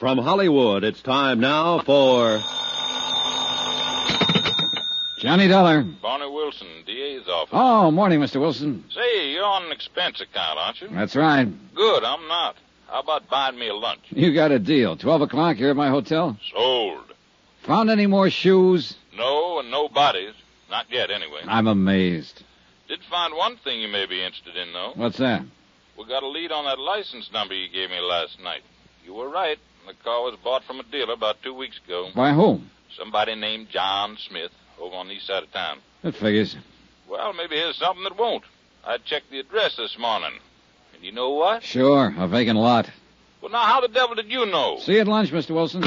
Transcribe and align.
From 0.00 0.16
Hollywood, 0.16 0.82
it's 0.82 1.02
time 1.02 1.40
now 1.40 1.80
for. 1.80 2.38
Johnny 5.18 5.46
Dollar. 5.46 5.82
Barney 5.82 6.30
Wilson, 6.30 6.68
DA's 6.86 7.28
office. 7.28 7.50
Oh, 7.52 7.90
morning, 7.90 8.18
Mr. 8.18 8.40
Wilson. 8.40 8.82
Say, 8.88 9.32
you're 9.32 9.44
on 9.44 9.64
an 9.64 9.72
expense 9.72 10.22
account, 10.22 10.58
aren't 10.58 10.80
you? 10.80 10.88
That's 10.90 11.14
right. 11.14 11.46
Good, 11.74 12.02
I'm 12.02 12.26
not. 12.28 12.56
How 12.88 13.00
about 13.00 13.28
buying 13.28 13.58
me 13.58 13.68
a 13.68 13.74
lunch? 13.74 14.00
You 14.08 14.32
got 14.32 14.52
a 14.52 14.58
deal. 14.58 14.96
Twelve 14.96 15.20
o'clock 15.20 15.58
here 15.58 15.68
at 15.68 15.76
my 15.76 15.90
hotel. 15.90 16.38
Sold. 16.50 17.04
Found 17.64 17.90
any 17.90 18.06
more 18.06 18.30
shoes? 18.30 18.96
No, 19.14 19.58
and 19.58 19.70
no 19.70 19.90
bodies. 19.90 20.32
Not 20.70 20.86
yet, 20.90 21.10
anyway. 21.10 21.42
I'm 21.46 21.66
amazed. 21.66 22.42
Did 22.88 23.00
find 23.10 23.34
one 23.36 23.58
thing 23.58 23.82
you 23.82 23.88
may 23.88 24.06
be 24.06 24.24
interested 24.24 24.56
in, 24.56 24.72
though. 24.72 24.92
What's 24.94 25.18
that? 25.18 25.42
We 25.98 26.06
got 26.06 26.22
a 26.22 26.28
lead 26.28 26.52
on 26.52 26.64
that 26.64 26.78
license 26.78 27.30
number 27.34 27.52
you 27.52 27.68
gave 27.68 27.90
me 27.90 28.00
last 28.00 28.42
night. 28.42 28.62
You 29.04 29.12
were 29.12 29.28
right. 29.28 29.58
The 29.86 29.94
car 30.04 30.22
was 30.22 30.36
bought 30.42 30.64
from 30.64 30.80
a 30.80 30.84
dealer 30.84 31.14
about 31.14 31.42
two 31.42 31.54
weeks 31.54 31.78
ago. 31.84 32.10
By 32.14 32.32
whom? 32.32 32.70
Somebody 32.96 33.34
named 33.34 33.68
John 33.70 34.16
Smith 34.28 34.52
over 34.80 34.94
on 34.94 35.08
the 35.08 35.14
east 35.14 35.26
side 35.26 35.42
of 35.42 35.52
town. 35.52 35.78
That 36.02 36.14
figures. 36.14 36.56
Well, 37.08 37.32
maybe 37.32 37.56
here's 37.56 37.76
something 37.76 38.04
that 38.04 38.16
won't. 38.16 38.44
I 38.84 38.98
checked 38.98 39.30
the 39.30 39.40
address 39.40 39.76
this 39.76 39.98
morning. 39.98 40.32
And 40.94 41.04
you 41.04 41.12
know 41.12 41.30
what? 41.30 41.62
Sure, 41.62 42.14
a 42.16 42.28
vacant 42.28 42.58
lot. 42.58 42.88
Well, 43.42 43.50
now, 43.50 43.64
how 43.64 43.80
the 43.80 43.88
devil 43.88 44.14
did 44.14 44.30
you 44.30 44.46
know? 44.46 44.78
See 44.80 44.92
you 44.94 45.00
at 45.00 45.08
lunch, 45.08 45.32
Mr. 45.32 45.50
Wilson. 45.50 45.82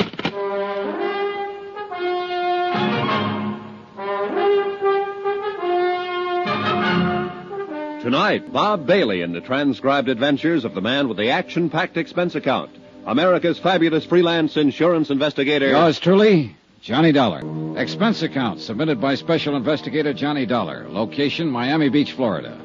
Tonight, 8.02 8.52
Bob 8.52 8.86
Bailey 8.86 9.22
in 9.22 9.32
the 9.32 9.40
transcribed 9.40 10.10
adventures 10.10 10.66
of 10.66 10.74
the 10.76 10.82
man 10.82 11.08
with 11.08 11.18
the 11.18 11.30
action 11.30 11.70
packed 11.70 11.96
expense 11.96 12.36
account. 12.36 12.70
America's 13.06 13.60
fabulous 13.60 14.06
freelance 14.06 14.56
insurance 14.56 15.10
investigator. 15.10 15.68
Yours 15.68 16.00
truly, 16.00 16.56
Johnny 16.82 17.12
Dollar. 17.12 17.42
Expense 17.78 18.22
account 18.22 18.62
submitted 18.62 19.02
by 19.02 19.16
Special 19.16 19.56
Investigator 19.56 20.14
Johnny 20.14 20.46
Dollar. 20.46 20.88
Location, 20.90 21.50
Miami 21.50 21.90
Beach, 21.90 22.14
Florida. 22.14 22.58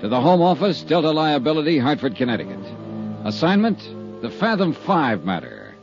To 0.00 0.08
the 0.08 0.20
Home 0.20 0.42
Office, 0.42 0.82
Delta 0.82 1.10
Liability, 1.10 1.78
Hartford, 1.78 2.16
Connecticut. 2.16 2.60
Assignment, 3.24 4.22
the 4.22 4.30
Fathom 4.30 4.72
5 4.72 5.24
matter. 5.24 5.74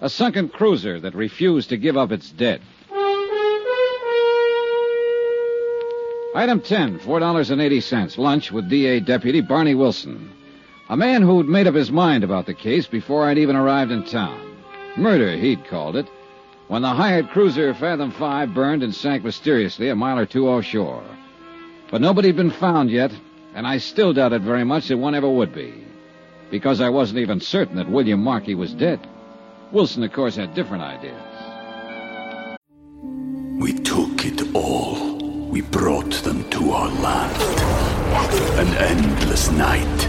A 0.00 0.10
sunken 0.10 0.48
cruiser 0.48 1.00
that 1.00 1.14
refused 1.14 1.70
to 1.70 1.76
give 1.76 1.96
up 1.96 2.12
its 2.12 2.30
dead. 2.30 2.60
Item 6.34 6.60
10, 6.60 6.98
$4.80. 6.98 8.18
Lunch 8.18 8.52
with 8.52 8.68
DA 8.68 9.00
Deputy 9.00 9.40
Barney 9.40 9.74
Wilson. 9.74 10.35
A 10.88 10.96
man 10.96 11.22
who'd 11.22 11.48
made 11.48 11.66
up 11.66 11.74
his 11.74 11.90
mind 11.90 12.22
about 12.22 12.46
the 12.46 12.54
case 12.54 12.86
before 12.86 13.26
I'd 13.26 13.38
even 13.38 13.56
arrived 13.56 13.90
in 13.90 14.04
town. 14.04 14.56
Murder, 14.96 15.36
he'd 15.36 15.66
called 15.66 15.96
it, 15.96 16.06
when 16.68 16.82
the 16.82 16.88
hired 16.88 17.28
cruiser 17.30 17.74
Fathom 17.74 18.12
5 18.12 18.54
burned 18.54 18.84
and 18.84 18.94
sank 18.94 19.24
mysteriously 19.24 19.88
a 19.88 19.96
mile 19.96 20.18
or 20.18 20.26
two 20.26 20.48
offshore. 20.48 21.02
But 21.90 22.00
nobody'd 22.00 22.36
been 22.36 22.52
found 22.52 22.90
yet, 22.90 23.12
and 23.54 23.66
I 23.66 23.78
still 23.78 24.12
doubted 24.12 24.42
very 24.42 24.62
much 24.62 24.86
that 24.86 24.96
one 24.96 25.16
ever 25.16 25.28
would 25.28 25.52
be. 25.52 25.74
Because 26.52 26.80
I 26.80 26.88
wasn't 26.88 27.18
even 27.18 27.40
certain 27.40 27.76
that 27.76 27.90
William 27.90 28.22
Markey 28.22 28.54
was 28.54 28.72
dead. 28.72 29.00
Wilson, 29.72 30.04
of 30.04 30.12
course, 30.12 30.36
had 30.36 30.54
different 30.54 30.84
ideas. 30.84 31.20
We 33.58 33.72
took 33.72 34.24
it 34.24 34.54
all. 34.54 35.16
We 35.48 35.62
brought 35.62 36.12
them 36.22 36.48
to 36.50 36.70
our 36.70 36.88
land. 36.88 37.42
An 38.60 38.68
endless 38.76 39.50
night, 39.50 40.08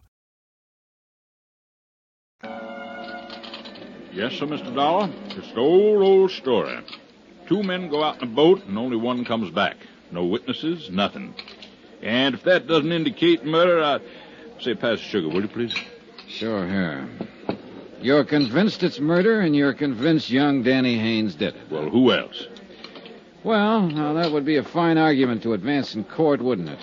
Yes, 4.13 4.33
sir, 4.33 4.45
Mr. 4.45 4.75
Dollar. 4.75 5.09
It's 5.29 5.51
the 5.53 5.61
old, 5.61 6.01
old 6.01 6.31
story. 6.31 6.77
Two 7.47 7.63
men 7.63 7.89
go 7.89 8.03
out 8.03 8.21
in 8.21 8.27
a 8.29 8.31
boat 8.31 8.65
and 8.65 8.77
only 8.77 8.97
one 8.97 9.23
comes 9.23 9.49
back. 9.51 9.77
No 10.11 10.25
witnesses, 10.25 10.89
nothing. 10.89 11.33
And 12.01 12.35
if 12.35 12.43
that 12.43 12.67
doesn't 12.67 12.91
indicate 12.91 13.45
murder, 13.45 13.81
I 13.81 13.99
say 14.59 14.73
pass 14.75 14.97
the 14.99 15.05
sugar, 15.05 15.29
will 15.29 15.41
you, 15.41 15.47
please? 15.47 15.73
Sure, 16.27 16.67
here. 16.67 17.07
You're 18.01 18.25
convinced 18.25 18.83
it's 18.83 18.99
murder, 18.99 19.41
and 19.41 19.55
you're 19.55 19.73
convinced 19.73 20.29
young 20.29 20.63
Danny 20.63 20.97
Haynes 20.97 21.35
did 21.35 21.55
it. 21.55 21.61
Well, 21.69 21.89
who 21.89 22.11
else? 22.11 22.47
Well, 23.43 23.87
now 23.87 24.13
that 24.13 24.31
would 24.31 24.43
be 24.43 24.57
a 24.57 24.63
fine 24.63 24.97
argument 24.97 25.43
to 25.43 25.53
advance 25.53 25.95
in 25.95 26.03
court, 26.03 26.41
wouldn't 26.41 26.69
it? 26.69 26.79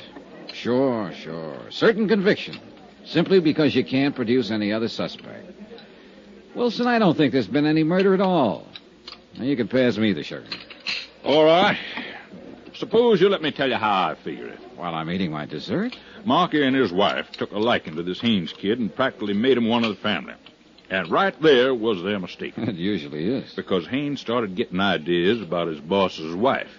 Sure, 0.54 1.12
sure. 1.12 1.58
Certain 1.70 2.08
conviction. 2.08 2.58
Simply 3.04 3.40
because 3.40 3.74
you 3.74 3.84
can't 3.84 4.14
produce 4.14 4.50
any 4.50 4.72
other 4.72 4.88
suspect. 4.88 5.57
Wilson, 6.58 6.88
I 6.88 6.98
don't 6.98 7.16
think 7.16 7.32
there's 7.32 7.46
been 7.46 7.66
any 7.66 7.84
murder 7.84 8.14
at 8.14 8.20
all. 8.20 8.66
Now, 9.38 9.44
you 9.44 9.56
can 9.56 9.68
pass 9.68 9.96
me 9.96 10.12
the 10.12 10.24
sugar. 10.24 10.48
All 11.24 11.44
right. 11.44 11.78
Suppose 12.74 13.20
you 13.20 13.28
let 13.28 13.42
me 13.42 13.52
tell 13.52 13.68
you 13.68 13.76
how 13.76 14.08
I 14.08 14.16
figure 14.16 14.48
it. 14.48 14.58
While 14.74 14.92
I'm 14.96 15.08
eating 15.08 15.30
my 15.30 15.46
dessert? 15.46 15.96
Markey 16.24 16.64
and 16.64 16.74
his 16.74 16.92
wife 16.92 17.30
took 17.30 17.52
a 17.52 17.58
liking 17.58 17.94
to 17.94 18.02
this 18.02 18.20
Haynes 18.20 18.52
kid 18.52 18.80
and 18.80 18.92
practically 18.92 19.34
made 19.34 19.56
him 19.56 19.68
one 19.68 19.84
of 19.84 19.90
the 19.90 20.02
family. 20.02 20.34
And 20.90 21.08
right 21.12 21.40
there 21.40 21.72
was 21.72 22.02
their 22.02 22.18
mistake. 22.18 22.54
It 22.58 22.74
usually 22.74 23.28
is. 23.36 23.54
Because 23.54 23.86
Haynes 23.86 24.20
started 24.20 24.56
getting 24.56 24.80
ideas 24.80 25.40
about 25.40 25.68
his 25.68 25.78
boss's 25.78 26.34
wife. 26.34 26.70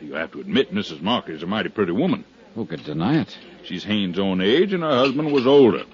You 0.00 0.14
have 0.14 0.32
to 0.32 0.40
admit 0.40 0.72
Mrs. 0.72 1.02
Markey 1.02 1.32
is 1.32 1.42
a 1.42 1.46
mighty 1.46 1.68
pretty 1.68 1.92
woman. 1.92 2.24
Who 2.54 2.64
could 2.64 2.82
deny 2.82 3.20
it? 3.20 3.36
She's 3.64 3.84
Haynes' 3.84 4.18
own 4.18 4.40
age, 4.40 4.72
and 4.72 4.82
her 4.82 4.96
husband 4.96 5.32
was 5.32 5.46
older. 5.46 5.84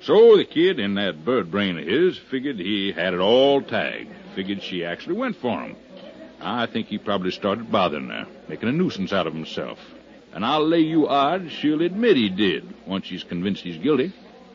So 0.00 0.36
the 0.36 0.44
kid 0.44 0.78
in 0.78 0.94
that 0.94 1.24
bird 1.24 1.50
brain 1.50 1.78
of 1.78 1.84
his 1.86 2.16
figured 2.30 2.58
he 2.58 2.92
had 2.92 3.14
it 3.14 3.20
all 3.20 3.60
tagged. 3.62 4.14
Figured 4.34 4.62
she 4.62 4.84
actually 4.84 5.16
went 5.16 5.36
for 5.36 5.60
him. 5.60 5.76
I 6.40 6.66
think 6.66 6.86
he 6.86 6.98
probably 6.98 7.32
started 7.32 7.70
bothering 7.70 8.08
her, 8.08 8.26
making 8.48 8.68
a 8.68 8.72
nuisance 8.72 9.12
out 9.12 9.26
of 9.26 9.34
himself. 9.34 9.78
And 10.32 10.44
I'll 10.44 10.66
lay 10.66 10.80
you 10.80 11.08
odds 11.08 11.50
she'll 11.50 11.82
admit 11.82 12.16
he 12.16 12.28
did 12.28 12.72
once 12.86 13.06
she's 13.06 13.24
convinced 13.24 13.62
he's 13.62 13.78
guilty. 13.78 14.12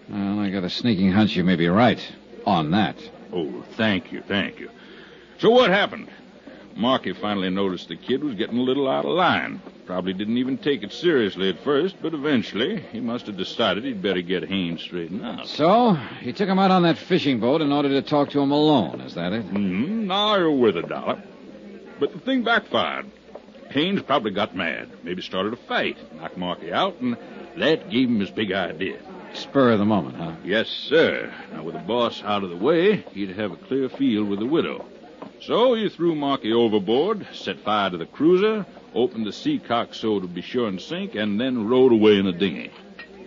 Well, 0.07 0.39
I 0.39 0.49
got 0.49 0.63
a 0.63 0.69
sneaking 0.69 1.11
hunch 1.11 1.35
you 1.35 1.43
may 1.43 1.55
be 1.55 1.67
right 1.67 1.99
on 2.45 2.71
that. 2.71 2.95
Oh, 3.33 3.63
thank 3.75 4.11
you, 4.11 4.21
thank 4.21 4.59
you. 4.59 4.69
So 5.39 5.49
what 5.49 5.71
happened? 5.71 6.09
Markey 6.75 7.13
finally 7.13 7.50
noticed 7.50 7.88
the 7.88 7.95
kid 7.95 8.23
was 8.23 8.35
getting 8.35 8.57
a 8.57 8.61
little 8.63 8.89
out 8.89 9.06
of 9.06 9.11
line. 9.11 9.61
Probably 9.85 10.13
didn't 10.13 10.38
even 10.38 10.57
take 10.57 10.84
it 10.84 10.94
seriously 10.94 11.50
at 11.50 11.59
first, 11.63 11.97
but 12.01 12.13
eventually 12.13 12.81
he 12.91 13.00
must 13.00 13.28
have 13.28 13.38
decided 13.38 13.84
he'd 13.84 14.01
better 14.01 14.22
get 14.22 14.47
Haynes 14.47 14.81
straightened 14.81 15.25
out. 15.25 15.47
So, 15.47 15.94
he 16.21 16.33
took 16.33 16.47
him 16.47 16.59
out 16.59 16.71
on 16.71 16.83
that 16.83 16.97
fishing 16.97 17.39
boat 17.39 17.62
in 17.62 17.71
order 17.71 17.89
to 17.89 18.01
talk 18.01 18.30
to 18.31 18.39
him 18.39 18.51
alone, 18.51 19.01
is 19.01 19.15
that 19.15 19.33
it? 19.33 19.45
Mm-hmm. 19.45 20.07
Now 20.07 20.38
you're 20.38 20.51
with 20.51 20.77
a 20.77 20.83
dollar. 20.83 21.21
But 22.00 22.13
the 22.13 22.19
thing 22.19 22.44
backfired. 22.44 23.12
Haynes 23.71 24.01
probably 24.01 24.31
got 24.31 24.56
mad, 24.56 24.89
maybe 25.03 25.21
started 25.21 25.53
a 25.53 25.57
fight, 25.57 25.97
knocked 26.15 26.38
Markey 26.38 26.71
out, 26.71 27.00
and 27.01 27.18
that 27.57 27.89
gave 27.89 28.07
him 28.07 28.19
his 28.19 28.30
big 28.30 28.51
idea. 28.51 29.00
Spur 29.33 29.71
of 29.71 29.80
the 29.80 29.86
moment, 29.86 30.15
huh? 30.15 30.36
Yes, 30.44 30.68
sir. 30.68 31.33
Now, 31.51 31.63
with 31.63 31.74
the 31.74 31.81
boss 31.81 32.21
out 32.24 32.44
of 32.44 32.51
the 32.51 32.56
way, 32.56 32.97
he'd 33.13 33.31
have 33.31 33.51
a 33.51 33.56
clear 33.56 33.89
field 33.89 34.30
with 34.30 34.39
the 34.39 34.45
widow. 34.45 34.86
So 35.45 35.74
he 35.74 35.90
threw 35.90 36.16
Markey 36.16 36.54
overboard, 36.54 37.28
set 37.34 37.60
fire 37.60 37.90
to 37.90 37.98
the 37.98 38.06
cruiser, 38.06 38.66
opened 38.95 39.25
the 39.25 39.34
seacock 39.34 39.94
so 39.94 40.19
to 40.19 40.28
be 40.28 40.42
sure 40.42 40.68
and 40.68 40.80
sink, 40.80 41.16
and 41.16 41.40
then 41.40 41.68
rowed 41.68 41.92
away 41.92 42.18
in 42.18 42.28
a 42.28 42.31
dinghy. 42.31 42.72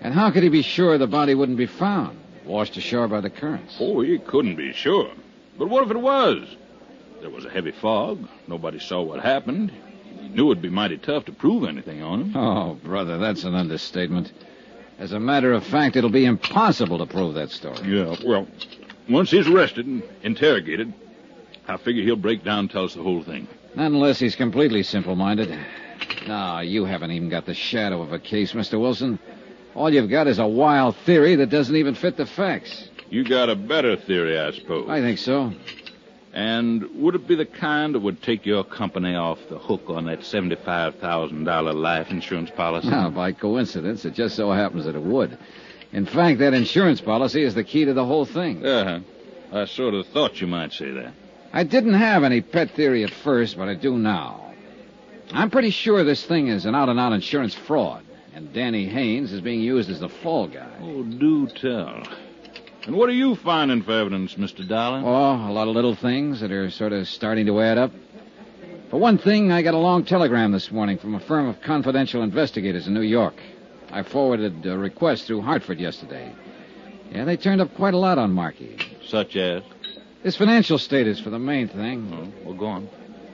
And 0.01 0.15
how 0.15 0.31
could 0.31 0.43
he 0.43 0.49
be 0.49 0.63
sure 0.63 0.97
the 0.97 1.07
body 1.07 1.35
wouldn't 1.35 1.59
be 1.59 1.67
found? 1.67 2.19
Washed 2.45 2.77
ashore 2.77 3.09
by 3.09 3.21
the 3.21 3.29
currents. 3.29 3.77
Oh, 3.81 4.01
he 4.01 4.19
couldn't 4.19 4.57
be 4.57 4.73
sure. 4.73 5.11
But 5.59 5.69
what 5.69 5.85
if 5.85 5.91
it 5.91 6.01
was? 6.01 6.49
There 7.21 7.31
was 7.31 7.45
a 7.45 7.51
heavy 7.51 7.73
fog. 7.73 8.27
Nobody 8.47 8.79
saw 8.79 9.03
what 9.03 9.21
happened. 9.21 9.73
He 10.21 10.29
knew 10.29 10.51
it'd 10.51 10.63
be 10.63 10.71
mighty 10.71 10.97
tough 10.97 11.27
to 11.27 11.33
prove 11.33 11.65
anything 11.69 12.03
on 12.03 12.23
him. 12.23 12.37
Oh, 12.37 12.75
brother, 12.75 13.19
that's 13.19 13.45
an 13.45 13.55
understatement. 13.55 14.33
As 14.99 15.13
a 15.13 15.21
matter 15.21 15.53
of 15.53 15.67
fact, 15.67 15.97
it'll 15.97 16.09
be 16.09 16.25
impossible 16.25 16.99
to 16.99 17.07
prove 17.07 17.35
that 17.35 17.51
story. 17.51 17.79
Yeah, 17.85 18.17
well, 18.25 18.47
once 19.09 19.31
he's 19.31 19.49
arrested 19.49 19.87
and 19.87 20.03
interrogated, 20.23 20.95
I 21.69 21.77
figure 21.79 22.03
he'll 22.03 22.17
break 22.17 22.45
down 22.45 22.61
and 22.61 22.71
tell 22.71 22.85
us 22.85 22.95
the 22.95 23.03
whole 23.03 23.23
thing. 23.23 23.49
Not 23.75 23.87
unless 23.87 24.19
he's 24.19 24.37
completely 24.37 24.83
simple-minded. 24.83 25.59
No, 26.27 26.61
you 26.61 26.85
haven't 26.85 27.11
even 27.11 27.29
got 27.29 27.47
the 27.47 27.55
shadow 27.55 28.03
of 28.03 28.13
a 28.13 28.19
case, 28.19 28.53
Mr. 28.53 28.81
Wilson. 28.81 29.19
All 29.75 29.93
you've 29.93 30.11
got 30.11 30.27
is 30.27 30.39
a 30.39 30.47
wild 30.47 30.97
theory 30.99 31.37
that 31.37 31.51
doesn't 31.51 31.77
even 31.77 31.95
fit 31.95 32.17
the 32.17 32.27
facts. 32.27 32.89
You 33.11 33.25
got 33.25 33.51
a 33.51 33.55
better 33.55 33.97
theory, 33.97 34.39
I 34.39 34.53
suppose. 34.53 34.89
I 34.89 35.01
think 35.01 35.19
so. 35.19 35.53
And 36.33 37.03
would 37.03 37.15
it 37.15 37.27
be 37.27 37.35
the 37.35 37.47
kind 37.47 37.95
that 37.95 38.01
would 38.01 38.23
take 38.23 38.45
your 38.47 38.63
company 38.63 39.15
off 39.15 39.39
the 39.49 39.59
hook 39.59 39.85
on 39.89 40.07
that 40.07 40.21
$75,000 40.21 41.75
life 41.75 42.11
insurance 42.11 42.51
policy? 42.51 42.89
Now, 42.89 43.11
by 43.11 43.33
coincidence, 43.33 44.05
it 44.05 44.15
just 44.15 44.37
so 44.37 44.53
happens 44.53 44.85
that 44.85 44.97
it 44.97 45.03
would. 45.03 45.39
In 45.93 46.05
fact, 46.05 46.41
that 46.41 46.53
insurance 46.53 47.01
policy 47.01 47.43
is 47.43 47.55
the 47.55 47.65
key 47.65 47.85
to 47.85 47.95
the 47.95 48.05
whole 48.05 48.27
thing. 48.27 48.65
Uh-huh. 48.65 49.01
I 49.53 49.65
sort 49.67 49.95
of 49.95 50.07
thought 50.09 50.41
you 50.41 50.47
might 50.47 50.73
say 50.73 50.91
that. 50.91 51.13
I 51.53 51.65
didn't 51.65 51.95
have 51.95 52.25
any 52.25 52.41
pet 52.41 52.73
theory 52.73 53.05
at 53.05 53.11
first, 53.11 53.57
but 53.57 53.69
I 53.69 53.75
do 53.75 53.97
now. 53.97 54.53
I'm 55.33 55.51
pretty 55.51 55.71
sure 55.71 56.05
this 56.05 56.25
thing 56.25 56.49
is 56.49 56.67
an 56.67 56.75
out-and-out 56.75 57.13
insurance 57.13 57.55
fraud, 57.55 58.05
and 58.35 58.53
Danny 58.53 58.87
Haynes 58.87 59.33
is 59.33 59.41
being 59.41 59.61
used 59.61 59.91
as 59.91 60.01
the 60.01 60.09
fall 60.09 60.47
guy. 60.49 60.71
Oh, 60.81 61.03
do 61.03 61.47
tell. 61.49 62.03
And 62.87 62.95
what 62.97 63.09
are 63.09 63.15
you 63.15 63.35
finding 63.35 63.83
for 63.83 63.93
evidence, 63.93 64.35
Mr. 64.35 64.67
Dollar? 64.67 65.03
Oh, 65.05 65.51
a 65.51 65.53
lot 65.53 65.67
of 65.67 65.75
little 65.75 65.97
things 65.97 66.41
that 66.41 66.53
are 66.53 66.71
sort 66.71 66.93
of 66.93 67.09
starting 67.09 67.47
to 67.47 67.61
add 67.61 67.79
up. 67.79 67.91
For 68.91 69.01
one 69.01 69.19
thing, 69.19 69.51
I 69.51 69.63
got 69.63 69.75
a 69.75 69.79
long 69.79 70.05
telegram 70.05 70.53
this 70.53 70.71
morning 70.71 70.99
from 70.99 71.17
a 71.17 71.21
firm 71.21 71.49
of 71.49 71.61
confidential 71.61 72.23
investigators 72.23 72.87
in 72.87 72.95
New 72.95 73.01
York. 73.01 73.35
I 73.91 74.05
forwarded 74.05 74.65
a 74.67 74.79
request 74.79 75.27
through 75.27 75.43
Hartford 75.43 75.81
yesterday. 75.81 76.33
Yeah, 77.11 77.25
they 77.25 77.37
turned 77.37 77.61
up 77.61 77.75
quite 77.75 77.95
a 77.95 77.99
lot 77.99 78.19
on 78.19 78.33
Markey. 78.33 78.79
Such 79.05 79.35
as? 79.37 79.63
His 80.27 80.35
financial 80.35 80.79
status 80.79 81.21
for 81.21 81.31
the 81.31 81.39
main 81.39 81.69
thing. 81.69 82.11
Oh, 82.13 82.47
well, 82.47 82.55
go 82.57 82.67
on. 82.67 82.89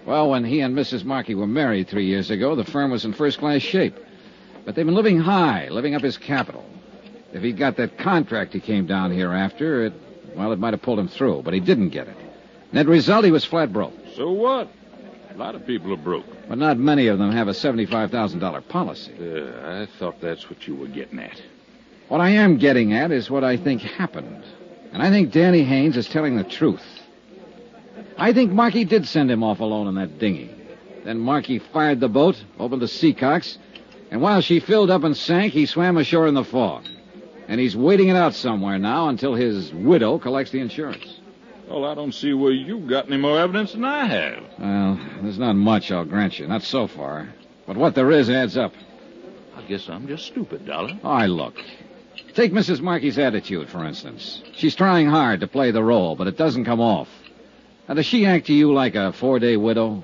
Well, 0.04 0.28
when 0.28 0.44
he 0.44 0.60
and 0.60 0.76
Mrs. 0.76 1.06
Markey 1.06 1.34
were 1.34 1.46
married 1.46 1.88
three 1.88 2.04
years 2.04 2.30
ago, 2.30 2.54
the 2.54 2.66
firm 2.66 2.90
was 2.90 3.06
in 3.06 3.14
first 3.14 3.38
class 3.38 3.62
shape. 3.62 3.96
But 4.66 4.74
they've 4.74 4.84
been 4.84 4.94
living 4.94 5.18
high, 5.18 5.68
living 5.70 5.94
up 5.94 6.02
his 6.02 6.18
capital. 6.18 6.62
If 7.32 7.42
he'd 7.42 7.56
got 7.56 7.78
that 7.78 7.96
contract 7.96 8.52
he 8.52 8.60
came 8.60 8.84
down 8.84 9.10
here 9.10 9.32
after, 9.32 9.86
it, 9.86 9.94
well, 10.36 10.52
it 10.52 10.58
might 10.58 10.74
have 10.74 10.82
pulled 10.82 10.98
him 10.98 11.08
through, 11.08 11.40
but 11.44 11.54
he 11.54 11.60
didn't 11.60 11.88
get 11.88 12.08
it. 12.08 12.16
and 12.18 12.74
Net 12.74 12.86
result, 12.86 13.24
he 13.24 13.30
was 13.30 13.46
flat 13.46 13.72
broke. 13.72 13.94
So 14.14 14.30
what? 14.30 14.70
A 15.30 15.38
lot 15.38 15.54
of 15.54 15.66
people 15.66 15.94
are 15.94 15.96
broke. 15.96 16.26
But 16.46 16.58
not 16.58 16.76
many 16.76 17.06
of 17.06 17.18
them 17.18 17.32
have 17.32 17.48
a 17.48 17.52
$75,000 17.52 18.68
policy. 18.68 19.14
Uh, 19.18 19.80
I 19.80 19.88
thought 19.98 20.20
that's 20.20 20.50
what 20.50 20.68
you 20.68 20.74
were 20.74 20.88
getting 20.88 21.20
at. 21.20 21.40
What 22.08 22.20
I 22.20 22.28
am 22.28 22.58
getting 22.58 22.92
at 22.92 23.10
is 23.12 23.30
what 23.30 23.44
I 23.44 23.56
think 23.56 23.80
happened. 23.80 24.44
And 24.92 25.02
I 25.02 25.10
think 25.10 25.32
Danny 25.32 25.64
Haynes 25.64 25.96
is 25.96 26.08
telling 26.08 26.36
the 26.36 26.44
truth. 26.44 26.82
I 28.18 28.32
think 28.32 28.52
Markey 28.52 28.84
did 28.84 29.06
send 29.06 29.30
him 29.30 29.42
off 29.42 29.60
alone 29.60 29.88
in 29.88 29.94
that 29.94 30.18
dinghy. 30.18 30.54
Then 31.04 31.18
Markey 31.18 31.58
fired 31.58 31.98
the 31.98 32.08
boat, 32.08 32.42
opened 32.58 32.82
the 32.82 32.86
seacocks, 32.86 33.58
and 34.10 34.20
while 34.20 34.40
she 34.42 34.60
filled 34.60 34.90
up 34.90 35.04
and 35.04 35.16
sank, 35.16 35.52
he 35.52 35.66
swam 35.66 35.96
ashore 35.96 36.26
in 36.28 36.34
the 36.34 36.44
fog. 36.44 36.84
And 37.48 37.58
he's 37.58 37.76
waiting 37.76 38.08
it 38.08 38.16
out 38.16 38.34
somewhere 38.34 38.78
now 38.78 39.08
until 39.08 39.34
his 39.34 39.72
widow 39.72 40.18
collects 40.18 40.52
the 40.52 40.60
insurance. 40.60 41.20
Well, 41.68 41.86
I 41.86 41.94
don't 41.94 42.12
see 42.12 42.34
where 42.34 42.52
you've 42.52 42.86
got 42.86 43.06
any 43.06 43.16
more 43.16 43.38
evidence 43.40 43.72
than 43.72 43.84
I 43.84 44.04
have. 44.04 44.44
Well, 44.58 45.00
there's 45.22 45.38
not 45.38 45.54
much, 45.54 45.90
I'll 45.90 46.04
grant 46.04 46.38
you. 46.38 46.46
Not 46.46 46.62
so 46.62 46.86
far. 46.86 47.32
But 47.66 47.76
what 47.76 47.94
there 47.94 48.10
is 48.10 48.28
adds 48.28 48.56
up. 48.56 48.74
I 49.56 49.62
guess 49.62 49.88
I'm 49.88 50.06
just 50.06 50.26
stupid, 50.26 50.66
Dollar. 50.66 50.98
Oh, 51.02 51.10
I 51.10 51.26
look. 51.26 51.54
Take 52.34 52.52
Mrs. 52.52 52.80
Markey's 52.80 53.18
attitude, 53.18 53.68
for 53.68 53.84
instance. 53.84 54.42
She's 54.54 54.74
trying 54.74 55.08
hard 55.08 55.40
to 55.40 55.46
play 55.46 55.70
the 55.70 55.82
role, 55.82 56.16
but 56.16 56.26
it 56.26 56.36
doesn't 56.36 56.64
come 56.64 56.80
off. 56.80 57.08
Now, 57.88 57.94
does 57.94 58.06
she 58.06 58.26
act 58.26 58.46
to 58.46 58.54
you 58.54 58.72
like 58.72 58.94
a 58.94 59.12
four-day 59.12 59.56
widow? 59.56 60.02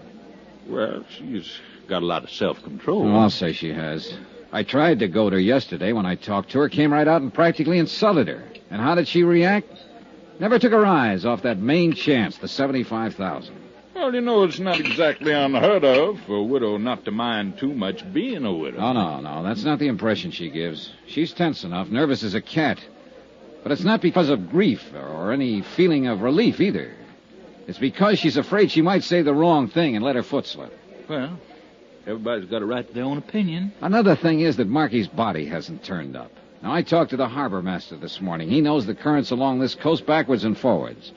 Well, 0.66 1.04
she's 1.08 1.58
got 1.88 2.02
a 2.02 2.06
lot 2.06 2.24
of 2.24 2.30
self-control. 2.30 3.08
Oh, 3.08 3.18
I'll 3.18 3.30
say 3.30 3.52
she 3.52 3.72
has. 3.72 4.12
I 4.52 4.62
tried 4.62 4.98
to 5.00 5.08
goad 5.08 5.32
her 5.32 5.38
yesterday 5.38 5.92
when 5.92 6.06
I 6.06 6.14
talked 6.14 6.50
to 6.50 6.58
her, 6.60 6.68
came 6.68 6.92
right 6.92 7.08
out 7.08 7.22
and 7.22 7.32
practically 7.32 7.78
insulted 7.78 8.28
her. 8.28 8.44
And 8.70 8.80
how 8.80 8.94
did 8.94 9.08
she 9.08 9.22
react? 9.22 9.68
Never 10.38 10.58
took 10.58 10.72
her 10.72 10.86
eyes 10.86 11.24
off 11.24 11.42
that 11.42 11.58
main 11.58 11.92
chance, 11.92 12.38
the 12.38 12.48
75000 12.48 13.57
Well, 13.98 14.14
you 14.14 14.20
know, 14.20 14.44
it's 14.44 14.60
not 14.60 14.78
exactly 14.78 15.32
unheard 15.32 15.84
of 15.84 16.20
for 16.20 16.36
a 16.36 16.42
widow 16.42 16.76
not 16.76 17.04
to 17.06 17.10
mind 17.10 17.58
too 17.58 17.74
much 17.74 18.10
being 18.12 18.44
a 18.44 18.52
widow. 18.52 18.78
Oh, 18.78 18.92
no, 18.92 19.20
no. 19.20 19.42
That's 19.42 19.64
not 19.64 19.80
the 19.80 19.88
impression 19.88 20.30
she 20.30 20.50
gives. 20.50 20.92
She's 21.08 21.32
tense 21.32 21.64
enough, 21.64 21.88
nervous 21.88 22.22
as 22.22 22.34
a 22.34 22.40
cat. 22.40 22.78
But 23.64 23.72
it's 23.72 23.82
not 23.82 24.00
because 24.00 24.28
of 24.28 24.50
grief 24.50 24.94
or 24.94 25.32
any 25.32 25.62
feeling 25.62 26.06
of 26.06 26.22
relief 26.22 26.60
either. 26.60 26.94
It's 27.66 27.80
because 27.80 28.20
she's 28.20 28.36
afraid 28.36 28.70
she 28.70 28.82
might 28.82 29.02
say 29.02 29.22
the 29.22 29.34
wrong 29.34 29.66
thing 29.66 29.96
and 29.96 30.04
let 30.04 30.14
her 30.14 30.22
foot 30.22 30.46
slip. 30.46 30.72
Well, 31.08 31.36
everybody's 32.06 32.48
got 32.48 32.62
a 32.62 32.66
right 32.66 32.86
to 32.86 32.94
their 32.94 33.04
own 33.04 33.18
opinion. 33.18 33.72
Another 33.80 34.14
thing 34.14 34.40
is 34.40 34.58
that 34.58 34.68
Markey's 34.68 35.08
body 35.08 35.46
hasn't 35.46 35.82
turned 35.82 36.16
up. 36.16 36.30
Now, 36.62 36.72
I 36.72 36.82
talked 36.82 37.10
to 37.10 37.16
the 37.16 37.28
harbor 37.28 37.62
master 37.62 37.96
this 37.96 38.20
morning. 38.20 38.48
He 38.48 38.60
knows 38.60 38.86
the 38.86 38.94
currents 38.94 39.32
along 39.32 39.58
this 39.58 39.74
coast 39.74 40.06
backwards 40.06 40.44
and 40.44 40.56
forwards. 40.56 41.12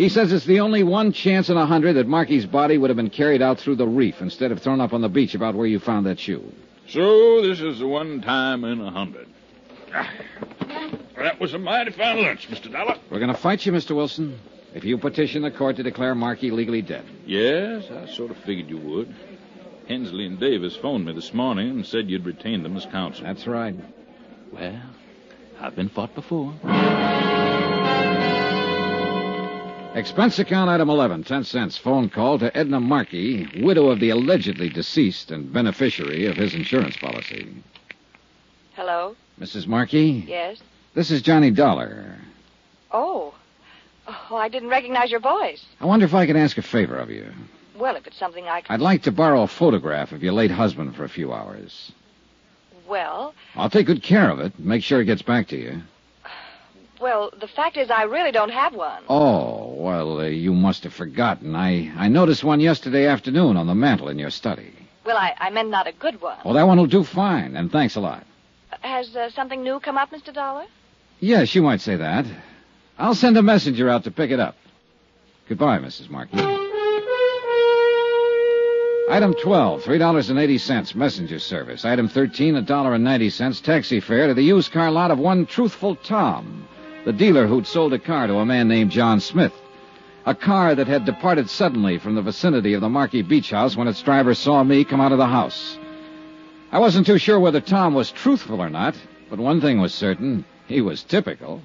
He 0.00 0.08
says 0.08 0.32
it's 0.32 0.46
the 0.46 0.60
only 0.60 0.82
one 0.82 1.12
chance 1.12 1.50
in 1.50 1.58
a 1.58 1.66
hundred 1.66 1.92
that 1.96 2.08
Markey's 2.08 2.46
body 2.46 2.78
would 2.78 2.88
have 2.88 2.96
been 2.96 3.10
carried 3.10 3.42
out 3.42 3.58
through 3.60 3.76
the 3.76 3.86
reef 3.86 4.22
instead 4.22 4.50
of 4.50 4.62
thrown 4.62 4.80
up 4.80 4.94
on 4.94 5.02
the 5.02 5.10
beach 5.10 5.34
about 5.34 5.54
where 5.54 5.66
you 5.66 5.78
found 5.78 6.06
that 6.06 6.18
shoe. 6.18 6.54
So 6.88 7.42
this 7.42 7.60
is 7.60 7.80
the 7.80 7.86
one 7.86 8.22
time 8.22 8.64
in 8.64 8.80
a 8.80 8.90
hundred. 8.90 9.28
That 11.18 11.38
was 11.38 11.52
a 11.52 11.58
mighty 11.58 11.90
fine 11.90 12.22
lunch, 12.22 12.48
Mr. 12.48 12.72
Dollar. 12.72 12.96
We're 13.10 13.18
going 13.18 13.30
to 13.30 13.36
fight 13.36 13.66
you, 13.66 13.72
Mr. 13.72 13.94
Wilson, 13.94 14.40
if 14.74 14.84
you 14.84 14.96
petition 14.96 15.42
the 15.42 15.50
court 15.50 15.76
to 15.76 15.82
declare 15.82 16.14
Markey 16.14 16.50
legally 16.50 16.80
dead. 16.80 17.04
Yes, 17.26 17.84
I 17.90 18.10
sort 18.10 18.30
of 18.30 18.38
figured 18.38 18.70
you 18.70 18.78
would. 18.78 19.14
Hensley 19.86 20.24
and 20.24 20.40
Davis 20.40 20.74
phoned 20.76 21.04
me 21.04 21.12
this 21.12 21.34
morning 21.34 21.68
and 21.68 21.84
said 21.84 22.08
you'd 22.08 22.24
retained 22.24 22.64
them 22.64 22.74
as 22.74 22.86
counsel. 22.86 23.24
That's 23.24 23.46
right. 23.46 23.76
Well, 24.50 24.80
I've 25.60 25.76
been 25.76 25.90
fought 25.90 26.14
before. 26.14 26.54
Expense 29.94 30.38
account 30.38 30.70
item 30.70 30.88
11, 30.88 31.24
10 31.24 31.44
cents. 31.44 31.76
Phone 31.76 32.08
call 32.08 32.38
to 32.38 32.56
Edna 32.56 32.78
Markey, 32.78 33.48
widow 33.60 33.88
of 33.90 33.98
the 33.98 34.10
allegedly 34.10 34.68
deceased 34.68 35.32
and 35.32 35.52
beneficiary 35.52 36.26
of 36.26 36.36
his 36.36 36.54
insurance 36.54 36.96
policy. 36.96 37.52
Hello? 38.74 39.16
Mrs. 39.40 39.66
Markey? 39.66 40.24
Yes? 40.28 40.58
This 40.94 41.10
is 41.10 41.22
Johnny 41.22 41.50
Dollar. 41.50 42.16
Oh. 42.92 43.34
Oh, 44.06 44.36
I 44.36 44.48
didn't 44.48 44.68
recognize 44.68 45.10
your 45.10 45.20
voice. 45.20 45.64
I 45.80 45.86
wonder 45.86 46.06
if 46.06 46.14
I 46.14 46.26
could 46.26 46.36
ask 46.36 46.56
a 46.56 46.62
favor 46.62 46.96
of 46.96 47.10
you. 47.10 47.32
Well, 47.76 47.96
if 47.96 48.06
it's 48.06 48.18
something 48.18 48.44
I 48.46 48.60
can. 48.60 48.72
I'd 48.74 48.80
like 48.80 49.02
to 49.02 49.12
borrow 49.12 49.42
a 49.42 49.46
photograph 49.48 50.12
of 50.12 50.22
your 50.22 50.32
late 50.34 50.50
husband 50.52 50.94
for 50.94 51.02
a 51.04 51.08
few 51.08 51.32
hours. 51.32 51.90
Well, 52.88 53.34
I'll 53.56 53.70
take 53.70 53.86
good 53.86 54.02
care 54.02 54.30
of 54.30 54.38
it. 54.38 54.56
Make 54.58 54.84
sure 54.84 55.00
it 55.00 55.06
gets 55.06 55.22
back 55.22 55.48
to 55.48 55.56
you. 55.56 55.82
Well, 57.00 57.30
the 57.38 57.48
fact 57.48 57.76
is, 57.76 57.90
I 57.90 58.02
really 58.04 58.32
don't 58.32 58.50
have 58.50 58.74
one. 58.74 59.02
Oh, 59.08 59.74
well, 59.76 60.20
uh, 60.20 60.24
you 60.24 60.52
must 60.52 60.84
have 60.84 60.92
forgotten. 60.92 61.54
I, 61.54 61.90
I 61.96 62.08
noticed 62.08 62.44
one 62.44 62.60
yesterday 62.60 63.06
afternoon 63.06 63.56
on 63.56 63.66
the 63.66 63.74
mantel 63.74 64.08
in 64.08 64.18
your 64.18 64.30
study. 64.30 64.72
Well, 65.04 65.16
I, 65.16 65.34
I 65.38 65.50
meant 65.50 65.70
not 65.70 65.86
a 65.86 65.92
good 65.92 66.20
one. 66.20 66.38
Well, 66.44 66.54
that 66.54 66.66
one 66.66 66.78
will 66.78 66.86
do 66.86 67.04
fine, 67.04 67.56
and 67.56 67.72
thanks 67.72 67.96
a 67.96 68.00
lot. 68.00 68.24
Has 68.82 69.16
uh, 69.16 69.30
something 69.30 69.62
new 69.62 69.80
come 69.80 69.96
up, 69.98 70.10
Mr. 70.10 70.32
Dollar? 70.32 70.66
Yes, 71.20 71.54
you 71.54 71.62
might 71.62 71.80
say 71.80 71.96
that. 71.96 72.26
I'll 72.98 73.14
send 73.14 73.36
a 73.36 73.42
messenger 73.42 73.88
out 73.88 74.04
to 74.04 74.10
pick 74.10 74.30
it 74.30 74.40
up. 74.40 74.56
Goodbye, 75.48 75.78
Mrs. 75.78 76.10
Markey. 76.10 76.38
Item 79.10 79.34
12, 79.42 79.82
$3.80, 79.82 80.94
messenger 80.94 81.40
service. 81.40 81.84
Item 81.84 82.08
13, 82.08 82.54
$1.90, 82.54 83.62
taxi 83.64 83.98
fare 83.98 84.28
to 84.28 84.34
the 84.34 84.42
used 84.42 84.70
car 84.70 84.90
lot 84.92 85.10
of 85.10 85.18
one 85.18 85.46
truthful 85.46 85.96
Tom, 85.96 86.68
the 87.04 87.12
dealer 87.12 87.46
who'd 87.46 87.66
sold 87.66 87.92
a 87.92 87.98
car 87.98 88.26
to 88.26 88.36
a 88.36 88.46
man 88.46 88.68
named 88.68 88.90
John 88.90 89.20
Smith. 89.20 89.52
A 90.26 90.34
car 90.34 90.74
that 90.74 90.86
had 90.86 91.06
departed 91.06 91.48
suddenly 91.48 91.98
from 91.98 92.14
the 92.14 92.22
vicinity 92.22 92.74
of 92.74 92.82
the 92.82 92.88
Markey 92.88 93.22
Beach 93.22 93.50
House 93.50 93.76
when 93.76 93.88
its 93.88 94.02
driver 94.02 94.34
saw 94.34 94.62
me 94.62 94.84
come 94.84 95.00
out 95.00 95.12
of 95.12 95.18
the 95.18 95.26
house. 95.26 95.78
I 96.70 96.78
wasn't 96.78 97.06
too 97.06 97.18
sure 97.18 97.40
whether 97.40 97.60
Tom 97.60 97.94
was 97.94 98.10
truthful 98.12 98.60
or 98.60 98.70
not, 98.70 98.94
but 99.28 99.38
one 99.38 99.60
thing 99.60 99.80
was 99.80 99.94
certain. 99.94 100.44
He 100.66 100.80
was 100.80 101.02
typical. 101.02 101.62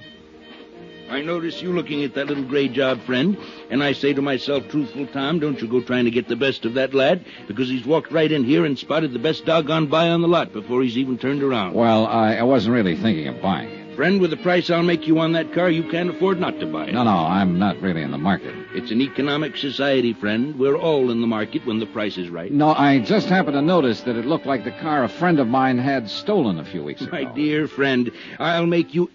I 1.09 1.21
notice 1.21 1.61
you 1.61 1.71
looking 1.71 2.03
at 2.03 2.15
that 2.15 2.27
little 2.27 2.45
gray 2.45 2.67
job 2.67 3.01
friend, 3.01 3.37
and 3.69 3.83
I 3.83 3.91
say 3.91 4.13
to 4.13 4.21
myself, 4.21 4.67
truthful 4.69 5.05
Tom, 5.07 5.39
don't 5.39 5.61
you 5.61 5.67
go 5.67 5.81
trying 5.81 6.05
to 6.05 6.11
get 6.11 6.27
the 6.27 6.35
best 6.35 6.65
of 6.65 6.73
that 6.73 6.95
lad, 6.95 7.23
because 7.47 7.69
he's 7.69 7.85
walked 7.85 8.11
right 8.11 8.31
in 8.31 8.43
here 8.43 8.65
and 8.65 8.79
spotted 8.79 9.13
the 9.13 9.19
best 9.19 9.45
doggone 9.45 9.85
buy 9.85 10.09
on 10.09 10.21
the 10.21 10.27
lot 10.27 10.51
before 10.51 10.81
he's 10.81 10.97
even 10.97 11.19
turned 11.19 11.43
around. 11.43 11.75
Well, 11.75 12.07
I, 12.07 12.37
I 12.37 12.43
wasn't 12.43 12.73
really 12.73 12.95
thinking 12.95 13.27
of 13.27 13.39
buying 13.41 13.69
it. 13.69 13.84
Friend, 13.95 14.19
with 14.19 14.29
the 14.29 14.37
price 14.37 14.69
I'll 14.69 14.83
make 14.83 15.07
you 15.07 15.19
on 15.19 15.31
that 15.33 15.53
car, 15.53 15.69
you 15.69 15.89
can't 15.89 16.09
afford 16.09 16.39
not 16.39 16.59
to 16.59 16.65
buy 16.65 16.87
it. 16.87 16.93
No, 16.93 17.03
no, 17.03 17.11
I'm 17.11 17.57
not 17.57 17.81
really 17.81 18.01
in 18.01 18.11
the 18.11 18.17
market. 18.17 18.53
It's 18.73 18.91
an 18.91 18.99
economic 18.99 19.55
society, 19.55 20.11
friend. 20.11 20.59
We're 20.59 20.75
all 20.75 21.11
in 21.11 21.21
the 21.21 21.27
market 21.27 21.65
when 21.65 21.79
the 21.79 21.85
price 21.85 22.17
is 22.17 22.29
right. 22.29 22.51
No, 22.51 22.73
I 22.73 22.99
just 22.99 23.29
happened 23.29 23.53
to 23.53 23.61
notice 23.61 24.01
that 24.01 24.17
it 24.17 24.25
looked 24.25 24.45
like 24.45 24.65
the 24.65 24.71
car 24.71 25.05
a 25.05 25.09
friend 25.09 25.39
of 25.39 25.47
mine 25.47 25.77
had 25.77 26.09
stolen 26.09 26.59
a 26.59 26.65
few 26.65 26.83
weeks 26.83 27.01
ago. 27.01 27.11
My 27.11 27.23
dear 27.23 27.67
friend, 27.67 28.11
I'll 28.37 28.65
make 28.65 28.93
you. 28.93 29.09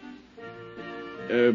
Uh, 1.30 1.52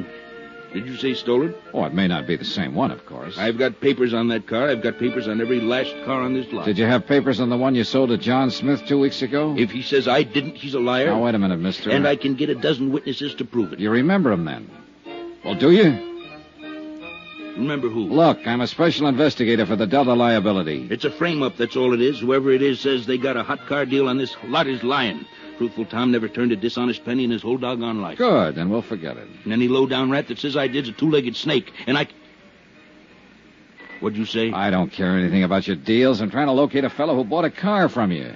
did 0.75 0.87
you 0.87 0.97
say 0.97 1.13
stolen? 1.13 1.55
Oh, 1.73 1.85
it 1.85 1.93
may 1.93 2.07
not 2.07 2.27
be 2.27 2.35
the 2.35 2.43
same 2.43 2.75
one, 2.75 2.91
of 2.91 3.05
course. 3.05 3.37
I've 3.37 3.57
got 3.57 3.79
papers 3.79 4.13
on 4.13 4.27
that 4.27 4.45
car. 4.45 4.69
I've 4.69 4.83
got 4.83 4.99
papers 4.99 5.25
on 5.27 5.39
every 5.39 5.61
last 5.61 5.95
car 6.03 6.21
on 6.21 6.33
this 6.33 6.51
lot. 6.51 6.65
Did 6.65 6.77
you 6.77 6.85
have 6.85 7.07
papers 7.07 7.39
on 7.39 7.49
the 7.49 7.55
one 7.57 7.75
you 7.75 7.85
sold 7.85 8.09
to 8.09 8.17
John 8.17 8.51
Smith 8.51 8.85
two 8.85 8.99
weeks 8.99 9.21
ago? 9.21 9.55
If 9.57 9.71
he 9.71 9.81
says 9.81 10.07
I 10.07 10.23
didn't, 10.23 10.55
he's 10.55 10.73
a 10.73 10.79
liar. 10.79 11.07
Now, 11.07 11.23
wait 11.23 11.33
a 11.33 11.39
minute, 11.39 11.59
mister. 11.59 11.91
And 11.91 12.05
I 12.05 12.17
can 12.17 12.35
get 12.35 12.49
a 12.49 12.55
dozen 12.55 12.91
witnesses 12.91 13.35
to 13.35 13.45
prove 13.45 13.71
it. 13.71 13.79
You 13.79 13.89
remember 13.89 14.33
him 14.33 14.43
then? 14.43 14.69
Well, 15.45 15.55
do 15.55 15.71
you? 15.71 16.13
Remember 17.55 17.87
who? 17.87 18.01
Look, 18.09 18.45
I'm 18.45 18.59
a 18.59 18.67
special 18.67 19.07
investigator 19.07 19.65
for 19.65 19.77
the 19.77 19.87
Delta 19.87 20.13
liability. 20.13 20.89
It's 20.91 21.05
a 21.05 21.11
frame 21.11 21.41
up, 21.41 21.55
that's 21.55 21.77
all 21.77 21.93
it 21.93 22.01
is. 22.01 22.19
Whoever 22.19 22.51
it 22.51 22.61
is 22.61 22.81
says 22.81 23.05
they 23.05 23.17
got 23.17 23.37
a 23.37 23.43
hot 23.43 23.65
car 23.67 23.85
deal 23.85 24.09
on 24.09 24.17
this 24.17 24.35
lot 24.43 24.67
is 24.67 24.83
lying. 24.83 25.25
Truthful 25.57 25.85
Tom 25.85 26.11
never 26.11 26.27
turned 26.27 26.51
a 26.51 26.55
dishonest 26.55 27.05
penny 27.05 27.23
in 27.23 27.31
his 27.31 27.41
whole 27.41 27.57
doggone 27.57 28.01
life. 28.01 28.17
Good, 28.17 28.55
then 28.55 28.69
we'll 28.69 28.81
forget 28.81 29.17
it. 29.17 29.27
And 29.43 29.53
any 29.53 29.67
low-down 29.67 30.11
rat 30.11 30.27
that 30.27 30.39
says 30.39 30.57
I 30.57 30.67
did's 30.67 30.89
a 30.89 30.91
two-legged 30.91 31.35
snake, 31.35 31.71
and 31.87 31.97
I... 31.97 32.07
What'd 34.01 34.17
you 34.17 34.25
say? 34.25 34.51
I 34.51 34.69
don't 34.69 34.91
care 34.91 35.17
anything 35.17 35.43
about 35.43 35.67
your 35.67 35.77
deals. 35.77 36.19
I'm 36.19 36.29
trying 36.29 36.47
to 36.47 36.51
locate 36.51 36.83
a 36.83 36.89
fellow 36.89 37.15
who 37.15 37.23
bought 37.23 37.45
a 37.45 37.49
car 37.49 37.87
from 37.87 38.11
you. 38.11 38.35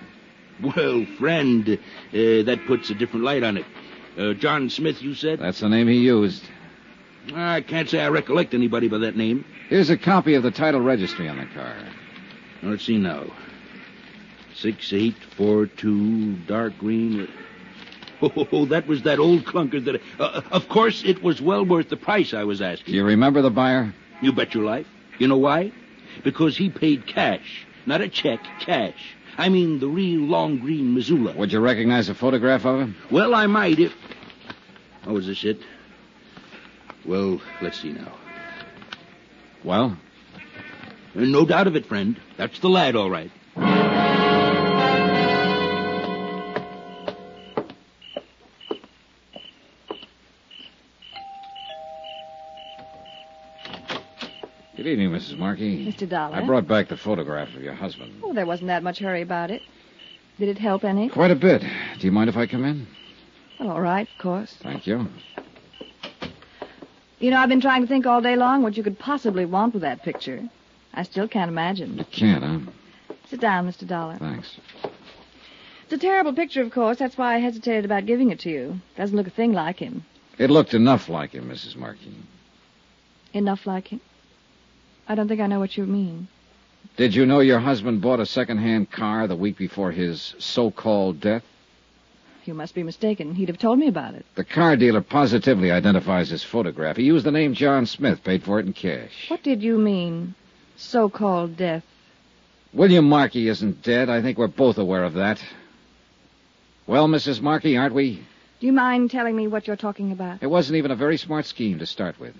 Well, 0.61 1.05
friend, 1.17 1.67
uh, 1.69 1.77
that 2.11 2.59
puts 2.65 2.89
a 2.89 2.95
different 2.95 3.25
light 3.25 3.43
on 3.43 3.57
it. 3.57 3.65
Uh, 4.17 4.33
John 4.33 4.69
Smith, 4.69 5.01
you 5.01 5.13
said? 5.13 5.39
That's 5.39 5.59
the 5.59 5.69
name 5.69 5.87
he 5.87 5.97
used. 5.97 6.43
I 7.33 7.61
can't 7.61 7.89
say 7.89 7.99
I 7.99 8.07
recollect 8.09 8.53
anybody 8.53 8.87
by 8.87 8.99
that 8.99 9.15
name. 9.15 9.45
Here's 9.67 9.89
a 9.89 9.97
copy 9.97 10.33
of 10.33 10.43
the 10.43 10.51
title 10.51 10.81
registry 10.81 11.29
on 11.29 11.37
the 11.37 11.45
car. 11.45 11.75
Let's 12.63 12.85
see 12.85 12.97
now. 12.97 13.25
Six 14.61 14.91
eight 14.91 15.15
four 15.37 15.67
two 15.67 16.33
dark 16.47 16.77
green. 16.77 17.29
Oh, 18.21 18.65
that 18.65 18.85
was 18.87 19.03
that 19.03 19.17
old 19.17 19.45
clunker 19.45 19.83
that. 19.85 20.01
Uh, 20.19 20.41
of 20.51 20.67
course, 20.67 21.03
it 21.05 21.23
was 21.23 21.41
well 21.41 21.63
worth 21.63 21.87
the 21.87 21.95
price 21.95 22.33
I 22.33 22.43
was 22.43 22.61
asking. 22.61 22.93
You 22.93 23.05
remember 23.05 23.41
the 23.41 23.49
buyer? 23.49 23.93
You 24.21 24.33
bet 24.33 24.53
your 24.53 24.65
life. 24.65 24.87
You 25.17 25.29
know 25.29 25.37
why? 25.37 25.71
Because 26.23 26.57
he 26.57 26.69
paid 26.69 27.07
cash, 27.07 27.65
not 27.85 28.01
a 28.01 28.09
check, 28.09 28.41
cash. 28.59 29.15
I 29.37 29.47
mean 29.47 29.79
the 29.79 29.87
real 29.87 30.19
long 30.19 30.59
green 30.59 30.93
Missoula. 30.93 31.33
Would 31.37 31.53
you 31.53 31.61
recognize 31.61 32.09
a 32.09 32.13
photograph 32.13 32.65
of 32.65 32.81
him? 32.81 32.95
Well, 33.09 33.33
I 33.33 33.47
might 33.47 33.79
if. 33.79 33.93
Oh, 35.05 35.15
is 35.15 35.27
this 35.27 35.45
it? 35.45 35.61
Well, 37.05 37.41
let's 37.61 37.79
see 37.81 37.93
now. 37.93 38.17
Well? 39.63 39.97
Uh, 41.15 41.21
no 41.21 41.45
doubt 41.45 41.67
of 41.67 41.77
it, 41.77 41.85
friend. 41.85 42.19
That's 42.35 42.59
the 42.59 42.69
lad, 42.69 42.97
all 42.97 43.09
right. 43.09 43.31
Mrs. 55.19 55.37
Markey. 55.37 55.85
Mr. 55.85 56.07
Dollar. 56.07 56.35
I 56.37 56.45
brought 56.45 56.67
back 56.67 56.87
the 56.87 56.95
photograph 56.97 57.53
of 57.53 57.61
your 57.61 57.73
husband. 57.73 58.13
Oh, 58.23 58.33
there 58.33 58.45
wasn't 58.45 58.67
that 58.67 58.83
much 58.83 58.99
hurry 58.99 59.21
about 59.21 59.51
it. 59.51 59.61
Did 60.37 60.47
it 60.47 60.57
help 60.57 60.85
any? 60.85 61.09
Quite 61.09 61.31
a 61.31 61.35
bit. 61.35 61.61
Do 61.61 62.07
you 62.07 62.11
mind 62.11 62.29
if 62.29 62.37
I 62.37 62.47
come 62.47 62.63
in? 62.63 62.87
Well, 63.59 63.71
all 63.71 63.81
right, 63.81 64.07
of 64.09 64.21
course. 64.21 64.55
Thank 64.63 64.87
you. 64.87 65.07
You 67.19 67.31
know, 67.31 67.37
I've 67.37 67.49
been 67.49 67.59
trying 67.59 67.81
to 67.81 67.87
think 67.87 68.05
all 68.05 68.21
day 68.21 68.37
long 68.37 68.63
what 68.63 68.77
you 68.77 68.83
could 68.83 68.97
possibly 68.97 69.45
want 69.45 69.73
with 69.73 69.81
that 69.81 70.03
picture. 70.03 70.47
I 70.93 71.03
still 71.03 71.27
can't 71.27 71.51
imagine. 71.51 71.97
You 71.97 72.05
can't, 72.05 72.43
huh? 72.43 72.71
Sit 73.27 73.41
down, 73.41 73.69
Mr. 73.69 73.85
Dollar. 73.85 74.17
Thanks. 74.17 74.57
It's 75.83 75.93
a 75.93 75.97
terrible 75.97 76.31
picture, 76.31 76.61
of 76.61 76.71
course. 76.71 76.97
That's 76.97 77.17
why 77.17 77.35
I 77.35 77.39
hesitated 77.39 77.83
about 77.83 78.05
giving 78.05 78.31
it 78.31 78.39
to 78.41 78.49
you. 78.49 78.79
Doesn't 78.95 79.17
look 79.17 79.27
a 79.27 79.31
thing 79.31 79.51
like 79.51 79.79
him. 79.79 80.05
It 80.37 80.49
looked 80.49 80.73
enough 80.73 81.09
like 81.09 81.31
him, 81.31 81.49
Mrs. 81.49 81.75
Markey. 81.75 82.15
Enough 83.33 83.67
like 83.67 83.89
him? 83.89 83.99
I 85.09 85.15
don't 85.15 85.27
think 85.27 85.41
I 85.41 85.47
know 85.47 85.59
what 85.59 85.75
you 85.75 85.85
mean. 85.85 86.27
Did 86.95 87.15
you 87.15 87.25
know 87.25 87.39
your 87.39 87.59
husband 87.59 87.99
bought 88.01 88.19
a 88.19 88.25
second-hand 88.27 88.91
car 88.91 89.25
the 89.25 89.35
week 89.35 89.57
before 89.57 89.91
his 89.91 90.35
so-called 90.37 91.19
death? 91.19 91.43
You 92.45 92.53
must 92.53 92.75
be 92.75 92.83
mistaken. 92.83 93.33
He'd 93.33 93.49
have 93.49 93.57
told 93.57 93.79
me 93.79 93.87
about 93.87 94.13
it. 94.13 94.25
The 94.35 94.43
car 94.43 94.75
dealer 94.75 95.01
positively 95.01 95.71
identifies 95.71 96.29
his 96.29 96.43
photograph. 96.43 96.97
He 96.97 97.03
used 97.03 97.25
the 97.25 97.31
name 97.31 97.53
John 97.55 97.85
Smith, 97.87 98.23
paid 98.23 98.43
for 98.43 98.59
it 98.59 98.67
in 98.67 98.73
cash. 98.73 99.29
What 99.29 99.43
did 99.43 99.63
you 99.63 99.77
mean, 99.79 100.35
so-called 100.77 101.57
death? 101.57 101.83
William 102.71 103.09
Markey 103.09 103.47
isn't 103.47 103.81
dead. 103.81 104.09
I 104.09 104.21
think 104.21 104.37
we're 104.37 104.47
both 104.47 104.77
aware 104.77 105.03
of 105.03 105.15
that. 105.15 105.43
Well, 106.85 107.07
Mrs. 107.07 107.41
Markey, 107.41 107.77
aren't 107.77 107.95
we? 107.95 108.23
Do 108.59 108.67
you 108.67 108.73
mind 108.73 109.09
telling 109.09 109.35
me 109.35 109.47
what 109.47 109.65
you're 109.65 109.75
talking 109.75 110.11
about? 110.11 110.43
It 110.43 110.47
wasn't 110.47 110.77
even 110.77 110.91
a 110.91 110.95
very 110.95 111.17
smart 111.17 111.45
scheme 111.45 111.79
to 111.79 111.85
start 111.87 112.19
with. 112.19 112.35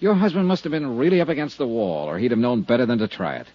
Your 0.00 0.14
husband 0.14 0.48
must 0.48 0.64
have 0.64 0.70
been 0.70 0.96
really 0.96 1.20
up 1.20 1.28
against 1.28 1.58
the 1.58 1.66
wall, 1.66 2.08
or 2.08 2.18
he'd 2.18 2.30
have 2.30 2.40
known 2.40 2.62
better 2.62 2.86
than 2.86 2.98
to 2.98 3.08
try 3.08 3.36
it. 3.36 3.46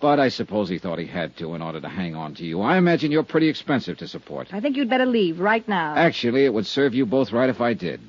But 0.00 0.18
I 0.18 0.28
suppose 0.28 0.68
he 0.68 0.78
thought 0.78 0.98
he 0.98 1.06
had 1.06 1.36
to 1.36 1.54
in 1.54 1.62
order 1.62 1.80
to 1.80 1.88
hang 1.88 2.16
on 2.16 2.34
to 2.36 2.44
you. 2.44 2.60
I 2.62 2.78
imagine 2.78 3.12
you're 3.12 3.22
pretty 3.22 3.48
expensive 3.48 3.98
to 3.98 4.08
support. 4.08 4.48
I 4.52 4.60
think 4.60 4.76
you'd 4.76 4.90
better 4.90 5.06
leave 5.06 5.40
right 5.40 5.66
now. 5.68 5.94
Actually, 5.94 6.46
it 6.46 6.52
would 6.52 6.66
serve 6.66 6.94
you 6.94 7.06
both 7.06 7.32
right 7.32 7.50
if 7.50 7.60
I 7.60 7.74
did. 7.74 8.00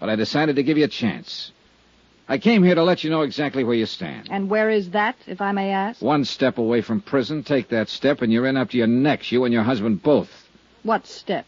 But 0.00 0.08
I 0.08 0.16
decided 0.16 0.56
to 0.56 0.62
give 0.62 0.78
you 0.78 0.84
a 0.84 0.88
chance. 0.88 1.52
I 2.28 2.38
came 2.38 2.64
here 2.64 2.74
to 2.74 2.82
let 2.82 3.04
you 3.04 3.10
know 3.10 3.22
exactly 3.22 3.62
where 3.62 3.76
you 3.76 3.86
stand. 3.86 4.28
And 4.30 4.50
where 4.50 4.68
is 4.68 4.90
that, 4.90 5.16
if 5.28 5.40
I 5.40 5.52
may 5.52 5.70
ask? 5.70 6.02
One 6.02 6.24
step 6.24 6.58
away 6.58 6.82
from 6.82 7.00
prison, 7.00 7.44
take 7.44 7.68
that 7.68 7.88
step, 7.88 8.20
and 8.20 8.32
you're 8.32 8.46
in 8.46 8.56
up 8.56 8.70
to 8.70 8.76
your 8.76 8.88
necks, 8.88 9.30
you 9.30 9.44
and 9.44 9.54
your 9.54 9.62
husband 9.62 10.02
both. 10.02 10.28
What 10.82 11.06
step? 11.06 11.46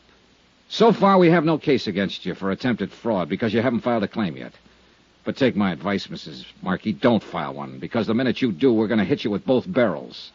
So 0.68 0.92
far, 0.92 1.18
we 1.18 1.30
have 1.30 1.44
no 1.44 1.58
case 1.58 1.88
against 1.88 2.24
you 2.24 2.34
for 2.34 2.52
attempted 2.52 2.92
fraud 2.92 3.28
because 3.28 3.52
you 3.52 3.60
haven't 3.60 3.80
filed 3.80 4.04
a 4.04 4.08
claim 4.08 4.36
yet. 4.36 4.52
But 5.28 5.36
take 5.36 5.56
my 5.56 5.72
advice, 5.72 6.06
Mrs. 6.06 6.46
Markey, 6.62 6.94
don't 6.94 7.22
file 7.22 7.52
one, 7.52 7.78
because 7.80 8.06
the 8.06 8.14
minute 8.14 8.40
you 8.40 8.50
do, 8.50 8.72
we're 8.72 8.86
going 8.86 8.96
to 8.96 9.04
hit 9.04 9.24
you 9.24 9.30
with 9.30 9.44
both 9.44 9.70
barrels. 9.70 10.32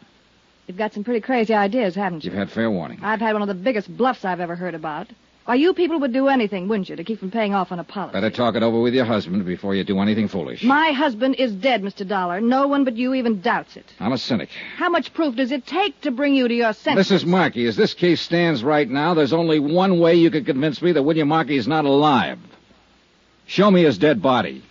You've 0.68 0.76
got 0.76 0.92
some 0.94 1.02
pretty 1.02 1.20
crazy 1.20 1.52
ideas, 1.52 1.96
haven't 1.96 2.22
you? 2.22 2.30
You've 2.30 2.38
had 2.38 2.48
fair 2.48 2.70
warning. 2.70 3.00
I've 3.02 3.18
had 3.18 3.32
one 3.32 3.42
of 3.42 3.48
the 3.48 3.54
biggest 3.54 3.88
bluffs 3.96 4.24
I've 4.24 4.38
ever 4.38 4.54
heard 4.54 4.76
about. 4.76 5.08
Why, 5.46 5.56
you 5.56 5.74
people 5.74 5.98
would 5.98 6.12
do 6.12 6.28
anything, 6.28 6.68
wouldn't 6.68 6.88
you, 6.88 6.94
to 6.94 7.02
keep 7.02 7.18
from 7.18 7.32
paying 7.32 7.54
off 7.54 7.72
on 7.72 7.80
a 7.80 7.82
policy? 7.82 8.12
Better 8.12 8.30
talk 8.30 8.54
it 8.54 8.62
over 8.62 8.80
with 8.80 8.94
your 8.94 9.04
husband 9.04 9.44
before 9.44 9.74
you 9.74 9.82
do 9.82 9.98
anything 9.98 10.28
foolish. 10.28 10.62
My 10.62 10.92
husband 10.92 11.34
is 11.40 11.52
dead, 11.52 11.82
Mr. 11.82 12.06
Dollar. 12.06 12.40
No 12.40 12.68
one 12.68 12.84
but 12.84 12.96
you 12.96 13.14
even 13.14 13.40
doubts 13.40 13.76
it. 13.76 13.92
I'm 13.98 14.12
a 14.12 14.18
cynic. 14.18 14.48
How 14.76 14.90
much 14.90 15.12
proof 15.12 15.34
does 15.34 15.50
it 15.50 15.66
take 15.66 16.02
to 16.02 16.12
bring 16.12 16.36
you 16.36 16.46
to 16.46 16.54
your 16.54 16.72
senses? 16.72 17.10
Mrs. 17.10 17.26
Markey, 17.26 17.66
as 17.66 17.74
this 17.74 17.94
case 17.94 18.20
stands 18.20 18.62
right 18.62 18.88
now, 18.88 19.14
there's 19.14 19.32
only 19.32 19.58
one 19.58 19.98
way 19.98 20.14
you 20.14 20.30
could 20.30 20.46
convince 20.46 20.80
me 20.80 20.92
that 20.92 21.02
William 21.02 21.26
Markey 21.26 21.56
is 21.56 21.66
not 21.66 21.84
alive. 21.84 22.38
Show 23.46 23.70
me 23.70 23.82
his 23.82 23.98
dead 23.98 24.22
body. 24.22 24.62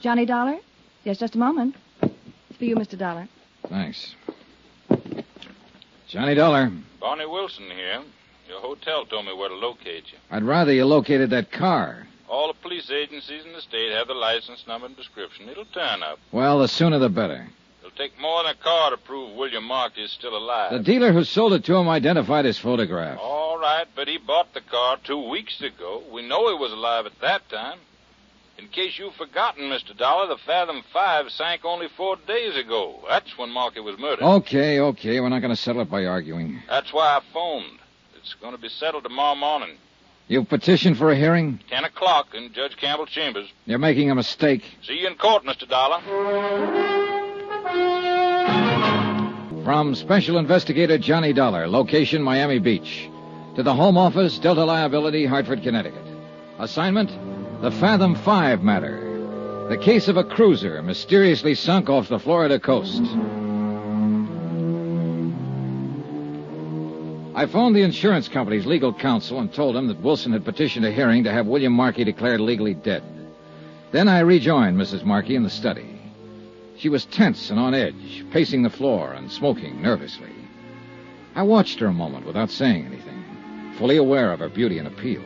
Johnny 0.00 0.26
Dollar? 0.26 0.58
Yes, 1.04 1.18
just 1.18 1.34
a 1.34 1.38
moment. 1.38 1.74
It's 2.02 2.56
for 2.58 2.64
you, 2.64 2.76
Mr. 2.76 2.98
Dollar. 2.98 3.28
Thanks. 3.68 4.14
Johnny 6.08 6.34
Dollar, 6.34 6.70
Barney 7.00 7.26
Wilson 7.26 7.64
here. 7.64 8.02
Your 8.48 8.60
hotel 8.60 9.04
told 9.04 9.26
me 9.26 9.34
where 9.34 9.50
to 9.50 9.54
locate 9.54 10.04
you. 10.10 10.18
I'd 10.30 10.42
rather 10.42 10.72
you 10.72 10.86
located 10.86 11.30
that 11.30 11.50
car. 11.52 12.06
All 12.28 12.48
the 12.48 12.54
police 12.60 12.90
agencies 12.90 13.44
in 13.44 13.52
the 13.52 13.60
state 13.60 13.92
have 13.92 14.06
the 14.08 14.14
license 14.14 14.64
number 14.66 14.86
and 14.86 14.96
description. 14.96 15.48
It'll 15.50 15.66
turn 15.66 16.02
up. 16.02 16.18
Well, 16.32 16.60
the 16.60 16.68
sooner 16.68 16.98
the 16.98 17.10
better. 17.10 17.46
It'll 17.80 17.90
take 17.96 18.18
more 18.18 18.42
than 18.42 18.52
a 18.52 18.54
car 18.56 18.90
to 18.90 18.96
prove 18.96 19.36
William 19.36 19.64
Mark 19.64 19.98
is 19.98 20.10
still 20.12 20.36
alive. 20.36 20.72
The 20.72 20.78
dealer 20.78 21.12
who 21.12 21.24
sold 21.24 21.52
it 21.52 21.64
to 21.66 21.76
him 21.76 21.88
identified 21.88 22.46
his 22.46 22.58
photograph. 22.58 23.18
All 23.20 23.58
right, 23.58 23.86
but 23.94 24.08
he 24.08 24.16
bought 24.18 24.54
the 24.54 24.60
car 24.62 24.96
two 25.04 25.28
weeks 25.28 25.60
ago. 25.60 26.02
We 26.10 26.26
know 26.26 26.48
he 26.48 26.54
was 26.54 26.72
alive 26.72 27.04
at 27.06 27.20
that 27.20 27.48
time. 27.50 27.78
In 28.58 28.66
case 28.66 28.98
you've 28.98 29.14
forgotten, 29.14 29.70
Mr. 29.70 29.96
Dollar, 29.96 30.26
the 30.26 30.36
Fathom 30.44 30.82
5 30.92 31.30
sank 31.30 31.64
only 31.64 31.86
four 31.96 32.16
days 32.26 32.56
ago. 32.56 32.98
That's 33.08 33.38
when 33.38 33.50
Markey 33.50 33.78
was 33.78 33.96
murdered. 33.98 34.24
Okay, 34.24 34.80
okay. 34.80 35.20
We're 35.20 35.28
not 35.28 35.42
going 35.42 35.54
to 35.54 35.60
settle 35.60 35.82
it 35.82 35.90
by 35.90 36.06
arguing. 36.06 36.60
That's 36.68 36.92
why 36.92 37.06
I 37.06 37.20
phoned. 37.32 37.78
It's 38.16 38.34
going 38.34 38.56
to 38.56 38.60
be 38.60 38.68
settled 38.68 39.04
tomorrow 39.04 39.36
morning. 39.36 39.76
You've 40.26 40.48
petitioned 40.48 40.98
for 40.98 41.12
a 41.12 41.16
hearing? 41.16 41.60
Ten 41.70 41.84
o'clock 41.84 42.34
in 42.34 42.52
Judge 42.52 42.76
Campbell 42.76 43.06
chambers. 43.06 43.48
You're 43.64 43.78
making 43.78 44.10
a 44.10 44.14
mistake. 44.16 44.64
See 44.82 44.94
you 44.94 45.06
in 45.06 45.14
court, 45.14 45.44
Mr. 45.44 45.66
Dollar. 45.68 46.00
From 49.62 49.94
Special 49.94 50.36
Investigator 50.36 50.98
Johnny 50.98 51.32
Dollar, 51.32 51.68
location 51.68 52.22
Miami 52.22 52.58
Beach. 52.58 53.08
To 53.54 53.62
the 53.62 53.72
Home 53.72 53.96
Office, 53.96 54.38
Delta 54.38 54.64
Liability, 54.64 55.26
Hartford, 55.26 55.62
Connecticut. 55.62 56.04
Assignment 56.58 57.10
The 57.60 57.72
Fathom 57.72 58.14
5 58.14 58.62
Matter. 58.62 59.66
The 59.68 59.76
case 59.76 60.06
of 60.06 60.16
a 60.16 60.22
cruiser 60.22 60.80
mysteriously 60.80 61.56
sunk 61.56 61.90
off 61.90 62.08
the 62.08 62.20
Florida 62.20 62.60
coast. 62.60 63.02
I 67.34 67.46
phoned 67.46 67.74
the 67.74 67.82
insurance 67.82 68.28
company's 68.28 68.64
legal 68.64 68.92
counsel 68.92 69.40
and 69.40 69.52
told 69.52 69.74
him 69.74 69.88
that 69.88 70.00
Wilson 70.00 70.30
had 70.30 70.44
petitioned 70.44 70.86
a 70.86 70.92
hearing 70.92 71.24
to 71.24 71.32
have 71.32 71.48
William 71.48 71.72
Markey 71.72 72.04
declared 72.04 72.40
legally 72.40 72.74
dead. 72.74 73.02
Then 73.90 74.06
I 74.06 74.20
rejoined 74.20 74.78
Mrs. 74.78 75.02
Markey 75.02 75.34
in 75.34 75.42
the 75.42 75.50
study. 75.50 76.00
She 76.76 76.88
was 76.88 77.06
tense 77.06 77.50
and 77.50 77.58
on 77.58 77.74
edge, 77.74 78.24
pacing 78.30 78.62
the 78.62 78.70
floor 78.70 79.14
and 79.14 79.32
smoking 79.32 79.82
nervously. 79.82 80.30
I 81.34 81.42
watched 81.42 81.80
her 81.80 81.88
a 81.88 81.92
moment 81.92 82.24
without 82.24 82.50
saying 82.50 82.86
anything, 82.86 83.24
fully 83.78 83.96
aware 83.96 84.32
of 84.32 84.38
her 84.38 84.48
beauty 84.48 84.78
and 84.78 84.86
appeal. 84.86 85.24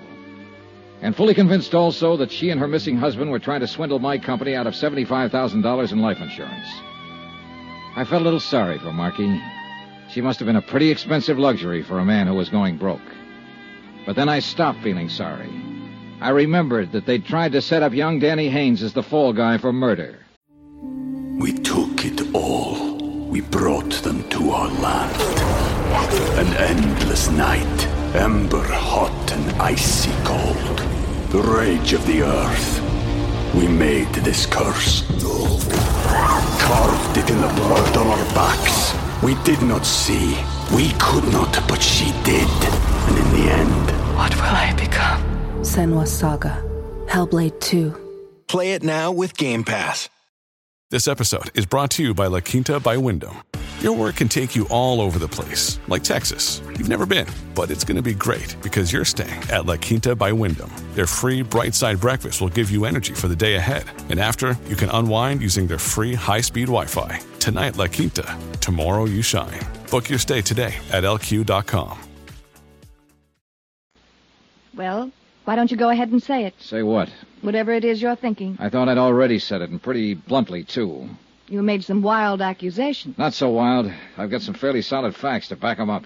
And 1.03 1.17
fully 1.17 1.35
convinced 1.35 1.75
also 1.75 2.17
that 2.17 2.31
she 2.31 2.51
and 2.51 2.61
her 2.61 2.69
missing 2.69 2.97
husband 2.97 3.31
were 3.31 3.41
trying 3.41 3.61
to 3.61 3.67
swindle 3.67 3.99
my 3.99 4.19
company 4.19 4.55
out 4.55 4.69
of 4.69 4.75
$75,000 4.75 5.93
in 5.93 5.99
life 6.01 6.21
insurance. 6.21 6.69
I 7.97 8.05
felt 8.05 8.23
a 8.23 8.25
little 8.25 8.41
sorry 8.41 8.79
for 8.79 8.93
Markey. 8.93 9.43
She 10.09 10.21
must 10.21 10.39
have 10.39 10.47
been 10.47 10.57
a 10.57 10.63
pretty 10.63 10.91
expensive 10.91 11.39
luxury 11.39 11.83
for 11.83 11.99
a 11.99 12.05
man 12.05 12.29
who 12.29 12.35
was 12.35 12.49
going 12.49 12.79
broke. 12.79 13.01
But 14.07 14.17
then 14.17 14.29
I 14.29 14.39
stopped 14.39 14.83
feeling 14.83 15.09
sorry. 15.09 15.51
I 16.21 16.31
remembered 16.31 16.93
that 16.93 17.05
they'd 17.05 17.27
tried 17.27 17.53
to 17.53 17.61
set 17.61 17.83
up 17.83 17.93
young 17.93 18.21
Danny 18.21 18.49
Haynes 18.49 18.83
as 18.83 18.93
the 18.93 19.03
fall 19.03 19.33
guy 19.33 19.59
for 19.59 19.73
murder. 19.73 20.21
We 21.41 21.53
took 21.53 22.05
it 22.05 22.33
all. 22.33 22.97
We 23.29 23.41
brought 23.41 23.91
them 24.05 24.29
to 24.31 24.51
our 24.51 24.69
land. 24.69 25.21
An 26.39 26.47
endless 26.55 27.29
night, 27.31 27.89
ember 28.15 28.63
hot 28.65 29.33
and 29.33 29.63
icy 29.63 30.13
cold. 30.25 30.79
The 31.31 31.43
rage 31.43 31.93
of 31.93 32.07
the 32.07 32.23
earth. 32.23 32.81
We 33.55 33.69
made 33.69 34.13
this 34.15 34.47
curse. 34.47 35.03
Carved 36.61 37.17
it 37.19 37.31
in 37.31 37.41
the 37.41 37.49
blood 37.55 37.97
on 37.97 38.07
our 38.07 38.35
backs. 38.35 38.95
We 39.23 39.35
did 39.45 39.63
not 39.63 39.85
see. 39.87 40.37
We 40.75 40.91
could 40.99 41.25
not, 41.33 41.53
but 41.69 41.83
she 41.83 42.07
did. 42.25 42.49
And 43.09 43.19
in 43.19 43.31
the 43.33 43.51
end, 43.53 43.91
What 44.17 44.35
will 44.37 44.43
I 44.45 44.73
become? 44.77 45.23
Senua's 45.63 46.13
Saga. 46.13 46.63
Hellblade 47.07 47.59
2. 47.61 47.95
Play 48.47 48.73
it 48.73 48.83
now 48.83 49.11
with 49.13 49.37
Game 49.37 49.65
Pass. 49.65 50.09
This 50.91 51.09
episode 51.09 51.51
is 51.55 51.65
brought 51.67 51.91
to 51.93 52.03
you 52.03 52.15
by 52.15 52.27
La 52.27 52.41
Quinta 52.41 52.79
by 52.79 52.97
Wyndham. 52.99 53.37
Your 53.83 53.97
work 53.97 54.15
can 54.15 54.29
take 54.29 54.55
you 54.55 54.69
all 54.69 55.01
over 55.01 55.19
the 55.19 55.27
place, 55.27 55.81
like 55.89 56.05
Texas. 56.05 56.63
You've 56.69 56.89
never 56.89 57.05
been, 57.05 57.27
but 57.53 57.69
it's 57.69 57.83
going 57.83 57.97
to 57.97 58.03
be 58.03 58.15
great 58.15 58.55
because 58.63 58.93
you're 58.93 59.05
staying 59.05 59.43
at 59.51 59.67
La 59.67 59.77
Quinta 59.77 60.15
by 60.15 60.31
Wyndham. 60.31 60.71
Their 60.95 61.09
free 61.09 61.43
bright 61.43 61.75
side 61.75 61.99
breakfast 61.99 62.41
will 62.41 62.49
give 62.49 62.71
you 62.71 62.85
energy 62.85 63.13
for 63.13 63.27
the 63.27 63.35
day 63.35 63.57
ahead. 63.57 63.83
And 64.09 64.21
after, 64.21 64.57
you 64.69 64.77
can 64.77 64.89
unwind 64.91 65.43
using 65.43 65.67
their 65.67 65.81
free 65.81 66.15
high 66.15 66.43
speed 66.43 66.67
Wi 66.67 66.87
Fi. 66.87 67.19
Tonight, 67.41 67.77
La 67.77 67.89
Quinta. 67.89 68.39
Tomorrow, 68.61 69.07
you 69.07 69.21
shine. 69.21 69.61
Book 69.91 70.09
your 70.09 70.21
stay 70.21 70.43
today 70.43 70.77
at 70.93 71.03
lq.com. 71.03 71.99
Well, 74.77 75.11
why 75.45 75.57
don't 75.57 75.73
you 75.73 75.77
go 75.77 75.91
ahead 75.91 76.11
and 76.11 76.23
say 76.23 76.45
it? 76.45 76.55
Say 76.61 76.85
what? 76.85 77.09
Whatever 77.41 77.73
it 77.73 77.85
is 77.85 78.01
you're 78.01 78.15
thinking. 78.15 78.57
I 78.61 78.69
thought 78.69 78.89
I'd 78.89 78.97
already 78.97 79.41
said 79.41 79.61
it, 79.61 79.71
and 79.71 79.83
pretty 79.83 80.15
bluntly, 80.15 80.63
too. 80.63 81.09
You 81.53 81.61
made 81.63 81.85
some 81.85 82.01
wild 82.01 82.41
accusations. 82.41 83.19
Not 83.19 83.35
so 83.35 83.51
wild. 83.51 83.93
I've 84.17 84.31
got 84.31 84.41
some 84.41 84.55
fairly 84.55 84.81
solid 84.81 85.15
facts 85.15 85.49
to 85.49 85.57
back 85.57 85.79
'em 85.79 85.91
up. 85.91 86.05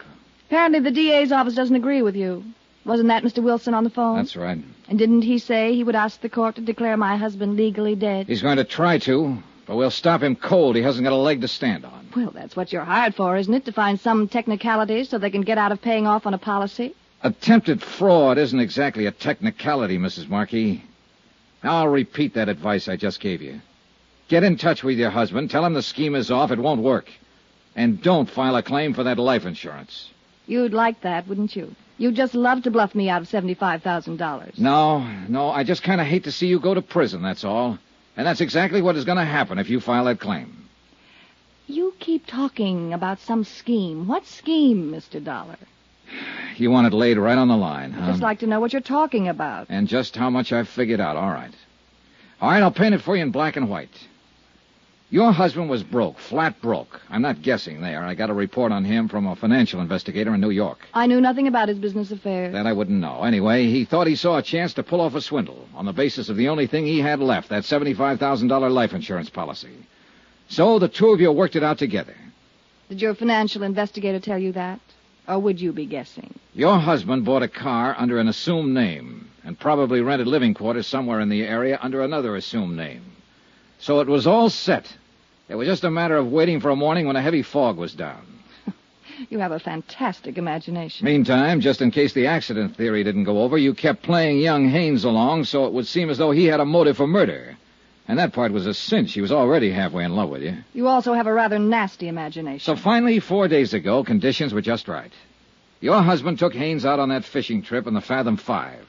Apparently 0.48 0.80
the 0.80 0.90
DA's 0.90 1.30
office 1.30 1.54
doesn't 1.54 1.76
agree 1.76 2.02
with 2.02 2.16
you. 2.16 2.42
Wasn't 2.84 3.06
that 3.10 3.22
Mr. 3.22 3.44
Wilson 3.44 3.72
on 3.72 3.84
the 3.84 3.90
phone? 3.90 4.16
That's 4.16 4.34
right. 4.34 4.58
And 4.88 4.98
didn't 4.98 5.22
he 5.22 5.38
say 5.38 5.72
he 5.72 5.84
would 5.84 5.94
ask 5.94 6.20
the 6.20 6.28
court 6.28 6.56
to 6.56 6.60
declare 6.62 6.96
my 6.96 7.16
husband 7.16 7.56
legally 7.56 7.94
dead? 7.94 8.26
He's 8.26 8.42
going 8.42 8.56
to 8.56 8.64
try 8.64 8.98
to, 8.98 9.38
but 9.66 9.76
we'll 9.76 9.92
stop 9.92 10.20
him 10.20 10.34
cold. 10.34 10.74
He 10.74 10.82
hasn't 10.82 11.04
got 11.04 11.12
a 11.12 11.16
leg 11.16 11.40
to 11.42 11.48
stand 11.48 11.84
on. 11.84 12.08
Well, 12.16 12.32
that's 12.32 12.56
what 12.56 12.72
you're 12.72 12.82
hired 12.82 13.14
for, 13.14 13.36
isn't 13.36 13.54
it? 13.54 13.64
To 13.66 13.72
find 13.72 14.00
some 14.00 14.26
technicalities 14.26 15.08
so 15.10 15.16
they 15.16 15.30
can 15.30 15.42
get 15.42 15.58
out 15.58 15.70
of 15.70 15.80
paying 15.80 16.08
off 16.08 16.26
on 16.26 16.34
a 16.34 16.38
policy? 16.38 16.92
Attempted 17.22 17.80
fraud 17.82 18.36
isn't 18.36 18.58
exactly 18.58 19.06
a 19.06 19.12
technicality, 19.12 19.96
Mrs. 19.96 20.28
Markey. 20.28 20.82
Now 21.62 21.76
I'll 21.76 21.88
repeat 21.88 22.34
that 22.34 22.48
advice 22.48 22.88
I 22.88 22.96
just 22.96 23.20
gave 23.20 23.42
you. 23.42 23.60
Get 24.28 24.42
in 24.44 24.56
touch 24.56 24.82
with 24.82 24.98
your 24.98 25.10
husband. 25.10 25.50
Tell 25.50 25.64
him 25.64 25.74
the 25.74 25.82
scheme 25.82 26.14
is 26.14 26.30
off. 26.30 26.50
It 26.50 26.58
won't 26.58 26.82
work. 26.82 27.08
And 27.76 28.02
don't 28.02 28.28
file 28.28 28.56
a 28.56 28.62
claim 28.62 28.94
for 28.94 29.04
that 29.04 29.18
life 29.18 29.46
insurance. 29.46 30.10
You'd 30.46 30.72
like 30.72 31.02
that, 31.02 31.28
wouldn't 31.28 31.54
you? 31.54 31.74
You'd 31.98 32.16
just 32.16 32.34
love 32.34 32.62
to 32.64 32.70
bluff 32.70 32.94
me 32.94 33.08
out 33.08 33.22
of 33.22 33.28
$75,000. 33.28 34.58
No, 34.58 34.98
no, 35.28 35.50
I 35.50 35.64
just 35.64 35.82
kind 35.82 36.00
of 36.00 36.06
hate 36.06 36.24
to 36.24 36.32
see 36.32 36.46
you 36.46 36.60
go 36.60 36.74
to 36.74 36.82
prison, 36.82 37.22
that's 37.22 37.44
all. 37.44 37.78
And 38.16 38.26
that's 38.26 38.40
exactly 38.40 38.82
what 38.82 38.96
is 38.96 39.04
going 39.04 39.18
to 39.18 39.24
happen 39.24 39.58
if 39.58 39.70
you 39.70 39.80
file 39.80 40.04
that 40.06 40.20
claim. 40.20 40.68
You 41.66 41.94
keep 41.98 42.26
talking 42.26 42.92
about 42.92 43.20
some 43.20 43.44
scheme. 43.44 44.06
What 44.06 44.26
scheme, 44.26 44.92
Mr. 44.92 45.22
Dollar? 45.22 45.56
You 46.56 46.70
want 46.70 46.86
it 46.86 46.92
laid 46.92 47.18
right 47.18 47.36
on 47.36 47.48
the 47.48 47.56
line, 47.56 47.92
I'd 47.92 48.00
huh? 48.00 48.10
just 48.12 48.22
like 48.22 48.38
to 48.40 48.46
know 48.46 48.60
what 48.60 48.72
you're 48.72 48.82
talking 48.82 49.28
about. 49.28 49.66
And 49.68 49.88
just 49.88 50.16
how 50.16 50.30
much 50.30 50.52
I've 50.52 50.68
figured 50.68 51.00
out. 51.00 51.16
All 51.16 51.30
right. 51.30 51.52
All 52.40 52.50
right, 52.50 52.62
I'll 52.62 52.70
paint 52.70 52.94
it 52.94 53.02
for 53.02 53.16
you 53.16 53.22
in 53.22 53.30
black 53.30 53.56
and 53.56 53.68
white. 53.68 53.90
Your 55.08 55.30
husband 55.30 55.70
was 55.70 55.84
broke, 55.84 56.18
flat 56.18 56.60
broke. 56.60 57.00
I'm 57.08 57.22
not 57.22 57.40
guessing 57.40 57.80
there. 57.80 58.02
I 58.02 58.14
got 58.16 58.28
a 58.28 58.34
report 58.34 58.72
on 58.72 58.84
him 58.84 59.08
from 59.08 59.24
a 59.26 59.36
financial 59.36 59.80
investigator 59.80 60.34
in 60.34 60.40
New 60.40 60.50
York. 60.50 60.80
I 60.92 61.06
knew 61.06 61.20
nothing 61.20 61.46
about 61.46 61.68
his 61.68 61.78
business 61.78 62.10
affairs. 62.10 62.52
That 62.52 62.66
I 62.66 62.72
wouldn't 62.72 62.98
know. 62.98 63.22
Anyway, 63.22 63.66
he 63.66 63.84
thought 63.84 64.08
he 64.08 64.16
saw 64.16 64.38
a 64.38 64.42
chance 64.42 64.74
to 64.74 64.82
pull 64.82 65.00
off 65.00 65.14
a 65.14 65.20
swindle 65.20 65.68
on 65.76 65.86
the 65.86 65.92
basis 65.92 66.28
of 66.28 66.36
the 66.36 66.48
only 66.48 66.66
thing 66.66 66.86
he 66.86 66.98
had 66.98 67.20
left, 67.20 67.50
that 67.50 67.62
$75,000 67.62 68.70
life 68.72 68.94
insurance 68.94 69.30
policy. 69.30 69.86
So 70.48 70.80
the 70.80 70.88
two 70.88 71.10
of 71.10 71.20
you 71.20 71.30
worked 71.30 71.54
it 71.54 71.62
out 71.62 71.78
together. 71.78 72.16
Did 72.88 73.00
your 73.00 73.14
financial 73.14 73.62
investigator 73.62 74.18
tell 74.18 74.38
you 74.38 74.52
that? 74.52 74.80
Or 75.28 75.38
would 75.38 75.60
you 75.60 75.72
be 75.72 75.86
guessing? 75.86 76.34
Your 76.52 76.78
husband 76.78 77.24
bought 77.24 77.42
a 77.44 77.48
car 77.48 77.94
under 77.96 78.18
an 78.18 78.26
assumed 78.26 78.74
name 78.74 79.30
and 79.44 79.56
probably 79.58 80.00
rented 80.00 80.26
living 80.26 80.54
quarters 80.54 80.88
somewhere 80.88 81.20
in 81.20 81.28
the 81.28 81.44
area 81.44 81.78
under 81.80 82.02
another 82.02 82.34
assumed 82.34 82.76
name. 82.76 83.02
So 83.78 84.00
it 84.00 84.08
was 84.08 84.26
all 84.26 84.50
set. 84.50 84.96
It 85.48 85.54
was 85.54 85.68
just 85.68 85.84
a 85.84 85.90
matter 85.90 86.16
of 86.16 86.32
waiting 86.32 86.60
for 86.60 86.70
a 86.70 86.76
morning 86.76 87.06
when 87.06 87.16
a 87.16 87.22
heavy 87.22 87.42
fog 87.42 87.76
was 87.76 87.94
down. 87.94 88.24
You 89.30 89.38
have 89.38 89.52
a 89.52 89.58
fantastic 89.58 90.36
imagination. 90.36 91.06
Meantime, 91.06 91.62
just 91.62 91.80
in 91.80 91.90
case 91.90 92.12
the 92.12 92.26
accident 92.26 92.76
theory 92.76 93.02
didn't 93.02 93.24
go 93.24 93.42
over, 93.42 93.56
you 93.56 93.72
kept 93.72 94.02
playing 94.02 94.40
young 94.40 94.68
Haynes 94.68 95.04
along 95.04 95.44
so 95.44 95.64
it 95.64 95.72
would 95.72 95.86
seem 95.86 96.10
as 96.10 96.18
though 96.18 96.32
he 96.32 96.44
had 96.44 96.60
a 96.60 96.66
motive 96.66 96.98
for 96.98 97.06
murder. 97.06 97.56
And 98.08 98.18
that 98.18 98.34
part 98.34 98.52
was 98.52 98.66
a 98.66 98.74
cinch. 98.74 99.14
He 99.14 99.22
was 99.22 99.32
already 99.32 99.70
halfway 99.70 100.04
in 100.04 100.14
love 100.14 100.28
with 100.28 100.42
you. 100.42 100.58
You 100.74 100.86
also 100.88 101.14
have 101.14 101.26
a 101.26 101.32
rather 101.32 101.58
nasty 101.58 102.08
imagination. 102.08 102.60
So 102.60 102.76
finally, 102.76 103.18
four 103.18 103.48
days 103.48 103.72
ago, 103.72 104.04
conditions 104.04 104.52
were 104.52 104.60
just 104.60 104.86
right. 104.86 105.12
Your 105.80 106.02
husband 106.02 106.38
took 106.38 106.54
Haynes 106.54 106.84
out 106.84 107.00
on 107.00 107.08
that 107.08 107.24
fishing 107.24 107.62
trip 107.62 107.86
in 107.86 107.94
the 107.94 108.00
Fathom 108.02 108.36
Five. 108.36 108.86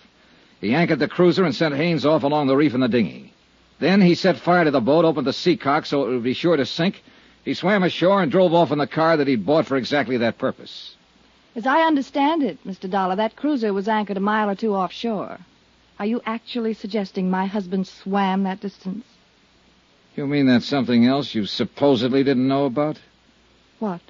He 0.59 0.75
anchored 0.75 0.99
the 0.99 1.07
cruiser 1.07 1.45
and 1.45 1.55
sent 1.55 1.75
Haynes 1.75 2.05
off 2.05 2.23
along 2.23 2.47
the 2.47 2.57
reef 2.57 2.73
in 2.73 2.81
the 2.81 2.87
dinghy. 2.87 3.33
Then 3.79 4.01
he 4.01 4.15
set 4.15 4.37
fire 4.37 4.63
to 4.63 4.71
the 4.71 4.81
boat, 4.81 5.05
opened 5.05 5.27
the 5.27 5.33
sea 5.33 5.51
seacock 5.51 5.85
so 5.85 6.05
it 6.05 6.09
would 6.09 6.23
be 6.23 6.33
sure 6.33 6.57
to 6.57 6.65
sink. 6.65 7.03
He 7.45 7.53
swam 7.53 7.83
ashore 7.83 8.21
and 8.21 8.31
drove 8.31 8.53
off 8.53 8.71
in 8.71 8.79
the 8.79 8.87
car 8.87 9.17
that 9.17 9.27
he'd 9.27 9.45
bought 9.45 9.67
for 9.67 9.77
exactly 9.77 10.17
that 10.17 10.37
purpose. 10.37 10.95
As 11.55 11.65
I 11.65 11.81
understand 11.81 12.43
it, 12.43 12.57
Mr. 12.65 12.89
Dollar, 12.89 13.15
that 13.15 13.35
cruiser 13.35 13.73
was 13.73 13.87
anchored 13.87 14.17
a 14.17 14.19
mile 14.19 14.49
or 14.49 14.55
two 14.55 14.75
offshore. 14.75 15.39
Are 15.99 16.05
you 16.05 16.21
actually 16.25 16.73
suggesting 16.73 17.29
my 17.29 17.45
husband 17.45 17.87
swam 17.87 18.43
that 18.43 18.59
distance? 18.59 19.05
You 20.15 20.27
mean 20.27 20.47
that's 20.47 20.65
something 20.65 21.05
else 21.05 21.33
you 21.33 21.45
supposedly 21.45 22.23
didn't 22.23 22.47
know 22.47 22.65
about? 22.65 22.99
What? 23.79 24.01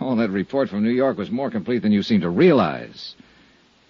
Oh, 0.00 0.16
that 0.16 0.30
report 0.30 0.68
from 0.68 0.82
New 0.82 0.90
York 0.90 1.18
was 1.18 1.30
more 1.30 1.50
complete 1.50 1.82
than 1.82 1.92
you 1.92 2.02
seem 2.02 2.20
to 2.22 2.30
realize. 2.30 3.14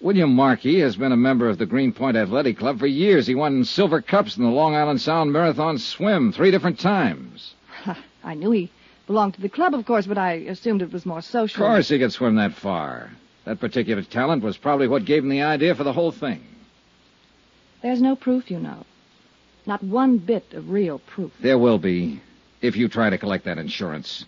William 0.01 0.35
Markey 0.35 0.79
has 0.81 0.95
been 0.97 1.11
a 1.11 1.17
member 1.17 1.49
of 1.49 1.57
the 1.57 1.65
Greenpoint 1.65 2.17
Athletic 2.17 2.57
Club 2.57 2.79
for 2.79 2.87
years. 2.87 3.27
He 3.27 3.35
won 3.35 3.63
silver 3.63 4.01
cups 4.01 4.37
in 4.37 4.43
the 4.43 4.49
Long 4.49 4.75
Island 4.75 5.01
Sound 5.01 5.31
Marathon 5.31 5.77
swim 5.77 6.31
three 6.31 6.51
different 6.51 6.79
times. 6.79 7.53
I 8.23 8.33
knew 8.33 8.51
he 8.51 8.71
belonged 9.07 9.35
to 9.35 9.41
the 9.41 9.49
club, 9.49 9.73
of 9.73 9.85
course, 9.85 10.05
but 10.05 10.17
I 10.17 10.33
assumed 10.33 10.81
it 10.81 10.91
was 10.91 11.05
more 11.05 11.21
social. 11.21 11.63
Of 11.63 11.69
course 11.69 11.89
he 11.89 11.99
could 11.99 12.11
swim 12.11 12.35
that 12.35 12.53
far. 12.53 13.11
That 13.45 13.59
particular 13.59 14.01
talent 14.01 14.43
was 14.43 14.57
probably 14.57 14.87
what 14.87 15.05
gave 15.05 15.23
him 15.23 15.29
the 15.29 15.43
idea 15.43 15.75
for 15.75 15.83
the 15.83 15.93
whole 15.93 16.11
thing. 16.11 16.43
There's 17.81 18.01
no 18.01 18.15
proof, 18.15 18.49
you 18.49 18.59
know. 18.59 18.85
Not 19.65 19.83
one 19.83 20.17
bit 20.17 20.53
of 20.53 20.69
real 20.69 20.99
proof. 20.99 21.31
There 21.39 21.57
will 21.57 21.77
be, 21.77 22.21
if 22.61 22.75
you 22.75 22.87
try 22.87 23.09
to 23.09 23.17
collect 23.17 23.45
that 23.45 23.57
insurance. 23.57 24.25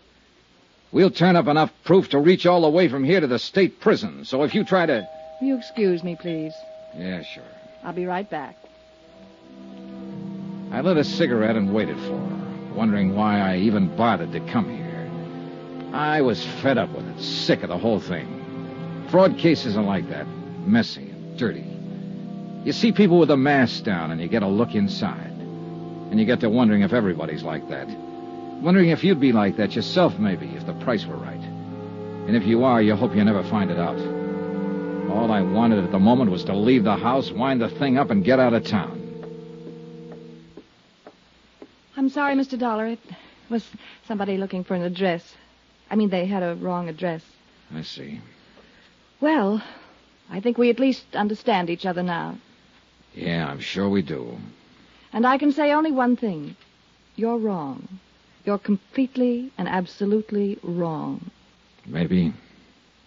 We'll 0.91 1.12
turn 1.12 1.36
up 1.36 1.47
enough 1.47 1.71
proof 1.84 2.10
to 2.10 2.19
reach 2.19 2.45
all 2.45 2.62
the 2.62 2.69
way 2.69 2.88
from 2.88 3.03
here 3.03 3.19
to 3.19 3.27
the 3.27 3.39
state 3.39 3.80
prison. 3.80 4.23
So 4.25 4.43
if 4.43 4.56
you 4.56 4.63
try 4.63 4.86
to. 4.86 5.08
Will 5.39 5.47
you 5.47 5.58
excuse 5.58 6.04
me, 6.04 6.15
please? 6.15 6.56
Yeah, 6.95 7.21
sure. 7.21 7.43
I'll 7.84 7.93
be 7.93 8.06
right 8.06 8.28
back. 8.30 8.56
I 10.71 10.82
lit 10.82 10.97
a 10.97 11.04
cigarette 11.04 11.56
and 11.56 11.73
waited 11.73 11.97
for 11.97 12.17
her, 12.17 12.73
wondering 12.73 13.15
why 13.15 13.39
I 13.39 13.58
even 13.58 13.95
bothered 13.95 14.32
to 14.32 14.39
come 14.52 14.69
here. 14.69 15.10
I 15.93 16.21
was 16.21 16.43
fed 16.62 16.78
up 16.78 16.89
with 16.89 17.08
it, 17.08 17.21
sick 17.21 17.63
of 17.63 17.69
the 17.69 17.78
whole 17.78 18.00
thing. 18.00 19.06
Fraud 19.10 19.38
cases 19.38 19.78
are 19.78 19.84
like 19.84 20.10
that 20.10 20.28
messy 20.65 21.10
and 21.10 21.38
dirty. 21.38 21.65
You 22.65 22.73
see 22.73 22.91
people 22.91 23.19
with 23.19 23.32
a 23.32 23.38
mask 23.38 23.84
down 23.84 24.12
and 24.12 24.19
you 24.19 24.28
get 24.28 24.43
a 24.43 24.47
look 24.47 24.76
inside. 24.76 25.32
And 26.10 26.19
you 26.19 26.26
get 26.26 26.39
to 26.41 26.50
wondering 26.50 26.82
if 26.82 26.93
everybody's 26.93 27.43
like 27.43 27.69
that. 27.69 27.88
Wondering 28.62 28.89
if 28.89 29.04
you'd 29.04 29.19
be 29.19 29.32
like 29.32 29.58
that 29.58 29.76
yourself, 29.76 30.17
maybe, 30.17 30.47
if 30.56 30.65
the 30.65 30.73
price 30.73 31.06
were 31.06 31.15
right. 31.15 31.39
And 31.39 32.36
if 32.36 32.43
you 32.43 32.63
are, 32.63 32.82
you 32.82 32.95
hope 32.95 33.15
you 33.15 33.23
never 33.23 33.43
find 33.43 33.69
it 33.69 33.78
out. 33.78 33.97
All 35.10 35.32
I 35.32 35.41
wanted 35.41 35.84
at 35.84 35.91
the 35.91 36.00
moment 36.00 36.32
was 36.32 36.43
to 36.46 36.56
leave 36.56 36.84
the 36.84 36.96
house, 36.96 37.32
wind 37.32 37.62
the 37.62 37.70
thing 37.70 37.98
up, 37.98 38.10
and 38.12 38.24
get 38.24 38.39
out 38.39 38.54
of 38.54 38.65
town. 38.65 39.04
I'm 41.96 42.10
sorry, 42.10 42.36
Mr. 42.36 42.60
Dollar. 42.60 42.88
It 42.88 43.00
was 43.50 43.65
somebody 44.08 44.38
looking 44.38 44.63
for 44.63 44.76
an 44.76 44.84
address. 44.84 45.36
I 45.89 45.96
mean, 45.96 46.10
they 46.10 46.26
had 46.26 46.43
a 46.43 46.56
wrong 46.56 46.89
address. 46.89 47.24
I 47.74 47.82
see. 47.82 48.22
Well, 49.20 49.63
I 50.30 50.41
think 50.41 50.58
we 50.58 50.70
at 50.70 50.80
least 50.80 51.15
understand 51.15 51.70
each 51.70 51.86
other 51.86 52.04
now. 52.04 52.38
Yeah, 53.13 53.48
I'm 53.48 53.60
sure 53.60 53.89
we 53.89 54.02
do. 54.02 54.38
And 55.13 55.26
I 55.26 55.38
can 55.38 55.52
say 55.52 55.72
only 55.72 55.91
one 55.91 56.15
thing. 56.15 56.56
You're 57.15 57.38
wrong. 57.38 58.00
You're 58.46 58.60
completely 58.60 59.52
and 59.58 59.67
absolutely 59.67 60.60
wrong. 60.62 61.32
Maybe. 61.86 62.34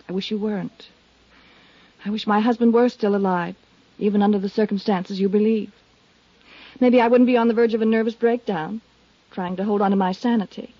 I 0.09 0.13
wish 0.13 0.31
you 0.31 0.39
weren't. 0.39 0.89
I 2.05 2.11
wish 2.11 2.27
my 2.27 2.41
husband 2.41 2.73
were 2.73 2.89
still 2.89 3.15
alive, 3.15 3.57
even 3.99 4.23
under 4.23 4.39
the 4.39 4.49
circumstances 4.49 5.21
you 5.21 5.29
believe. 5.29 5.73
Maybe 6.81 7.01
I 7.01 7.09
wouldn't 7.09 7.27
be 7.27 7.37
on 7.37 7.49
the 7.49 7.55
verge 7.55 7.75
of 7.75 7.83
a 7.83 7.87
nervous 7.87 8.15
breakdown, 8.15 8.81
trying 9.31 9.57
to 9.57 9.65
hold 9.65 9.83
on 9.83 9.91
to 9.91 9.97
my 9.97 10.13
sanity. 10.13 10.75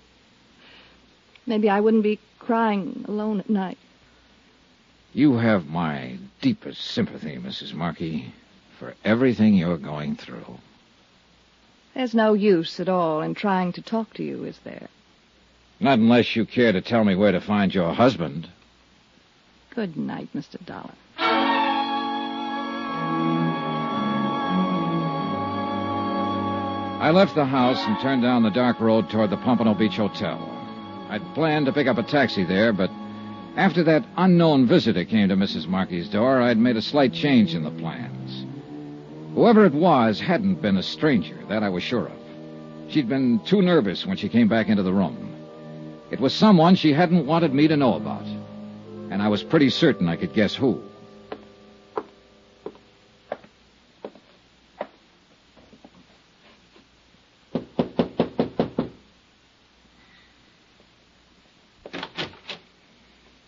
Maybe 1.45 1.69
I 1.69 1.79
wouldn't 1.79 2.03
be 2.03 2.19
crying 2.39 3.05
alone 3.07 3.39
at 3.39 3.49
night. 3.49 3.77
You 5.13 5.37
have 5.37 5.67
my 5.67 6.17
deepest 6.41 6.81
sympathy, 6.81 7.37
Mrs. 7.37 7.73
Markey, 7.73 8.33
for 8.79 8.95
everything 9.03 9.53
you're 9.53 9.77
going 9.77 10.15
through. 10.15 10.57
There's 11.93 12.15
no 12.15 12.33
use 12.33 12.79
at 12.79 12.87
all 12.87 13.21
in 13.21 13.35
trying 13.35 13.73
to 13.73 13.81
talk 13.81 14.13
to 14.15 14.23
you, 14.23 14.45
is 14.45 14.57
there? 14.63 14.87
Not 15.79 15.99
unless 15.99 16.35
you 16.35 16.45
care 16.45 16.71
to 16.71 16.81
tell 16.81 17.03
me 17.03 17.15
where 17.15 17.33
to 17.33 17.41
find 17.41 17.73
your 17.73 17.93
husband. 17.93 18.47
Good 19.73 19.95
night, 19.95 20.27
Mr. 20.35 20.63
Dollar. 20.65 20.91
I 26.99 27.09
left 27.11 27.35
the 27.35 27.45
house 27.45 27.81
and 27.85 27.97
turned 28.01 28.21
down 28.21 28.43
the 28.43 28.49
dark 28.49 28.81
road 28.81 29.09
toward 29.09 29.29
the 29.29 29.37
Pompano 29.37 29.73
Beach 29.73 29.95
Hotel. 29.95 30.37
I'd 31.09 31.23
planned 31.33 31.67
to 31.67 31.71
pick 31.71 31.87
up 31.87 31.97
a 31.97 32.03
taxi 32.03 32.43
there, 32.43 32.73
but 32.73 32.91
after 33.55 33.81
that 33.83 34.03
unknown 34.17 34.65
visitor 34.65 35.05
came 35.05 35.29
to 35.29 35.37
Mrs. 35.37 35.67
Markey's 35.67 36.09
door, 36.09 36.41
I'd 36.41 36.57
made 36.57 36.75
a 36.75 36.81
slight 36.81 37.13
change 37.13 37.55
in 37.55 37.63
the 37.63 37.71
plans. 37.71 38.45
Whoever 39.35 39.65
it 39.65 39.73
was 39.73 40.19
hadn't 40.19 40.61
been 40.61 40.75
a 40.75 40.83
stranger, 40.83 41.37
that 41.47 41.63
I 41.63 41.69
was 41.69 41.81
sure 41.81 42.07
of. 42.07 42.19
She'd 42.89 43.07
been 43.07 43.39
too 43.45 43.61
nervous 43.61 44.05
when 44.05 44.17
she 44.17 44.27
came 44.27 44.49
back 44.49 44.67
into 44.67 44.83
the 44.83 44.91
room. 44.91 45.33
It 46.11 46.19
was 46.19 46.33
someone 46.33 46.75
she 46.75 46.91
hadn't 46.91 47.25
wanted 47.25 47.53
me 47.53 47.69
to 47.69 47.77
know 47.77 47.95
about. 47.95 48.25
And 49.11 49.21
I 49.21 49.27
was 49.27 49.43
pretty 49.43 49.69
certain 49.69 50.07
I 50.07 50.15
could 50.15 50.33
guess 50.33 50.55
who. 50.55 50.81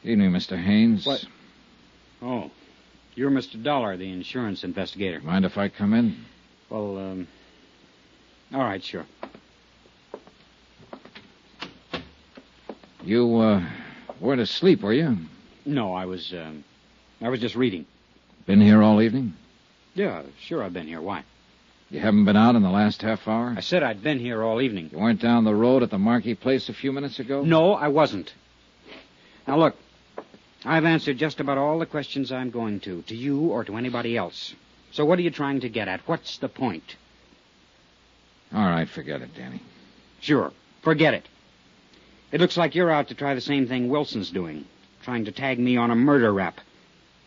Evening, 0.04 0.32
Mr. 0.32 0.62
Haynes. 0.62 1.06
What? 1.06 1.26
Oh, 2.22 2.52
you're 3.16 3.32
Mr. 3.32 3.64
Dollar, 3.64 3.96
the 3.96 4.12
insurance 4.12 4.66
investigator. 4.66 5.22
Mind 5.22 5.46
if 5.46 5.58
I 5.58 5.70
come 5.70 5.94
in? 5.94 6.26
Well, 6.70 6.98
um, 6.98 7.28
all 8.54 8.60
right, 8.60 8.84
sure. 8.84 9.06
You, 13.02 13.38
uh, 13.38 13.64
weren't 14.20 14.42
asleep, 14.42 14.82
were 14.82 14.92
you? 14.92 15.18
No, 15.66 15.94
I 15.94 16.06
was, 16.06 16.34
um, 16.34 16.64
I 17.22 17.30
was 17.30 17.40
just 17.40 17.56
reading. 17.56 17.86
Been 18.46 18.62
here 18.62 18.84
all 18.84 19.02
evening? 19.02 19.34
Yeah, 19.96 20.24
sure, 20.40 20.64
I've 20.64 20.74
been 20.74 20.88
here. 20.88 21.02
Why? 21.02 21.24
You 21.90 22.00
haven't 22.00 22.26
been 22.26 22.36
out 22.36 22.56
in 22.56 22.64
the 22.64 22.70
last 22.72 23.02
half 23.02 23.28
hour? 23.28 23.54
I 23.56 23.62
said 23.62 23.84
I'd 23.84 24.02
been 24.02 24.20
here 24.20 24.44
all 24.44 24.62
evening. 24.62 24.90
You 24.92 24.98
weren't 24.98 25.22
down 25.22 25.44
the 25.44 25.54
road 25.54 25.84
at 25.84 25.92
the 25.92 26.00
Markey 26.00 26.34
place 26.34 26.68
a 26.68 26.74
few 26.74 26.92
minutes 26.92 27.20
ago? 27.20 27.44
No, 27.44 27.74
I 27.74 27.90
wasn't. 27.90 28.34
Now, 29.48 29.58
look, 29.60 29.76
I've 30.66 30.86
answered 30.86 31.18
just 31.18 31.40
about 31.40 31.58
all 31.58 31.78
the 31.80 31.86
questions 31.86 32.32
I'm 32.32 32.50
going 32.50 32.80
to, 32.82 33.04
to 33.04 33.16
you 33.16 33.40
or 33.52 33.64
to 33.66 33.78
anybody 33.78 34.18
else. 34.18 34.56
So 34.92 35.06
what 35.06 35.20
are 35.20 35.22
you 35.22 35.32
trying 35.32 35.62
to 35.62 35.70
get 35.70 35.88
at? 35.88 36.02
What's 36.08 36.38
the 36.38 36.50
point? 36.50 36.96
All 38.54 38.64
right, 38.64 38.88
forget 38.88 39.22
it, 39.22 39.36
Danny. 39.36 39.62
Sure, 40.20 40.52
forget 40.82 41.14
it. 41.14 41.28
It 42.32 42.42
looks 42.42 42.58
like 42.58 42.76
you're 42.76 42.92
out 42.92 43.10
to 43.10 43.16
try 43.16 43.36
the 43.36 43.42
same 43.42 43.68
thing 43.68 43.90
Wilson's 43.90 44.32
doing, 44.32 44.66
trying 45.04 45.26
to 45.26 45.32
tag 45.32 45.60
me 45.60 45.78
on 45.78 45.92
a 45.92 45.96
murder 45.96 46.34
rap. 46.34 46.60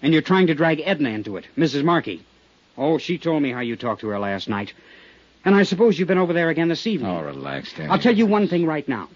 And 0.02 0.12
you're 0.12 0.22
trying 0.22 0.48
to 0.48 0.54
drag 0.54 0.82
Edna 0.84 1.10
into 1.10 1.36
it, 1.36 1.46
Mrs. 1.56 1.84
Markey. 1.84 2.24
Oh, 2.76 2.98
she 2.98 3.18
told 3.18 3.42
me 3.42 3.52
how 3.52 3.60
you 3.60 3.76
talked 3.76 4.02
to 4.02 4.08
her 4.08 4.18
last 4.18 4.48
night. 4.48 4.72
And 5.44 5.54
I 5.54 5.62
suppose 5.62 5.98
you've 5.98 6.08
been 6.08 6.18
over 6.18 6.32
there 6.32 6.50
again 6.50 6.68
this 6.68 6.86
evening. 6.86 7.10
Oh, 7.10 7.22
relax, 7.22 7.72
Danny. 7.72 7.88
I'll 7.88 7.98
tell 7.98 8.14
you 8.14 8.26
one 8.26 8.48
thing 8.48 8.66
right 8.66 8.86
now. 8.88 9.08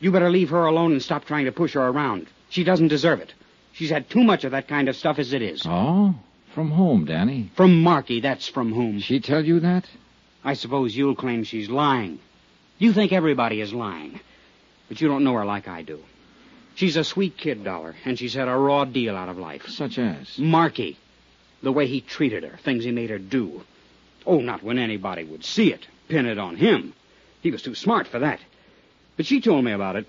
You 0.00 0.10
better 0.10 0.30
leave 0.30 0.50
her 0.50 0.66
alone 0.66 0.92
and 0.92 1.02
stop 1.02 1.24
trying 1.24 1.44
to 1.44 1.52
push 1.52 1.74
her 1.74 1.86
around. 1.86 2.26
She 2.48 2.64
doesn't 2.64 2.88
deserve 2.88 3.20
it. 3.20 3.32
She's 3.72 3.90
had 3.90 4.08
too 4.08 4.24
much 4.24 4.44
of 4.44 4.52
that 4.52 4.68
kind 4.68 4.88
of 4.88 4.96
stuff 4.96 5.18
as 5.18 5.32
it 5.32 5.42
is. 5.42 5.62
Oh? 5.64 6.14
From 6.54 6.70
whom, 6.70 7.04
Danny? 7.04 7.50
From 7.56 7.82
Markey, 7.82 8.20
that's 8.20 8.48
from 8.48 8.72
whom. 8.72 9.00
She 9.00 9.20
tell 9.20 9.44
you 9.44 9.60
that? 9.60 9.84
I 10.44 10.54
suppose 10.54 10.96
you'll 10.96 11.16
claim 11.16 11.44
she's 11.44 11.68
lying. 11.68 12.20
You 12.78 12.92
think 12.92 13.12
everybody 13.12 13.60
is 13.60 13.72
lying. 13.72 14.20
But 14.88 15.00
you 15.00 15.08
don't 15.08 15.24
know 15.24 15.34
her 15.34 15.44
like 15.44 15.68
I 15.68 15.82
do. 15.82 16.00
She's 16.74 16.96
a 16.96 17.04
sweet 17.04 17.36
kid, 17.36 17.62
Dollar, 17.64 17.94
and 18.04 18.18
she's 18.18 18.34
had 18.34 18.48
a 18.48 18.56
raw 18.56 18.84
deal 18.84 19.16
out 19.16 19.28
of 19.28 19.38
life. 19.38 19.68
Such 19.68 19.98
as? 19.98 20.38
Markey. 20.38 20.98
The 21.62 21.72
way 21.72 21.86
he 21.86 22.00
treated 22.00 22.42
her, 22.42 22.58
things 22.58 22.84
he 22.84 22.90
made 22.90 23.10
her 23.10 23.18
do. 23.18 23.62
Oh, 24.26 24.40
not 24.40 24.62
when 24.62 24.78
anybody 24.78 25.24
would 25.24 25.44
see 25.44 25.72
it, 25.72 25.86
pin 26.08 26.26
it 26.26 26.38
on 26.38 26.56
him. 26.56 26.92
He 27.42 27.50
was 27.50 27.62
too 27.62 27.74
smart 27.74 28.06
for 28.06 28.18
that. 28.18 28.40
But 29.16 29.26
she 29.26 29.40
told 29.40 29.64
me 29.64 29.72
about 29.72 29.96
it, 29.96 30.06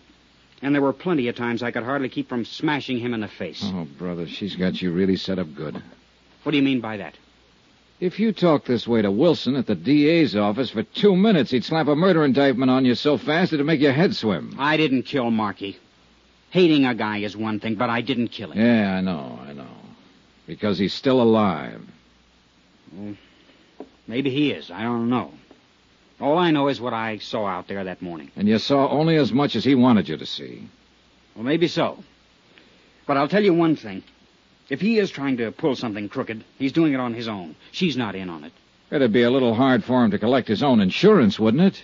and 0.62 0.74
there 0.74 0.82
were 0.82 0.94
plenty 0.94 1.28
of 1.28 1.36
times 1.36 1.62
I 1.62 1.72
could 1.72 1.84
hardly 1.84 2.10
keep 2.10 2.28
from 2.28 2.46
smashing 2.46 2.98
him 2.98 3.14
in 3.14 3.22
the 3.22 3.28
face. 3.28 3.62
Oh, 3.64 3.88
brother, 3.98 4.28
she's 4.28 4.56
got 4.56 4.82
you 4.82 4.92
really 4.92 5.18
set 5.18 5.38
up 5.38 5.54
good. 5.54 5.82
What 6.44 6.52
do 6.52 6.58
you 6.58 6.64
mean 6.64 6.82
by 6.82 6.98
that? 6.98 7.16
If 8.00 8.20
you 8.20 8.34
talked 8.34 8.68
this 8.68 8.88
way 8.88 9.02
to 9.02 9.12
Wilson 9.12 9.56
at 9.56 9.68
the 9.68 9.76
DA's 9.76 10.36
office 10.36 10.72
for 10.72 10.84
two 10.84 11.16
minutes, 11.16 11.52
he'd 11.52 11.64
slap 11.64 11.88
a 11.88 11.96
murder 11.96 12.26
indictment 12.26 12.70
on 12.70 12.84
you 12.84 12.96
so 12.96 13.18
fast 13.18 13.54
it'd 13.54 13.66
make 13.66 13.80
your 13.80 13.94
head 13.94 14.16
swim. 14.16 14.56
I 14.60 14.76
didn't 14.76 15.04
kill 15.04 15.32
Markey. 15.32 15.78
Hating 16.56 16.86
a 16.86 16.96
guy 16.96 17.18
is 17.18 17.36
one 17.36 17.60
thing, 17.60 17.76
but 17.76 17.90
I 17.90 18.00
didn't 18.00 18.30
kill 18.30 18.52
him. 18.54 18.66
Yeah, 18.66 18.96
I 18.96 19.02
know, 19.02 19.38
I 19.46 19.52
know. 19.52 19.76
Because 20.48 20.78
he's 20.78 20.94
still 20.94 21.22
alive. 21.22 21.82
Well, 22.94 23.18
maybe 24.08 24.30
he 24.30 24.52
is. 24.52 24.72
I 24.72 24.84
don't 24.84 25.10
know. 25.10 25.34
All 26.22 26.38
I 26.38 26.52
know 26.52 26.70
is 26.70 26.80
what 26.80 26.94
I 26.94 27.18
saw 27.18 27.46
out 27.46 27.68
there 27.68 27.84
that 27.84 28.02
morning. 28.02 28.32
And 28.38 28.48
you 28.48 28.58
saw 28.58 28.88
only 28.88 29.18
as 29.18 29.34
much 29.34 29.58
as 29.58 29.66
he 29.66 29.76
wanted 29.76 30.08
you 30.08 30.16
to 30.16 30.26
see. 30.26 30.70
Well, 31.36 31.44
maybe 31.44 31.68
so. 31.68 32.02
But 33.06 33.18
I'll 33.18 33.28
tell 33.28 33.44
you 33.44 33.54
one 33.54 33.76
thing. 33.76 34.02
If 34.70 34.80
he 34.80 34.98
is 34.98 35.12
trying 35.12 35.36
to 35.36 35.52
pull 35.52 35.76
something 35.76 36.08
crooked, 36.08 36.42
he's 36.58 36.72
doing 36.72 36.94
it 36.94 37.02
on 37.02 37.14
his 37.14 37.28
own. 37.28 37.58
She's 37.74 37.98
not 37.98 38.16
in 38.16 38.30
on 38.30 38.46
it. 38.46 38.54
It'd 38.92 39.12
be 39.12 39.24
a 39.24 39.30
little 39.30 39.56
hard 39.56 39.84
for 39.84 40.06
him 40.06 40.12
to 40.12 40.20
collect 40.20 40.48
his 40.48 40.64
own 40.64 40.80
insurance, 40.80 41.38
wouldn't 41.38 41.64
it? 41.64 41.84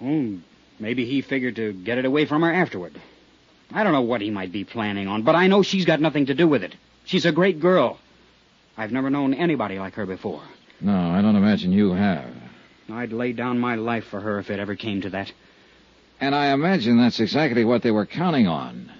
Oh, 0.00 0.38
maybe 0.78 1.06
he 1.06 1.22
figured 1.22 1.56
to 1.56 1.72
get 1.72 1.98
it 1.98 2.04
away 2.04 2.24
from 2.24 2.42
her 2.42 2.52
afterward. 2.52 2.94
I 3.72 3.84
don't 3.84 3.92
know 3.92 4.02
what 4.02 4.20
he 4.20 4.30
might 4.30 4.50
be 4.52 4.64
planning 4.64 5.08
on, 5.08 5.22
but 5.22 5.34
I 5.34 5.46
know 5.46 5.62
she's 5.62 5.84
got 5.84 6.00
nothing 6.00 6.26
to 6.26 6.34
do 6.34 6.48
with 6.48 6.62
it. 6.62 6.74
She's 7.04 7.26
a 7.26 7.32
great 7.32 7.60
girl. 7.60 7.98
I've 8.76 8.92
never 8.92 9.10
known 9.10 9.34
anybody 9.34 9.78
like 9.78 9.94
her 9.94 10.06
before. 10.06 10.42
No, 10.80 10.94
I 10.96 11.20
don't 11.20 11.36
imagine 11.36 11.72
you 11.72 11.92
have. 11.92 12.30
I'd 12.90 13.12
lay 13.12 13.32
down 13.32 13.58
my 13.58 13.74
life 13.74 14.04
for 14.04 14.20
her 14.20 14.38
if 14.38 14.50
it 14.50 14.58
ever 14.60 14.74
came 14.76 15.02
to 15.02 15.10
that. 15.10 15.32
And 16.20 16.34
I 16.34 16.52
imagine 16.52 16.96
that's 16.98 17.20
exactly 17.20 17.64
what 17.64 17.82
they 17.82 17.90
were 17.90 18.06
counting 18.06 18.46
on. 18.46 18.90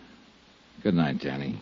Good 0.83 0.95
night, 0.95 1.19
Danny. 1.21 1.61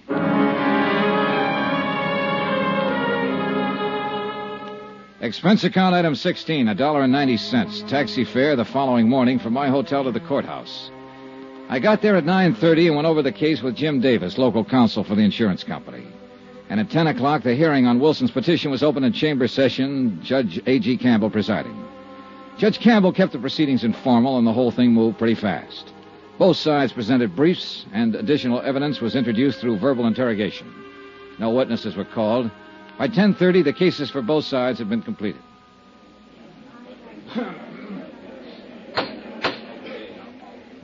Expense 5.20 5.64
account 5.64 5.94
item 5.94 6.14
16, 6.14 6.68
a 6.68 6.74
dollar 6.74 7.02
and 7.02 7.12
ninety 7.12 7.36
cents. 7.36 7.82
Taxi 7.82 8.24
fare 8.24 8.54
the 8.54 8.64
following 8.64 9.08
morning 9.08 9.38
from 9.38 9.54
my 9.54 9.68
hotel 9.68 10.04
to 10.04 10.12
the 10.12 10.20
courthouse. 10.20 10.90
I 11.68 11.80
got 11.80 12.00
there 12.00 12.14
at 12.14 12.24
9.30 12.24 12.86
and 12.86 12.96
went 12.96 13.08
over 13.08 13.22
the 13.22 13.32
case 13.32 13.60
with 13.60 13.74
Jim 13.74 14.00
Davis, 14.00 14.38
local 14.38 14.64
counsel 14.64 15.02
for 15.02 15.16
the 15.16 15.22
insurance 15.22 15.64
company. 15.64 16.06
And 16.68 16.78
at 16.78 16.90
10 16.90 17.08
o'clock, 17.08 17.42
the 17.42 17.54
hearing 17.54 17.86
on 17.86 17.98
Wilson's 17.98 18.30
petition 18.30 18.70
was 18.70 18.84
opened 18.84 19.04
in 19.04 19.12
chamber 19.12 19.48
session, 19.48 20.20
Judge 20.22 20.60
A.G. 20.66 20.96
Campbell 20.98 21.30
presiding. 21.30 21.76
Judge 22.56 22.78
Campbell 22.78 23.12
kept 23.12 23.32
the 23.32 23.38
proceedings 23.38 23.82
informal, 23.82 24.38
and 24.38 24.46
the 24.46 24.52
whole 24.52 24.70
thing 24.70 24.92
moved 24.92 25.18
pretty 25.18 25.34
fast. 25.34 25.92
Both 26.38 26.56
sides 26.56 26.92
presented 26.92 27.34
briefs, 27.34 27.84
and 27.92 28.14
additional 28.14 28.60
evidence 28.62 29.00
was 29.00 29.16
introduced 29.16 29.58
through 29.60 29.78
verbal 29.78 30.06
interrogation. 30.06 30.72
No 31.38 31.50
witnesses 31.50 31.96
were 31.96 32.04
called. 32.04 32.50
By 32.96 33.08
10.30, 33.08 33.64
the 33.64 33.72
cases 33.72 34.10
for 34.10 34.22
both 34.22 34.44
sides 34.44 34.78
had 34.78 34.88
been 34.88 35.02
completed. 35.02 35.42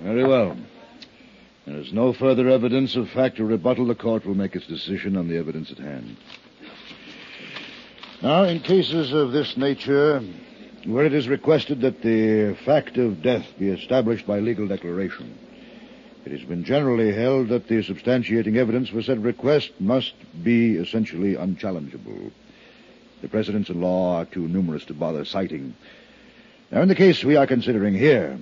Very 0.00 0.24
well. 0.24 0.56
There 1.72 1.80
is 1.80 1.90
no 1.94 2.12
further 2.12 2.50
evidence 2.50 2.96
of 2.96 3.08
fact 3.08 3.40
or 3.40 3.46
rebuttal. 3.46 3.86
The 3.86 3.94
court 3.94 4.26
will 4.26 4.34
make 4.34 4.54
its 4.54 4.66
decision 4.66 5.16
on 5.16 5.28
the 5.28 5.38
evidence 5.38 5.70
at 5.70 5.78
hand. 5.78 6.18
Now, 8.20 8.44
in 8.44 8.60
cases 8.60 9.14
of 9.14 9.32
this 9.32 9.56
nature, 9.56 10.22
where 10.84 11.06
it 11.06 11.14
is 11.14 11.28
requested 11.28 11.80
that 11.80 12.02
the 12.02 12.58
fact 12.66 12.98
of 12.98 13.22
death 13.22 13.46
be 13.58 13.70
established 13.70 14.26
by 14.26 14.40
legal 14.40 14.68
declaration, 14.68 15.34
it 16.26 16.32
has 16.32 16.42
been 16.42 16.62
generally 16.62 17.10
held 17.10 17.48
that 17.48 17.68
the 17.68 17.82
substantiating 17.82 18.58
evidence 18.58 18.90
for 18.90 19.00
said 19.00 19.24
request 19.24 19.70
must 19.80 20.12
be 20.44 20.76
essentially 20.76 21.36
unchallengeable. 21.36 22.32
The 23.22 23.28
precedents 23.28 23.70
in 23.70 23.80
law 23.80 24.18
are 24.18 24.26
too 24.26 24.46
numerous 24.46 24.84
to 24.84 24.94
bother 24.94 25.24
citing. 25.24 25.74
Now, 26.70 26.82
in 26.82 26.88
the 26.88 26.94
case 26.94 27.24
we 27.24 27.36
are 27.36 27.46
considering 27.46 27.94
here, 27.94 28.38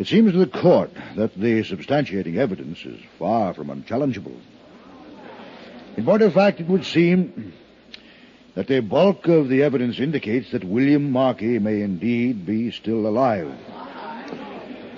it 0.00 0.06
seems 0.06 0.32
to 0.32 0.38
the 0.38 0.46
court 0.46 0.90
that 1.16 1.34
the 1.34 1.60
substantiating 1.62 2.38
evidence 2.38 2.86
is 2.86 2.98
far 3.18 3.52
from 3.52 3.68
unchallengeable. 3.68 4.34
In 5.98 6.06
point 6.06 6.22
of 6.22 6.32
fact, 6.32 6.58
it 6.58 6.66
would 6.66 6.86
seem 6.86 7.52
that 8.54 8.66
the 8.66 8.80
bulk 8.80 9.28
of 9.28 9.50
the 9.50 9.62
evidence 9.62 10.00
indicates 10.00 10.52
that 10.52 10.64
William 10.64 11.10
Markey 11.10 11.58
may 11.58 11.82
indeed 11.82 12.46
be 12.46 12.70
still 12.70 13.06
alive. 13.06 13.52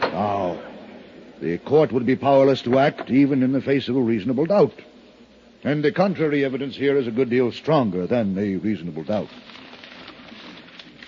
Now, 0.00 0.62
the 1.40 1.58
court 1.58 1.90
would 1.90 2.06
be 2.06 2.14
powerless 2.14 2.62
to 2.62 2.78
act 2.78 3.10
even 3.10 3.42
in 3.42 3.50
the 3.50 3.60
face 3.60 3.88
of 3.88 3.96
a 3.96 4.00
reasonable 4.00 4.46
doubt. 4.46 4.80
And 5.64 5.82
the 5.82 5.90
contrary 5.90 6.44
evidence 6.44 6.76
here 6.76 6.96
is 6.96 7.08
a 7.08 7.10
good 7.10 7.28
deal 7.28 7.50
stronger 7.50 8.06
than 8.06 8.38
a 8.38 8.54
reasonable 8.54 9.02
doubt. 9.02 9.30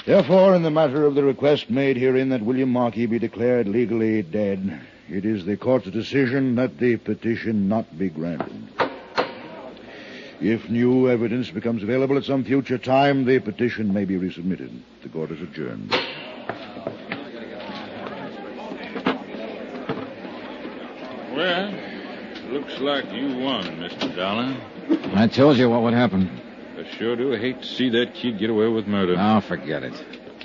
Therefore, 0.07 0.55
in 0.55 0.63
the 0.63 0.71
matter 0.71 1.07
of 1.07 1.15
the 1.15 1.25
request 1.25 1.71
made 1.71 1.97
herein 1.97 2.29
that 2.29 2.43
William 2.43 2.69
Markey 2.69 3.07
be 3.07 3.19
declared 3.19 3.67
legally 3.67 4.23
dead, 4.23 4.81
it 5.09 5.25
is 5.25 5.47
the 5.47 5.57
court's 5.57 5.89
decision 5.91 6.57
that 6.57 6.79
the 6.79 6.97
petition 6.97 7.69
not 7.69 7.99
be 7.99 8.11
granted. 8.11 8.69
If 10.43 10.69
new 10.69 11.09
evidence 11.09 11.51
becomes 11.51 11.83
available 11.83 12.19
at 12.19 12.25
some 12.25 12.45
future 12.45 12.77
time, 12.77 13.25
the 13.25 13.39
petition 13.39 13.95
may 13.95 14.05
be 14.05 14.17
resubmitted. 14.17 14.79
The 15.03 15.09
court 15.09 15.31
is 15.31 15.41
adjourned. 15.41 15.91
Well, 21.35 21.75
looks 22.51 22.79
like 22.81 23.11
you 23.11 23.39
won, 23.39 23.65
Mr. 23.79 24.15
Dollar. 24.15 24.55
I 25.15 25.29
told 25.29 25.57
you 25.57 25.71
what 25.71 25.83
would 25.83 25.95
happen. 25.95 26.44
I 26.85 26.97
sure 26.97 27.17
do 27.17 27.31
hate 27.33 27.63
to 27.63 27.67
see 27.67 27.89
that 27.91 28.15
kid 28.15 28.39
get 28.39 28.51
away 28.51 28.69
with 28.69 28.87
murder. 28.87 29.17
Oh, 29.19 29.41
forget 29.41 29.83
it. 29.83 29.95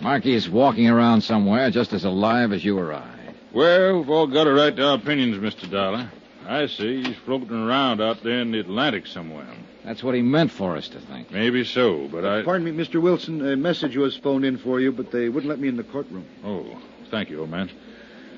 Markey 0.01 0.33
is 0.33 0.49
walking 0.49 0.87
around 0.87 1.21
somewhere 1.21 1.69
just 1.69 1.91
as 1.91 2.05
alive 2.05 2.53
as 2.53 2.63
you 2.63 2.79
or 2.79 2.93
I. 2.93 3.07
Well, 3.51 3.97
we've 3.97 4.09
all 4.09 4.27
got 4.27 4.47
a 4.47 4.53
right 4.53 4.75
to 4.75 4.87
our 4.89 4.95
opinions, 4.95 5.37
Mr. 5.37 5.69
Dollar. 5.69 6.09
I 6.47 6.67
see 6.67 7.03
he's 7.03 7.17
floating 7.17 7.51
around 7.51 8.01
out 8.01 8.23
there 8.23 8.39
in 8.39 8.51
the 8.51 8.59
Atlantic 8.59 9.07
somewhere. 9.07 9.47
That's 9.83 10.01
what 10.01 10.15
he 10.15 10.21
meant 10.21 10.51
for 10.51 10.77
us 10.77 10.87
to 10.89 10.99
think. 10.99 11.31
Maybe 11.31 11.63
so, 11.63 12.07
but 12.07 12.25
I. 12.25 12.43
Pardon 12.43 12.65
me, 12.65 12.71
Mr. 12.83 13.01
Wilson. 13.01 13.45
A 13.45 13.57
message 13.57 13.97
was 13.97 14.15
phoned 14.17 14.45
in 14.45 14.57
for 14.57 14.79
you, 14.79 14.91
but 14.91 15.11
they 15.11 15.29
wouldn't 15.29 15.49
let 15.49 15.59
me 15.59 15.67
in 15.67 15.77
the 15.77 15.83
courtroom. 15.83 16.25
Oh, 16.43 16.65
thank 17.11 17.29
you, 17.29 17.41
old 17.41 17.49
man. 17.49 17.69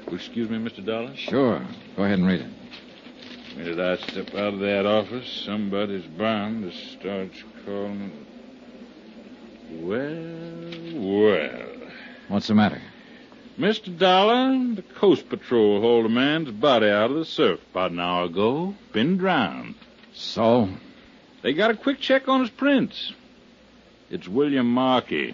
Will 0.07 0.15
excuse 0.15 0.49
me, 0.49 0.57
Mr. 0.57 0.83
Dollar? 0.83 1.15
Sure. 1.15 1.61
Go 1.95 2.03
ahead 2.03 2.17
and 2.19 2.27
read 2.27 2.41
it. 2.41 2.47
Minute 3.55 3.79
I 3.79 3.97
step 3.97 4.33
out 4.33 4.53
of 4.53 4.59
that 4.59 4.85
office, 4.85 5.43
somebody's 5.45 6.05
bound 6.05 6.63
to 6.63 6.77
start 6.77 7.31
calling. 7.65 8.11
Well, 9.71 10.93
well. 10.95 11.91
What's 12.29 12.47
the 12.47 12.55
matter? 12.55 12.81
Mr. 13.59 13.95
Dollar, 13.95 14.75
the 14.75 14.81
Coast 14.81 15.27
Patrol 15.27 15.81
hauled 15.81 16.05
a 16.05 16.09
man's 16.09 16.51
body 16.51 16.87
out 16.87 17.11
of 17.11 17.17
the 17.17 17.25
surf 17.25 17.59
about 17.71 17.91
an 17.91 17.99
hour 17.99 18.25
ago. 18.25 18.73
Been 18.93 19.17
drowned. 19.17 19.75
So? 20.13 20.69
They 21.41 21.53
got 21.53 21.71
a 21.71 21.75
quick 21.75 21.99
check 21.99 22.29
on 22.29 22.39
his 22.39 22.49
prints. 22.49 23.13
It's 24.09 24.27
William 24.27 24.71
Markey. 24.71 25.33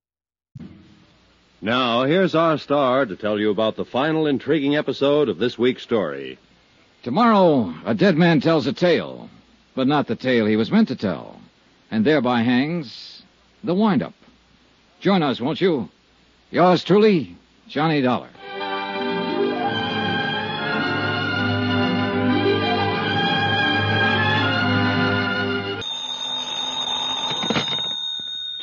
Now, 1.63 2.05
here's 2.05 2.33
our 2.33 2.57
star 2.57 3.05
to 3.05 3.15
tell 3.15 3.39
you 3.39 3.51
about 3.51 3.75
the 3.75 3.85
final 3.85 4.25
intriguing 4.25 4.75
episode 4.75 5.29
of 5.29 5.37
this 5.37 5.59
week's 5.59 5.83
story. 5.83 6.39
Tomorrow, 7.03 7.75
a 7.85 7.93
dead 7.93 8.17
man 8.17 8.41
tells 8.41 8.65
a 8.65 8.73
tale, 8.73 9.29
but 9.75 9.87
not 9.87 10.07
the 10.07 10.15
tale 10.15 10.47
he 10.47 10.55
was 10.55 10.71
meant 10.71 10.87
to 10.87 10.95
tell, 10.95 11.39
and 11.91 12.03
thereby 12.03 12.41
hangs 12.41 13.21
the 13.63 13.75
windup. 13.75 14.15
Join 15.01 15.21
us, 15.21 15.39
won't 15.39 15.61
you? 15.61 15.87
Yours 16.49 16.83
truly, 16.83 17.37
Johnny 17.67 18.01
Dollar. 18.01 18.29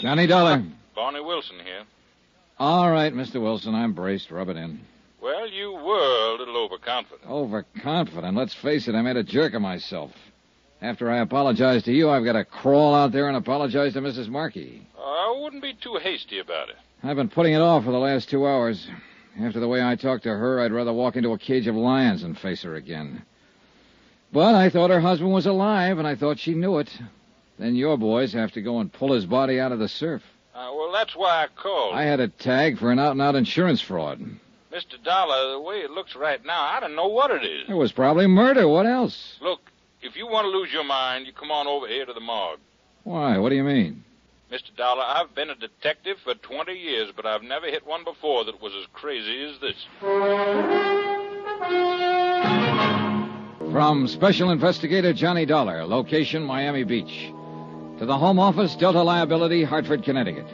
Johnny 0.01 0.27
Dollar. 0.27 0.65
Barney 0.97 1.21
Wilson 1.21 1.61
here. 1.65 1.85
All 2.59 2.91
right, 2.91 3.15
Mr. 3.15 3.41
Wilson, 3.41 3.75
I'm 3.75 3.93
braced. 3.93 4.31
Rub 4.33 4.49
it 4.49 4.57
in. 4.57 4.81
Well, 5.23 5.49
you 5.49 5.73
were 5.73 6.35
a 6.35 6.39
little 6.39 6.57
overconfident. 6.57 7.31
Overconfident. 7.31 8.37
Let's 8.37 8.55
face 8.55 8.89
it, 8.89 8.95
I 8.97 9.03
made 9.03 9.17
a 9.17 9.23
jerk 9.23 9.55
of 9.55 9.63
myself. 9.63 10.11
After 10.83 11.11
I 11.11 11.19
apologize 11.19 11.83
to 11.85 11.93
you, 11.93 12.11
I've 12.11 12.25
got 12.25 12.33
to 12.33 12.45
crawl 12.45 12.95
out 12.95 13.13
there 13.13 13.29
and 13.29 13.37
apologize 13.37 13.93
to 13.95 14.01
Mrs. 14.01 14.29
Markey. 14.29 14.87
I 14.99 15.39
wouldn't 15.41 15.63
be 15.63 15.75
too 15.75 15.99
hasty 16.03 16.39
about 16.41 16.69
it. 16.69 16.77
I've 17.03 17.17
been 17.17 17.29
putting 17.29 17.55
it 17.55 17.61
off 17.61 17.85
for 17.85 17.93
the 17.93 17.99
last 17.99 18.29
two 18.29 18.47
hours. 18.47 18.89
After 19.41 19.61
the 19.61 19.69
way 19.69 19.83
I 19.83 19.95
talked 19.95 20.25
to 20.25 20.31
her, 20.31 20.61
I'd 20.61 20.73
rather 20.73 20.93
walk 20.93 21.15
into 21.15 21.33
a 21.33 21.39
cage 21.39 21.69
of 21.69 21.77
lions 21.77 22.23
than 22.23 22.35
face 22.35 22.63
her 22.63 22.75
again. 22.75 23.23
But 24.33 24.55
I 24.57 24.69
thought 24.69 24.91
her 24.91 25.01
husband 25.01 25.33
was 25.33 25.47
alive, 25.47 25.99
and 25.99 26.09
I 26.09 26.17
thought 26.17 26.41
she 26.41 26.55
knew 26.55 26.79
it. 26.79 26.91
Then 27.59 27.77
your 27.77 27.97
boys 27.97 28.33
have 28.33 28.53
to 28.53 28.63
go 28.63 28.81
and 28.81 28.93
pull 28.93 29.13
his 29.13 29.27
body 29.27 29.61
out 29.61 29.73
of 29.73 29.79
the 29.79 29.89
surf. 29.89 30.23
Uh, 30.59 30.73
well, 30.75 30.91
that's 30.91 31.15
why 31.15 31.45
I 31.45 31.47
called. 31.55 31.95
I 31.95 32.03
had 32.03 32.19
a 32.19 32.27
tag 32.27 32.79
for 32.79 32.91
an 32.91 32.99
out-and-out 32.99 33.37
insurance 33.37 33.81
fraud. 33.81 34.19
Mr. 34.73 35.01
Dollar, 35.05 35.53
the 35.53 35.61
way 35.61 35.77
it 35.77 35.91
looks 35.93 36.17
right 36.17 36.45
now, 36.45 36.61
I 36.61 36.81
don't 36.81 36.97
know 36.97 37.07
what 37.07 37.31
it 37.31 37.45
is. 37.45 37.69
It 37.69 37.75
was 37.75 37.93
probably 37.93 38.27
murder. 38.27 38.67
What 38.67 38.85
else? 38.85 39.37
Look, 39.41 39.61
if 40.03 40.17
you 40.17 40.27
want 40.27 40.47
to 40.47 40.49
lose 40.49 40.73
your 40.73 40.83
mind, 40.83 41.29
you 41.29 41.33
come 41.33 41.53
on 41.53 41.69
over 41.69 41.87
here 41.87 42.05
to 42.05 42.13
the 42.13 42.19
morgue. 42.19 42.59
Why? 43.05 43.39
What 43.39 43.51
do 43.51 43.55
you 43.55 43.63
mean? 43.63 44.03
Mr. 44.51 44.75
Dollar, 44.77 45.05
I've 45.07 45.33
been 45.33 45.51
a 45.51 45.55
detective 45.55 46.17
for 46.25 46.35
20 46.35 46.73
years, 46.73 47.13
but 47.15 47.25
I've 47.25 47.45
never 47.45 47.67
hit 47.67 47.87
one 47.87 48.03
before 48.03 48.45
that 48.47 48.61
was 48.61 48.73
as 48.75 48.87
crazy 48.93 49.45
as 49.45 49.61
this. 49.61 49.77
From 53.71 54.09
Special 54.09 54.51
Investigator 54.51 55.13
Johnny 55.13 55.47
Dollar, 55.47 55.85
location 55.85 56.43
Miami 56.43 56.83
Beach. 56.83 57.33
To 57.99 58.07
the 58.07 58.17
Home 58.17 58.39
Office, 58.39 58.77
Delta 58.77 59.03
Liability, 59.03 59.65
Hartford, 59.65 60.05
Connecticut. 60.05 60.47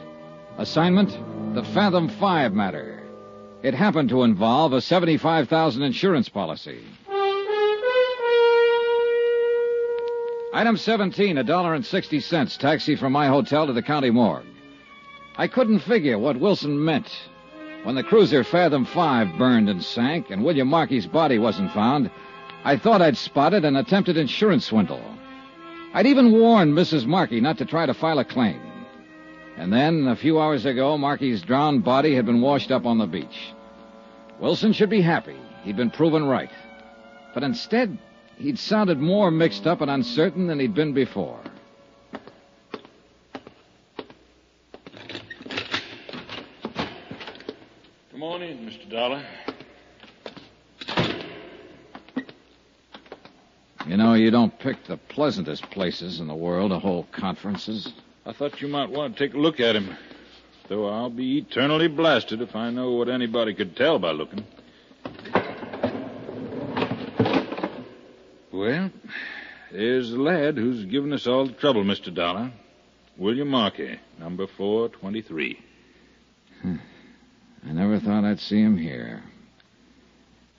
Assignment, 0.57 1.11
the 1.53 1.63
Fathom 1.63 2.09
5 2.09 2.53
matter. 2.53 3.03
It 3.61 3.75
happened 3.75 4.09
to 4.09 4.23
involve 4.23 4.73
a 4.73 4.81
75,000 4.81 5.83
insurance 5.83 6.27
policy. 6.27 6.79
Item 10.53 10.75
17, 10.75 11.37
a 11.37 11.43
dollar 11.43 11.75
and 11.75 11.85
sixty 11.85 12.19
cents. 12.19 12.57
Taxi 12.57 12.95
from 12.95 13.11
my 13.11 13.27
hotel 13.27 13.67
to 13.67 13.73
the 13.73 13.83
county 13.83 14.09
morgue. 14.09 14.45
I 15.37 15.47
couldn't 15.47 15.79
figure 15.79 16.17
what 16.17 16.39
Wilson 16.39 16.83
meant. 16.83 17.11
When 17.83 17.93
the 17.93 18.01
cruiser 18.01 18.43
Fathom 18.43 18.85
5 18.85 19.37
burned 19.37 19.69
and 19.69 19.83
sank 19.83 20.31
and 20.31 20.43
William 20.43 20.67
Markey's 20.67 21.05
body 21.05 21.37
wasn't 21.37 21.73
found, 21.73 22.09
I 22.63 22.77
thought 22.77 23.03
I'd 23.03 23.17
spotted 23.17 23.65
an 23.65 23.75
attempted 23.75 24.17
insurance 24.17 24.65
swindle. 24.65 25.03
I'd 25.95 26.07
even 26.07 26.33
warned 26.33 26.73
Mrs. 26.73 27.05
Markey 27.05 27.39
not 27.39 27.57
to 27.59 27.65
try 27.65 27.85
to 27.85 27.93
file 27.93 28.19
a 28.19 28.25
claim. 28.25 28.59
And 29.55 29.71
then, 29.71 30.09
a 30.09 30.15
few 30.17 30.41
hours 30.41 30.65
ago, 30.65 30.97
Markey's 30.97 31.41
drowned 31.41 31.85
body 31.85 32.13
had 32.13 32.25
been 32.25 32.41
washed 32.41 32.69
up 32.69 32.85
on 32.85 32.97
the 32.97 33.07
beach. 33.07 33.53
Wilson 34.41 34.73
should 34.73 34.89
be 34.89 34.99
happy. 34.99 35.37
He'd 35.63 35.77
been 35.77 35.89
proven 35.89 36.25
right. 36.25 36.49
But 37.33 37.43
instead, 37.43 37.97
he'd 38.35 38.59
sounded 38.59 38.99
more 38.99 39.31
mixed 39.31 39.65
up 39.65 39.79
and 39.79 39.89
uncertain 39.89 40.47
than 40.47 40.59
he'd 40.59 40.73
been 40.73 40.91
before. 40.91 41.39
Good 48.11 48.19
morning, 48.19 48.69
Mr. 48.69 48.91
Dollar. 48.91 49.23
You 53.87 53.97
know, 53.97 54.15
you 54.15 54.31
don't 54.31 54.57
pick 54.57 54.83
the 54.85 54.97
pleasantest 54.97 55.69
places 55.69 56.19
in 56.19 56.27
the 56.27 56.33
world 56.33 56.71
to 56.71 56.79
hold 56.79 57.11
conferences. 57.11 57.93
I 58.25 58.33
thought 58.33 58.59
you 58.59 58.67
might 58.67 58.89
want 58.89 59.15
to 59.15 59.27
take 59.27 59.35
a 59.35 59.39
look 59.39 59.59
at 59.59 59.75
him. 59.75 59.95
Though 60.67 60.87
I'll 60.89 61.11
be 61.11 61.37
eternally 61.37 61.87
blasted 61.87 62.41
if 62.41 62.55
I 62.55 62.71
know 62.71 62.93
what 62.93 63.09
anybody 63.09 63.53
could 63.53 63.75
tell 63.75 63.99
by 63.99 64.11
looking. 64.11 64.43
Well, 68.51 68.89
there's 69.71 70.09
the 70.09 70.17
lad 70.17 70.57
who's 70.57 70.85
given 70.85 71.13
us 71.13 71.27
all 71.27 71.45
the 71.45 71.53
trouble, 71.53 71.83
Mr. 71.83 72.11
Dollar. 72.11 72.51
William 73.17 73.49
Markey, 73.49 73.99
number 74.19 74.47
423. 74.47 75.59
Hmm. 76.61 76.75
I 77.67 77.71
never 77.71 77.99
thought 77.99 78.25
I'd 78.25 78.39
see 78.39 78.61
him 78.61 78.77
here. 78.77 79.23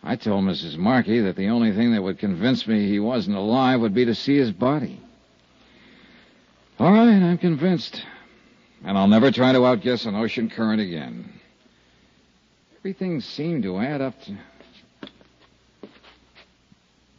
I 0.07 0.15
told 0.15 0.45
Mrs. 0.45 0.77
Markey 0.77 1.19
that 1.23 1.35
the 1.35 1.49
only 1.49 1.73
thing 1.73 1.91
that 1.91 2.01
would 2.01 2.21
convince 2.21 2.65
me 2.69 2.87
he 2.89 3.01
wasn't 3.01 3.37
alive 3.37 3.81
would 3.81 3.93
be 3.93 4.05
to 4.05 4.15
see 4.15 4.37
his 4.37 4.53
body. 4.53 5.01
All 6.79 6.93
right, 6.93 7.09
I'm 7.09 7.39
convinced. 7.39 8.01
And 8.85 8.97
I'll 8.97 9.09
never 9.09 9.33
try 9.33 9.51
to 9.51 9.67
outguess 9.67 10.05
an 10.05 10.15
ocean 10.15 10.49
current 10.49 10.81
again. 10.81 11.29
Everything 12.79 13.21
seemed 13.21 13.65
to 13.65 13.79
add 13.79 14.01
up 14.01 14.15
to. 14.23 14.37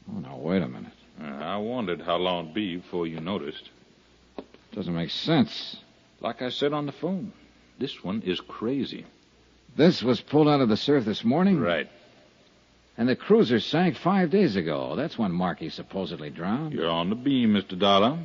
Oh, 0.10 0.20
now, 0.20 0.38
wait 0.38 0.62
a 0.62 0.68
minute. 0.70 0.94
Uh, 1.22 1.26
I 1.26 1.58
wondered 1.58 2.00
how 2.02 2.16
long 2.16 2.46
it'd 2.46 2.56
be 2.56 2.78
before 2.78 3.06
you 3.06 3.20
noticed. 3.20 3.70
Doesn't 4.72 4.96
make 4.96 5.10
sense. 5.10 5.76
Like 6.22 6.42
I 6.42 6.48
said 6.48 6.72
on 6.72 6.86
the 6.86 6.94
phone, 6.94 7.34
this 7.80 8.02
one 8.02 8.22
is 8.22 8.40
crazy. 8.40 9.06
This 9.76 10.02
was 10.02 10.22
pulled 10.22 10.48
out 10.48 10.62
of 10.62 10.70
the 10.70 10.78
surf 10.78 11.04
this 11.04 11.26
morning? 11.26 11.60
Right. 11.60 11.90
And 12.98 13.08
the 13.08 13.16
cruiser 13.16 13.60
sank 13.60 13.96
five 13.96 14.32
days 14.32 14.56
ago. 14.56 14.96
That's 14.96 15.18
when 15.18 15.32
Markey 15.32 15.70
supposedly 15.70 16.32
drowned. 16.32 16.74
You're 16.74 16.90
on 16.90 17.10
the 17.10 17.16
beam, 17.16 17.54
Mr. 17.54 17.78
Dollar. 17.78 18.18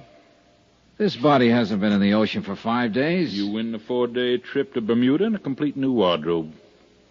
This 0.96 1.14
body 1.16 1.48
hasn't 1.48 1.80
been 1.80 1.92
in 1.92 2.00
the 2.00 2.14
ocean 2.14 2.42
for 2.42 2.56
five 2.56 2.92
days. 2.92 3.36
You 3.36 3.48
win 3.48 3.72
the 3.72 3.78
four-day 3.78 4.38
trip 4.38 4.74
to 4.74 4.80
Bermuda 4.80 5.24
and 5.24 5.36
a 5.36 5.38
complete 5.38 5.76
new 5.76 5.92
wardrobe. 5.92 6.52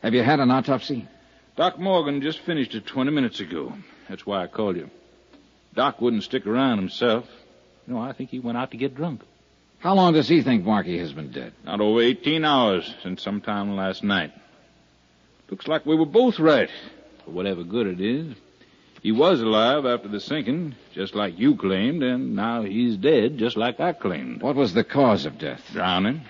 Have 0.01 0.13
you 0.13 0.23
had 0.23 0.39
an 0.39 0.49
autopsy? 0.49 1.07
Doc 1.55 1.77
Morgan 1.77 2.21
just 2.21 2.39
finished 2.39 2.73
it 2.73 2.85
20 2.87 3.11
minutes 3.11 3.39
ago. 3.39 3.73
That's 4.09 4.25
why 4.25 4.43
I 4.43 4.47
called 4.47 4.77
you. 4.77 4.89
Doc 5.75 6.01
wouldn't 6.01 6.23
stick 6.23 6.47
around 6.47 6.79
himself. 6.79 7.25
No, 7.85 7.99
I 7.99 8.13
think 8.13 8.29
he 8.29 8.39
went 8.39 8.57
out 8.57 8.71
to 8.71 8.77
get 8.77 8.95
drunk. 8.95 9.21
How 9.79 9.93
long 9.95 10.13
does 10.13 10.27
he 10.27 10.41
think 10.41 10.63
Markey 10.63 10.97
has 10.99 11.11
been 11.11 11.31
dead? 11.31 11.53
Not 11.63 11.81
over 11.81 12.01
18 12.01 12.45
hours 12.45 12.93
since 13.03 13.21
sometime 13.21 13.75
last 13.75 14.03
night. 14.03 14.31
Looks 15.49 15.67
like 15.67 15.85
we 15.85 15.95
were 15.95 16.05
both 16.05 16.39
right, 16.39 16.69
for 17.31 17.35
whatever 17.37 17.63
good 17.63 17.87
it 17.87 18.01
is. 18.01 18.35
He 19.01 19.11
was 19.11 19.41
alive 19.41 19.85
after 19.85 20.07
the 20.07 20.19
sinking, 20.19 20.75
just 20.93 21.15
like 21.15 21.39
you 21.39 21.55
claimed, 21.55 22.03
and 22.03 22.35
now 22.35 22.61
he's 22.61 22.97
dead, 22.97 23.37
just 23.37 23.57
like 23.57 23.79
I 23.79 23.93
claimed. 23.93 24.41
What 24.41 24.55
was 24.55 24.73
the 24.73 24.83
cause 24.83 25.25
of 25.25 25.39
death? 25.39 25.61
Drowning. 25.71 26.21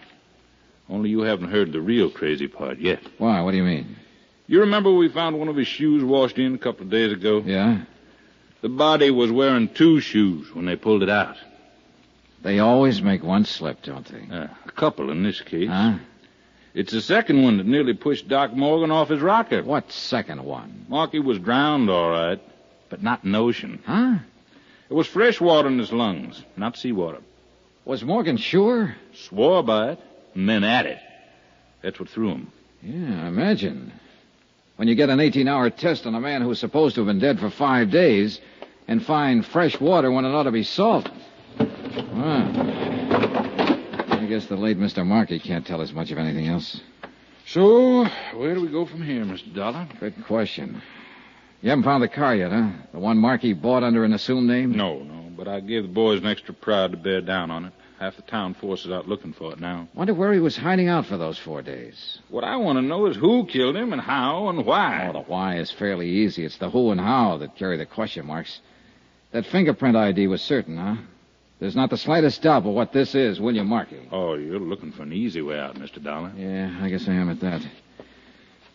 Only 0.89 1.09
you 1.09 1.21
haven't 1.21 1.51
heard 1.51 1.73
the 1.73 1.81
real 1.81 2.09
crazy 2.09 2.47
part 2.47 2.79
yet. 2.79 2.99
Why? 3.17 3.41
What 3.41 3.51
do 3.51 3.57
you 3.57 3.63
mean? 3.63 3.97
You 4.47 4.61
remember 4.61 4.93
we 4.93 5.09
found 5.09 5.37
one 5.37 5.47
of 5.47 5.55
his 5.55 5.67
shoes 5.67 6.03
washed 6.03 6.37
in 6.37 6.55
a 6.55 6.57
couple 6.57 6.83
of 6.83 6.89
days 6.89 7.11
ago? 7.11 7.41
Yeah? 7.45 7.83
The 8.61 8.69
body 8.69 9.09
was 9.11 9.31
wearing 9.31 9.67
two 9.69 9.99
shoes 9.99 10.53
when 10.53 10.65
they 10.65 10.75
pulled 10.75 11.03
it 11.03 11.09
out. 11.09 11.35
They 12.41 12.59
always 12.59 13.01
make 13.01 13.23
one 13.23 13.45
slip, 13.45 13.81
don't 13.81 14.05
they? 14.05 14.33
Uh, 14.33 14.47
a 14.65 14.71
couple 14.71 15.11
in 15.11 15.23
this 15.23 15.41
case. 15.41 15.69
Huh? 15.69 15.97
It's 16.73 16.93
the 16.93 17.01
second 17.01 17.43
one 17.43 17.57
that 17.57 17.65
nearly 17.65 17.93
pushed 17.93 18.27
Doc 18.27 18.53
Morgan 18.53 18.91
off 18.91 19.09
his 19.09 19.19
rocket. 19.21 19.65
What 19.65 19.91
second 19.91 20.43
one? 20.43 20.85
Markey 20.87 21.19
was 21.19 21.37
drowned, 21.39 21.89
all 21.89 22.09
right, 22.09 22.41
but 22.89 23.03
not 23.03 23.23
in 23.23 23.33
the 23.33 23.39
ocean. 23.39 23.81
Huh? 23.85 24.19
It 24.89 24.93
was 24.93 25.07
fresh 25.07 25.41
water 25.41 25.67
in 25.67 25.79
his 25.79 25.91
lungs, 25.91 26.41
not 26.55 26.77
seawater. 26.77 27.19
Was 27.83 28.03
Morgan 28.03 28.37
sure? 28.37 28.95
Swore 29.13 29.63
by 29.63 29.91
it, 29.91 29.99
and 30.33 30.47
then 30.47 30.63
at 30.63 30.85
it. 30.85 30.99
That's 31.81 31.99
what 31.99 32.09
threw 32.09 32.29
him. 32.29 32.51
Yeah, 32.81 33.25
I 33.25 33.27
imagine. 33.27 33.91
When 34.77 34.87
you 34.87 34.95
get 34.95 35.09
an 35.09 35.19
18 35.19 35.47
hour 35.47 35.69
test 35.69 36.05
on 36.05 36.15
a 36.15 36.19
man 36.19 36.41
who's 36.41 36.59
supposed 36.59 36.95
to 36.95 37.01
have 37.01 37.07
been 37.07 37.19
dead 37.19 37.39
for 37.39 37.49
five 37.49 37.91
days 37.91 38.39
and 38.87 39.05
find 39.05 39.45
fresh 39.45 39.79
water 39.79 40.11
when 40.11 40.25
it 40.25 40.29
ought 40.29 40.43
to 40.43 40.51
be 40.51 40.63
salt. 40.63 41.09
Well, 41.59 42.90
guess 44.31 44.45
the 44.45 44.55
late 44.55 44.79
Mr. 44.79 45.05
Markey 45.05 45.39
can't 45.39 45.67
tell 45.67 45.81
us 45.81 45.91
much 45.91 46.09
of 46.09 46.17
anything 46.17 46.47
else. 46.47 46.79
So, 47.45 48.05
where 48.33 48.55
do 48.55 48.61
we 48.61 48.69
go 48.69 48.85
from 48.85 49.01
here, 49.01 49.25
Mr. 49.25 49.53
Dollar? 49.53 49.85
Good 49.99 50.23
question. 50.25 50.81
You 51.61 51.69
haven't 51.69 51.83
found 51.83 52.01
the 52.01 52.07
car 52.07 52.33
yet, 52.33 52.49
huh? 52.49 52.69
The 52.93 52.99
one 52.99 53.17
Markey 53.17 53.51
bought 53.51 53.83
under 53.83 54.05
an 54.05 54.13
assumed 54.13 54.47
name? 54.47 54.71
No, 54.71 55.03
no, 55.03 55.29
but 55.35 55.49
I 55.49 55.59
gave 55.59 55.83
the 55.83 55.89
boys 55.89 56.21
an 56.21 56.27
extra 56.27 56.53
pride 56.53 56.91
to 56.91 56.97
bear 56.97 57.19
down 57.19 57.51
on 57.51 57.65
it. 57.65 57.73
Half 57.99 58.15
the 58.15 58.21
town 58.21 58.53
force 58.53 58.85
is 58.85 58.91
out 58.91 59.05
looking 59.05 59.33
for 59.33 59.51
it 59.51 59.59
now. 59.59 59.89
Wonder 59.93 60.13
where 60.13 60.31
he 60.31 60.39
was 60.39 60.55
hiding 60.55 60.87
out 60.87 61.07
for 61.07 61.17
those 61.17 61.37
four 61.37 61.61
days. 61.61 62.19
What 62.29 62.45
I 62.45 62.55
want 62.55 62.77
to 62.77 62.81
know 62.81 63.07
is 63.07 63.17
who 63.17 63.45
killed 63.45 63.75
him 63.75 63.91
and 63.91 64.01
how 64.01 64.47
and 64.47 64.65
why. 64.65 65.09
Oh, 65.09 65.13
the 65.13 65.19
why 65.19 65.57
is 65.57 65.71
fairly 65.71 66.07
easy. 66.07 66.45
It's 66.45 66.57
the 66.57 66.69
who 66.69 66.91
and 66.91 67.01
how 67.01 67.35
that 67.39 67.57
carry 67.57 67.75
the 67.75 67.85
question 67.85 68.27
marks. 68.27 68.61
That 69.31 69.45
fingerprint 69.45 69.97
ID 69.97 70.27
was 70.27 70.41
certain, 70.41 70.77
huh? 70.77 70.95
There's 71.61 71.75
not 71.75 71.91
the 71.91 71.97
slightest 71.97 72.41
doubt 72.41 72.63
but 72.63 72.71
what 72.71 72.91
this 72.91 73.13
is 73.13 73.39
William 73.39 73.67
Markey. 73.67 73.99
Oh, 74.11 74.33
you're 74.33 74.59
looking 74.59 74.91
for 74.91 75.03
an 75.03 75.13
easy 75.13 75.43
way 75.43 75.59
out, 75.59 75.75
Mr. 75.75 76.03
Dollar. 76.03 76.31
Yeah, 76.35 76.75
I 76.81 76.89
guess 76.89 77.07
I 77.07 77.13
am 77.13 77.29
at 77.29 77.39
that. 77.41 77.61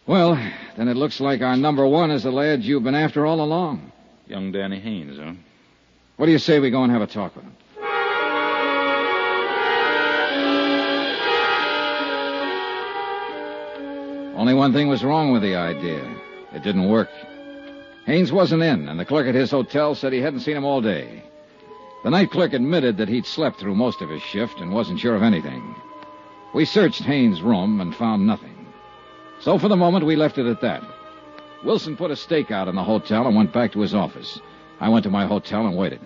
Well, 0.06 0.36
then 0.76 0.86
it 0.86 0.96
looks 0.96 1.18
like 1.18 1.42
our 1.42 1.56
number 1.56 1.84
one 1.84 2.12
is 2.12 2.22
the 2.22 2.30
lad 2.30 2.62
you've 2.62 2.84
been 2.84 2.94
after 2.94 3.26
all 3.26 3.40
along. 3.40 3.90
Young 4.28 4.52
Danny 4.52 4.78
Haynes, 4.78 5.18
huh? 5.18 5.32
What 6.16 6.26
do 6.26 6.32
you 6.32 6.38
say 6.38 6.60
we 6.60 6.70
go 6.70 6.84
and 6.84 6.92
have 6.92 7.02
a 7.02 7.08
talk 7.08 7.34
with 7.34 7.44
him? 7.44 7.56
Only 14.36 14.54
one 14.54 14.72
thing 14.72 14.86
was 14.86 15.02
wrong 15.02 15.32
with 15.32 15.42
the 15.42 15.56
idea. 15.56 16.08
It 16.52 16.62
didn't 16.62 16.88
work. 16.88 17.10
Haynes 18.04 18.30
wasn't 18.30 18.62
in, 18.62 18.88
and 18.88 19.00
the 19.00 19.04
clerk 19.04 19.26
at 19.26 19.34
his 19.34 19.50
hotel 19.50 19.96
said 19.96 20.12
he 20.12 20.20
hadn't 20.20 20.40
seen 20.40 20.56
him 20.56 20.64
all 20.64 20.80
day. 20.80 21.24
The 22.04 22.10
night 22.10 22.30
clerk 22.30 22.52
admitted 22.52 22.96
that 22.98 23.08
he'd 23.08 23.26
slept 23.26 23.58
through 23.58 23.74
most 23.74 24.00
of 24.00 24.10
his 24.10 24.22
shift 24.22 24.60
and 24.60 24.72
wasn't 24.72 25.00
sure 25.00 25.16
of 25.16 25.22
anything. 25.22 25.74
We 26.54 26.64
searched 26.64 27.02
Haynes' 27.02 27.42
room 27.42 27.80
and 27.80 27.94
found 27.94 28.26
nothing. 28.26 28.54
So 29.40 29.58
for 29.58 29.68
the 29.68 29.76
moment, 29.76 30.06
we 30.06 30.16
left 30.16 30.38
it 30.38 30.46
at 30.46 30.60
that. 30.60 30.82
Wilson 31.64 31.96
put 31.96 32.10
a 32.10 32.16
stake 32.16 32.50
out 32.50 32.68
in 32.68 32.76
the 32.76 32.84
hotel 32.84 33.26
and 33.26 33.34
went 33.34 33.52
back 33.52 33.72
to 33.72 33.80
his 33.80 33.94
office. 33.94 34.40
I 34.80 34.88
went 34.88 35.02
to 35.04 35.10
my 35.10 35.26
hotel 35.26 35.66
and 35.66 35.76
waited. 35.76 36.00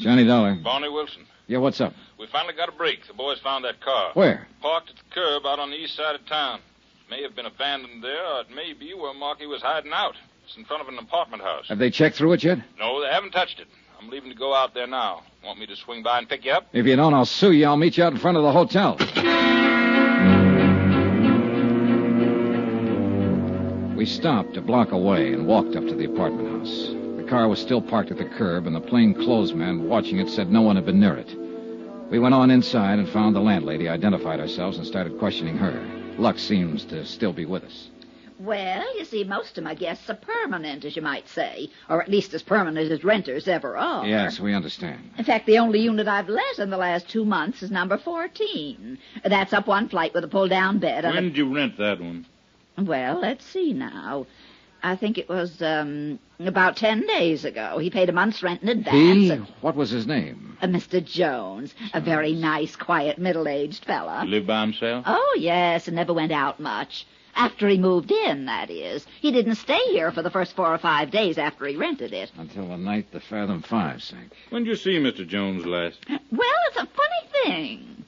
Johnny 0.00 0.24
Dollar. 0.24 0.54
Barney 0.54 0.88
Wilson. 0.88 1.26
Yeah, 1.48 1.58
what's 1.58 1.80
up? 1.80 1.92
We 2.18 2.26
finally 2.28 2.54
got 2.54 2.68
a 2.68 2.72
break. 2.72 3.06
The 3.06 3.12
boys 3.12 3.38
found 3.40 3.64
that 3.64 3.80
car. 3.80 4.12
Where? 4.14 4.46
Parked 4.62 4.90
at 4.90 4.96
the 4.96 5.02
curb 5.10 5.44
out 5.44 5.58
on 5.58 5.70
the 5.70 5.76
east 5.76 5.96
side 5.96 6.14
of 6.14 6.24
town. 6.26 6.60
May 7.08 7.22
have 7.22 7.36
been 7.36 7.46
abandoned 7.46 8.02
there, 8.02 8.24
or 8.34 8.40
it 8.40 8.50
may 8.50 8.72
be 8.72 8.92
where 8.92 9.14
Markey 9.14 9.46
was 9.46 9.62
hiding 9.62 9.92
out. 9.92 10.14
It's 10.44 10.56
in 10.56 10.64
front 10.64 10.82
of 10.82 10.88
an 10.88 10.98
apartment 10.98 11.40
house. 11.40 11.68
Have 11.68 11.78
they 11.78 11.90
checked 11.90 12.16
through 12.16 12.32
it 12.32 12.42
yet? 12.42 12.58
No, 12.80 13.00
they 13.00 13.08
haven't 13.08 13.30
touched 13.30 13.60
it. 13.60 13.68
I'm 14.00 14.10
leaving 14.10 14.30
to 14.30 14.36
go 14.36 14.52
out 14.52 14.74
there 14.74 14.88
now. 14.88 15.22
Want 15.44 15.60
me 15.60 15.66
to 15.66 15.76
swing 15.76 16.02
by 16.02 16.18
and 16.18 16.28
pick 16.28 16.44
you 16.44 16.50
up? 16.50 16.66
If 16.72 16.84
you 16.84 16.96
don't, 16.96 17.14
I'll 17.14 17.24
sue 17.24 17.52
you. 17.52 17.66
I'll 17.66 17.76
meet 17.76 17.96
you 17.96 18.02
out 18.02 18.12
in 18.12 18.18
front 18.18 18.36
of 18.36 18.42
the 18.42 18.50
hotel. 18.50 18.96
We 23.96 24.04
stopped 24.04 24.56
a 24.56 24.60
block 24.60 24.90
away 24.90 25.32
and 25.32 25.46
walked 25.46 25.76
up 25.76 25.86
to 25.86 25.94
the 25.94 26.06
apartment 26.06 26.58
house. 26.58 26.88
The 27.18 27.26
car 27.28 27.46
was 27.46 27.60
still 27.60 27.80
parked 27.80 28.10
at 28.10 28.18
the 28.18 28.24
curb, 28.24 28.66
and 28.66 28.74
the 28.74 28.80
plainclothes 28.80 29.54
man 29.54 29.88
watching 29.88 30.18
it 30.18 30.28
said 30.28 30.50
no 30.50 30.62
one 30.62 30.74
had 30.74 30.86
been 30.86 31.00
near 31.00 31.16
it. 31.16 31.32
We 32.10 32.18
went 32.18 32.34
on 32.34 32.50
inside 32.50 32.98
and 32.98 33.08
found 33.08 33.36
the 33.36 33.40
landlady, 33.40 33.88
identified 33.88 34.40
ourselves, 34.40 34.76
and 34.76 34.86
started 34.86 35.18
questioning 35.18 35.56
her. 35.58 35.95
Luck 36.18 36.38
seems 36.38 36.84
to 36.86 37.04
still 37.04 37.32
be 37.32 37.44
with 37.44 37.64
us. 37.64 37.88
Well, 38.38 38.84
you 38.98 39.04
see, 39.06 39.24
most 39.24 39.56
of 39.56 39.64
my 39.64 39.74
guests 39.74 40.10
are 40.10 40.14
permanent, 40.14 40.84
as 40.84 40.94
you 40.94 41.00
might 41.00 41.26
say, 41.28 41.70
or 41.88 42.02
at 42.02 42.10
least 42.10 42.34
as 42.34 42.42
permanent 42.42 42.90
as 42.90 43.02
renters 43.02 43.48
ever 43.48 43.76
are. 43.78 44.06
Yes, 44.06 44.38
we 44.38 44.52
understand. 44.52 45.10
In 45.16 45.24
fact, 45.24 45.46
the 45.46 45.58
only 45.58 45.80
unit 45.80 46.06
I've 46.06 46.28
let 46.28 46.58
in 46.58 46.68
the 46.68 46.76
last 46.76 47.08
two 47.08 47.24
months 47.24 47.62
is 47.62 47.70
number 47.70 47.96
14. 47.96 48.98
That's 49.24 49.54
up 49.54 49.66
one 49.66 49.88
flight 49.88 50.12
with 50.12 50.24
a 50.24 50.28
pull-down 50.28 50.78
bed. 50.78 51.06
and 51.06 51.14
a- 51.14 51.16
When 51.16 51.24
did 51.24 51.36
you 51.38 51.54
rent 51.54 51.78
that 51.78 51.98
one? 52.00 52.26
Well, 52.76 53.20
let's 53.20 53.44
see 53.44 53.72
now. 53.72 54.26
I 54.86 54.94
think 54.96 55.18
it 55.18 55.28
was 55.28 55.60
um, 55.62 56.18
about 56.38 56.76
ten 56.76 57.06
days 57.06 57.44
ago. 57.44 57.78
He 57.78 57.90
paid 57.90 58.08
a 58.08 58.12
month's 58.12 58.42
rent 58.42 58.62
in 58.62 58.68
advance. 58.68 58.94
He? 58.96 59.30
and- 59.30 59.46
What 59.60 59.74
was 59.74 59.90
his 59.90 60.06
name? 60.06 60.56
uh, 60.62 60.66
Mr. 60.68 61.04
Jones, 61.04 61.74
a 61.92 62.00
very 62.00 62.32
nice, 62.32 62.76
quiet, 62.76 63.18
middle-aged 63.18 63.84
fella. 63.84 64.22
He 64.24 64.28
lived 64.30 64.46
by 64.46 64.60
himself? 64.62 65.04
Oh, 65.06 65.36
yes, 65.40 65.86
and 65.88 65.96
never 65.96 66.12
went 66.14 66.32
out 66.32 66.60
much. 66.60 67.06
After 67.34 67.68
he 67.68 67.76
moved 67.78 68.10
in, 68.10 68.46
that 68.46 68.70
is. 68.70 69.04
He 69.20 69.30
didn't 69.30 69.56
stay 69.56 69.82
here 69.90 70.10
for 70.10 70.22
the 70.22 70.30
first 70.30 70.56
four 70.56 70.72
or 70.72 70.78
five 70.78 71.10
days 71.10 71.36
after 71.36 71.66
he 71.66 71.76
rented 71.76 72.14
it. 72.14 72.30
Until 72.38 72.68
the 72.68 72.78
night 72.78 73.12
the 73.12 73.20
Fathom 73.20 73.60
Five 73.62 74.02
sank. 74.02 74.32
When 74.50 74.64
did 74.64 74.70
you 74.70 74.76
see 74.76 74.96
Mr. 74.98 75.26
Jones 75.28 75.66
last? 75.66 75.98
Well, 76.08 76.60
it's 76.68 76.76
a 76.78 76.86
funny 76.86 77.44
thing. 77.44 78.04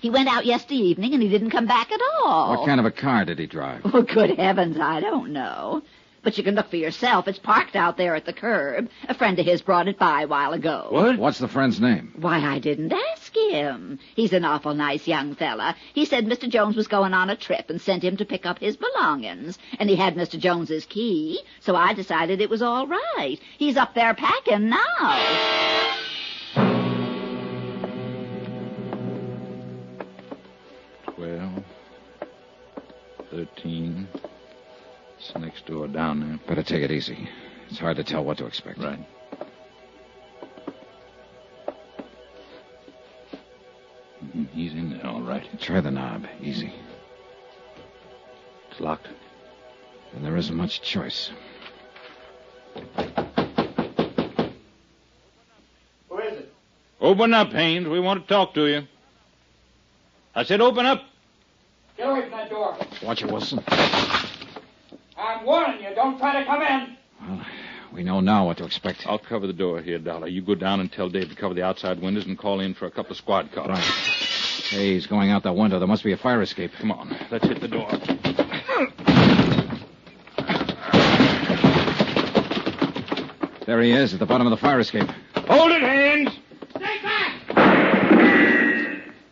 He 0.00 0.10
went 0.10 0.28
out 0.28 0.46
yesterday 0.46 0.80
evening 0.80 1.14
and 1.14 1.22
he 1.22 1.28
didn't 1.28 1.50
come 1.50 1.66
back 1.66 1.92
at 1.92 2.00
all. 2.20 2.56
What 2.56 2.66
kind 2.66 2.80
of 2.80 2.86
a 2.86 2.90
car 2.90 3.24
did 3.24 3.38
he 3.38 3.46
drive? 3.46 3.82
Oh, 3.84 4.02
good 4.02 4.36
heavens, 4.36 4.78
I 4.80 4.98
don't 5.00 5.32
know. 5.32 5.82
But 6.26 6.36
you 6.36 6.42
can 6.42 6.56
look 6.56 6.70
for 6.70 6.76
yourself. 6.76 7.28
It's 7.28 7.38
parked 7.38 7.76
out 7.76 7.96
there 7.96 8.16
at 8.16 8.24
the 8.24 8.32
curb. 8.32 8.90
A 9.08 9.14
friend 9.14 9.38
of 9.38 9.46
his 9.46 9.62
brought 9.62 9.86
it 9.86 9.96
by 9.96 10.22
a 10.22 10.26
while 10.26 10.54
ago. 10.54 10.88
What? 10.90 11.18
What's 11.20 11.38
the 11.38 11.46
friend's 11.46 11.80
name? 11.80 12.14
Why, 12.16 12.40
I 12.40 12.58
didn't 12.58 12.92
ask 12.92 13.32
him. 13.32 14.00
He's 14.16 14.32
an 14.32 14.44
awful 14.44 14.74
nice 14.74 15.06
young 15.06 15.36
fella. 15.36 15.76
He 15.94 16.04
said 16.04 16.26
Mr. 16.26 16.48
Jones 16.48 16.74
was 16.74 16.88
going 16.88 17.14
on 17.14 17.30
a 17.30 17.36
trip 17.36 17.70
and 17.70 17.80
sent 17.80 18.02
him 18.02 18.16
to 18.16 18.24
pick 18.24 18.44
up 18.44 18.58
his 18.58 18.76
belongings. 18.76 19.56
And 19.78 19.88
he 19.88 19.94
had 19.94 20.16
Mr. 20.16 20.36
Jones's 20.36 20.84
key, 20.84 21.40
so 21.60 21.76
I 21.76 21.94
decided 21.94 22.40
it 22.40 22.50
was 22.50 22.60
all 22.60 22.88
right. 22.88 23.38
He's 23.56 23.76
up 23.76 23.94
there 23.94 24.12
packing 24.12 24.68
now. 24.68 24.82
Twelve. 31.04 31.62
Thirteen. 33.30 34.08
It's 35.28 35.36
next 35.36 35.66
door 35.66 35.88
down 35.88 36.20
there. 36.20 36.38
Better 36.46 36.62
take 36.62 36.82
it 36.84 36.92
easy. 36.92 37.28
It's 37.68 37.78
hard 37.80 37.96
to 37.96 38.04
tell 38.04 38.24
what 38.24 38.38
to 38.38 38.46
expect. 38.46 38.78
Right. 38.78 38.98
Mhm, 44.24 44.48
He's 44.52 44.72
in 44.72 44.90
there, 44.90 45.06
all 45.06 45.20
right. 45.20 45.44
Try 45.60 45.80
the 45.80 45.90
knob. 45.90 46.26
Easy. 46.40 46.72
It's 48.70 48.78
locked. 48.80 49.08
And 50.14 50.24
there 50.24 50.36
isn't 50.36 50.54
much 50.54 50.80
choice. 50.80 51.30
Who 56.08 56.18
is 56.18 56.38
it? 56.38 56.52
Open 57.00 57.34
up, 57.34 57.52
Haynes. 57.52 57.88
We 57.88 57.98
want 57.98 58.22
to 58.22 58.28
talk 58.32 58.54
to 58.54 58.66
you. 58.66 58.86
I 60.36 60.44
said 60.44 60.60
open 60.60 60.86
up. 60.86 61.02
Get 61.96 62.08
away 62.08 62.22
from 62.22 62.30
that 62.30 62.48
door. 62.48 62.76
Watch 63.02 63.22
it, 63.22 63.30
Wilson. 63.32 63.64
I'm 65.46 65.52
warning 65.52 65.80
you. 65.80 65.94
Don't 65.94 66.18
try 66.18 66.40
to 66.40 66.44
come 66.44 66.60
in. 66.60 66.96
Well, 67.22 67.46
We 67.92 68.02
know 68.02 68.18
now 68.18 68.46
what 68.46 68.56
to 68.56 68.64
expect. 68.64 69.06
I'll 69.06 69.20
cover 69.20 69.46
the 69.46 69.52
door 69.52 69.80
here, 69.80 69.96
Dollar. 70.00 70.26
You 70.26 70.42
go 70.42 70.56
down 70.56 70.80
and 70.80 70.90
tell 70.90 71.08
Dave 71.08 71.28
to 71.28 71.36
cover 71.36 71.54
the 71.54 71.62
outside 71.62 72.02
windows 72.02 72.26
and 72.26 72.36
call 72.36 72.58
in 72.58 72.74
for 72.74 72.86
a 72.86 72.90
couple 72.90 73.12
of 73.12 73.16
squad 73.16 73.52
cars. 73.52 73.68
Right. 73.68 73.78
Hey, 74.70 74.94
he's 74.94 75.06
going 75.06 75.30
out 75.30 75.44
that 75.44 75.54
window. 75.54 75.78
There 75.78 75.86
must 75.86 76.02
be 76.02 76.10
a 76.10 76.16
fire 76.16 76.42
escape. 76.42 76.72
Come 76.80 76.90
on. 76.90 77.16
Let's 77.30 77.46
hit 77.46 77.60
the 77.60 77.68
door. 77.68 77.88
There 83.66 83.80
he 83.82 83.92
is 83.92 84.12
at 84.14 84.18
the 84.18 84.26
bottom 84.26 84.48
of 84.48 84.50
the 84.50 84.56
fire 84.56 84.80
escape. 84.80 85.08
Hold 85.48 85.70
it, 85.70 85.82
Haynes. 85.82 86.30
Stay 86.70 87.02
back. 87.02 87.56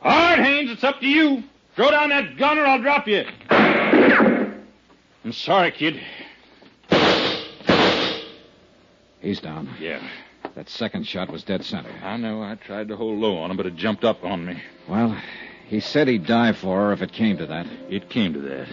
All 0.03 0.11
right, 0.12 0.39
Haynes, 0.39 0.71
it's 0.71 0.85
up 0.85 1.01
to 1.01 1.07
you. 1.09 1.43
Throw 1.75 1.91
down 1.91 2.11
that 2.11 2.37
gun 2.37 2.59
or 2.59 2.67
I'll 2.67 2.81
drop 2.81 3.09
you. 3.09 3.25
I'm 5.25 5.33
sorry, 5.33 5.72
kid. 5.72 6.01
He's 9.22 9.41
down. 9.41 9.70
Yeah. 9.81 10.07
That 10.55 10.68
second 10.68 11.07
shot 11.07 11.31
was 11.31 11.43
dead 11.43 11.64
center. 11.64 11.91
I 12.03 12.18
know. 12.18 12.43
I 12.43 12.57
tried 12.57 12.89
to 12.89 12.97
hold 12.97 13.18
low 13.18 13.39
on 13.39 13.51
him, 13.51 13.57
but 13.57 13.64
it 13.64 13.75
jumped 13.75 14.05
up 14.05 14.22
on 14.22 14.45
me. 14.45 14.62
Well, 14.87 15.16
he 15.66 15.81
said 15.81 16.09
he'd 16.09 16.27
die 16.27 16.53
for 16.53 16.77
her 16.77 16.93
if 16.93 17.01
it 17.01 17.11
came 17.11 17.39
to 17.39 17.47
that. 17.47 17.66
It 17.89 18.11
came 18.11 18.35
to 18.35 18.41
that. 18.41 18.68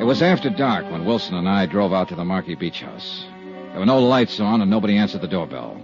It 0.00 0.04
was 0.04 0.22
after 0.22 0.50
dark 0.50 0.90
when 0.90 1.04
Wilson 1.04 1.36
and 1.36 1.48
I 1.48 1.66
drove 1.66 1.92
out 1.92 2.08
to 2.08 2.16
the 2.16 2.24
Markey 2.24 2.56
Beach 2.56 2.80
House. 2.80 3.24
There 3.70 3.78
were 3.78 3.86
no 3.86 4.00
lights 4.00 4.40
on 4.40 4.60
and 4.60 4.70
nobody 4.70 4.96
answered 4.96 5.20
the 5.20 5.28
doorbell. 5.28 5.80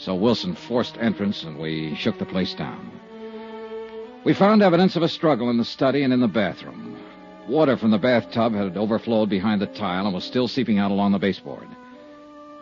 So 0.00 0.14
Wilson 0.14 0.54
forced 0.54 0.96
entrance 0.96 1.42
and 1.42 1.58
we 1.58 1.94
shook 1.94 2.18
the 2.18 2.24
place 2.24 2.54
down. 2.54 2.90
We 4.24 4.32
found 4.32 4.62
evidence 4.62 4.96
of 4.96 5.02
a 5.02 5.08
struggle 5.08 5.50
in 5.50 5.58
the 5.58 5.64
study 5.64 6.02
and 6.02 6.12
in 6.12 6.20
the 6.20 6.28
bathroom. 6.28 6.96
Water 7.46 7.76
from 7.76 7.90
the 7.90 7.98
bathtub 7.98 8.54
had 8.54 8.78
overflowed 8.78 9.28
behind 9.28 9.60
the 9.60 9.66
tile 9.66 10.06
and 10.06 10.14
was 10.14 10.24
still 10.24 10.48
seeping 10.48 10.78
out 10.78 10.90
along 10.90 11.12
the 11.12 11.18
baseboard. 11.18 11.68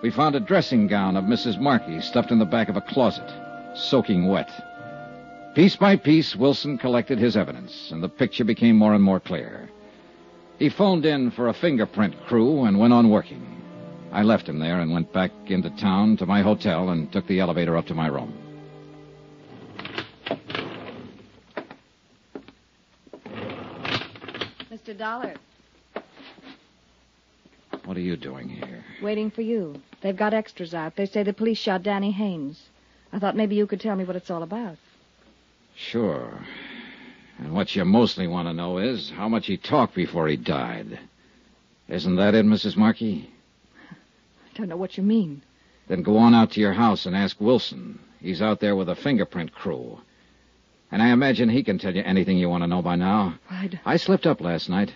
We 0.02 0.10
found 0.10 0.34
a 0.34 0.40
dressing 0.40 0.88
gown 0.88 1.16
of 1.16 1.24
Mrs. 1.24 1.60
Markey 1.60 2.00
stuffed 2.00 2.32
in 2.32 2.40
the 2.40 2.44
back 2.44 2.68
of 2.68 2.76
a 2.76 2.80
closet, 2.80 3.32
soaking 3.76 4.26
wet. 4.26 4.50
Piece 5.54 5.76
by 5.76 5.94
piece, 5.94 6.34
Wilson 6.34 6.76
collected 6.76 7.20
his 7.20 7.36
evidence, 7.36 7.90
and 7.92 8.02
the 8.02 8.08
picture 8.08 8.44
became 8.44 8.76
more 8.76 8.94
and 8.94 9.04
more 9.04 9.20
clear. 9.20 9.68
He 10.58 10.68
phoned 10.68 11.06
in 11.06 11.30
for 11.30 11.46
a 11.46 11.54
fingerprint 11.54 12.20
crew 12.26 12.64
and 12.64 12.80
went 12.80 12.92
on 12.92 13.10
working. 13.10 13.57
I 14.12 14.22
left 14.22 14.48
him 14.48 14.58
there 14.58 14.80
and 14.80 14.92
went 14.92 15.12
back 15.12 15.30
into 15.46 15.70
town 15.70 16.16
to 16.18 16.26
my 16.26 16.42
hotel 16.42 16.90
and 16.90 17.10
took 17.12 17.26
the 17.26 17.40
elevator 17.40 17.76
up 17.76 17.86
to 17.86 17.94
my 17.94 18.06
room. 18.08 18.32
Mr. 24.70 24.96
Dollar, 24.96 25.34
What 27.84 27.96
are 27.96 28.00
you 28.00 28.16
doing 28.16 28.48
here? 28.48 28.84
waiting 29.02 29.30
for 29.30 29.42
you. 29.42 29.80
They've 30.02 30.16
got 30.16 30.34
extras 30.34 30.74
out. 30.74 30.96
They 30.96 31.06
say 31.06 31.22
the 31.22 31.32
police 31.32 31.58
shot 31.58 31.82
Danny 31.82 32.10
Haynes. 32.12 32.60
I 33.12 33.18
thought 33.18 33.36
maybe 33.36 33.54
you 33.54 33.66
could 33.66 33.80
tell 33.80 33.96
me 33.96 34.04
what 34.04 34.16
it's 34.16 34.30
all 34.30 34.42
about. 34.42 34.76
Sure. 35.74 36.38
And 37.38 37.54
what 37.54 37.74
you 37.74 37.84
mostly 37.84 38.26
want 38.26 38.48
to 38.48 38.52
know 38.52 38.78
is 38.78 39.10
how 39.10 39.28
much 39.28 39.46
he 39.46 39.56
talked 39.56 39.94
before 39.94 40.28
he 40.28 40.36
died. 40.36 40.98
Isn't 41.88 42.16
that 42.16 42.34
it, 42.34 42.44
Mrs. 42.44 42.76
Markey? 42.76 43.30
I 44.58 44.62
don't 44.62 44.70
know 44.70 44.76
what 44.76 44.96
you 44.96 45.04
mean. 45.04 45.42
Then 45.86 46.02
go 46.02 46.16
on 46.16 46.34
out 46.34 46.50
to 46.52 46.60
your 46.60 46.72
house 46.72 47.06
and 47.06 47.14
ask 47.14 47.40
Wilson. 47.40 48.00
He's 48.20 48.42
out 48.42 48.58
there 48.58 48.74
with 48.74 48.88
a 48.88 48.96
fingerprint 48.96 49.54
crew. 49.54 50.00
And 50.90 51.00
I 51.00 51.10
imagine 51.10 51.48
he 51.48 51.62
can 51.62 51.78
tell 51.78 51.94
you 51.94 52.02
anything 52.02 52.38
you 52.38 52.48
want 52.48 52.64
to 52.64 52.66
know 52.66 52.82
by 52.82 52.96
now. 52.96 53.38
I'd... 53.48 53.78
I 53.86 53.98
slipped 53.98 54.26
up 54.26 54.40
last 54.40 54.68
night. 54.68 54.92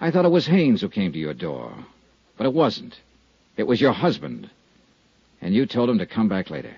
I 0.00 0.10
thought 0.10 0.24
it 0.24 0.32
was 0.32 0.48
Haynes 0.48 0.80
who 0.80 0.88
came 0.88 1.12
to 1.12 1.18
your 1.20 1.34
door. 1.34 1.72
But 2.36 2.46
it 2.46 2.52
wasn't. 2.52 2.98
It 3.56 3.62
was 3.68 3.80
your 3.80 3.92
husband. 3.92 4.50
And 5.40 5.54
you 5.54 5.66
told 5.66 5.88
him 5.88 5.98
to 5.98 6.06
come 6.06 6.28
back 6.28 6.50
later. 6.50 6.74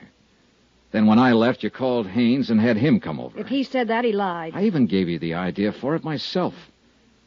Then 0.92 1.06
when 1.06 1.18
I 1.18 1.32
left, 1.32 1.62
you 1.62 1.70
called 1.70 2.08
Haynes 2.08 2.50
and 2.50 2.60
had 2.60 2.76
him 2.76 3.00
come 3.00 3.20
over. 3.20 3.38
If 3.38 3.46
he 3.46 3.62
said 3.62 3.88
that, 3.88 4.04
he 4.04 4.12
lied. 4.12 4.52
I 4.54 4.64
even 4.64 4.84
gave 4.84 5.08
you 5.08 5.18
the 5.18 5.32
idea 5.32 5.72
for 5.72 5.94
it 5.94 6.04
myself. 6.04 6.52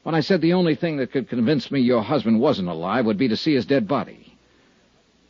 When 0.04 0.14
I 0.14 0.20
said 0.20 0.42
the 0.42 0.54
only 0.54 0.76
thing 0.76 0.98
that 0.98 1.12
could 1.12 1.28
convince 1.28 1.72
me 1.72 1.80
your 1.82 2.04
husband 2.04 2.40
wasn't 2.40 2.68
alive 2.68 3.08
would 3.08 3.18
be 3.18 3.30
to 3.30 3.36
see 3.36 3.56
his 3.56 3.66
dead 3.66 3.88
body. 3.88 4.29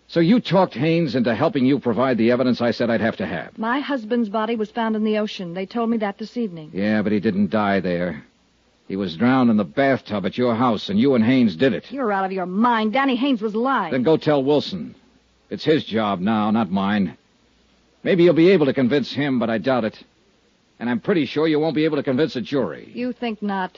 So 0.09 0.21
you 0.21 0.39
talked 0.39 0.73
Haynes 0.73 1.13
into 1.13 1.35
helping 1.35 1.65
you 1.65 1.79
provide 1.79 2.17
the 2.17 2.31
evidence 2.31 2.61
I 2.61 2.71
said 2.71 2.89
I'd 2.89 2.99
have 2.99 3.17
to 3.17 3.27
have. 3.27 3.55
My 3.59 3.79
husband's 3.79 4.27
body 4.27 4.55
was 4.55 4.71
found 4.71 4.95
in 4.95 5.03
the 5.03 5.19
ocean. 5.19 5.53
They 5.53 5.67
told 5.67 5.91
me 5.91 5.97
that 5.97 6.17
this 6.17 6.35
evening. 6.35 6.71
Yeah, 6.73 7.03
but 7.03 7.11
he 7.11 7.19
didn't 7.19 7.51
die 7.51 7.79
there. 7.79 8.23
He 8.87 8.95
was 8.95 9.15
drowned 9.15 9.51
in 9.51 9.57
the 9.57 9.63
bathtub 9.63 10.25
at 10.25 10.35
your 10.35 10.55
house, 10.55 10.89
and 10.89 10.99
you 10.99 11.13
and 11.13 11.23
Haynes 11.23 11.55
did 11.55 11.73
it. 11.73 11.91
You're 11.91 12.11
out 12.11 12.25
of 12.25 12.31
your 12.31 12.47
mind. 12.47 12.93
Danny 12.93 13.15
Haynes 13.15 13.39
was 13.39 13.53
lying. 13.53 13.91
Then 13.91 14.01
go 14.01 14.17
tell 14.17 14.43
Wilson. 14.43 14.95
It's 15.51 15.63
his 15.63 15.83
job 15.85 16.19
now, 16.19 16.49
not 16.49 16.71
mine. 16.71 17.15
Maybe 18.01 18.23
you'll 18.23 18.33
be 18.33 18.49
able 18.49 18.65
to 18.65 18.73
convince 18.73 19.13
him, 19.13 19.37
but 19.37 19.51
I 19.51 19.59
doubt 19.59 19.85
it. 19.85 20.03
And 20.79 20.89
I'm 20.89 21.01
pretty 21.01 21.25
sure 21.25 21.47
you 21.47 21.59
won't 21.59 21.75
be 21.75 21.85
able 21.85 21.97
to 21.97 22.03
convince 22.03 22.35
a 22.35 22.41
jury. 22.41 22.89
You 22.95 23.13
think 23.13 23.43
not. 23.43 23.77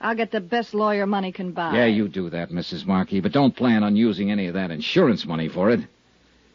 I'll 0.00 0.14
get 0.14 0.30
the 0.30 0.40
best 0.40 0.74
lawyer 0.74 1.06
money 1.06 1.32
can 1.32 1.52
buy. 1.52 1.74
Yeah, 1.74 1.86
you 1.86 2.08
do 2.08 2.28
that, 2.30 2.50
Mrs. 2.50 2.86
Markey, 2.86 3.20
but 3.20 3.32
don't 3.32 3.56
plan 3.56 3.82
on 3.82 3.96
using 3.96 4.30
any 4.30 4.46
of 4.46 4.54
that 4.54 4.70
insurance 4.70 5.24
money 5.24 5.48
for 5.48 5.70
it, 5.70 5.80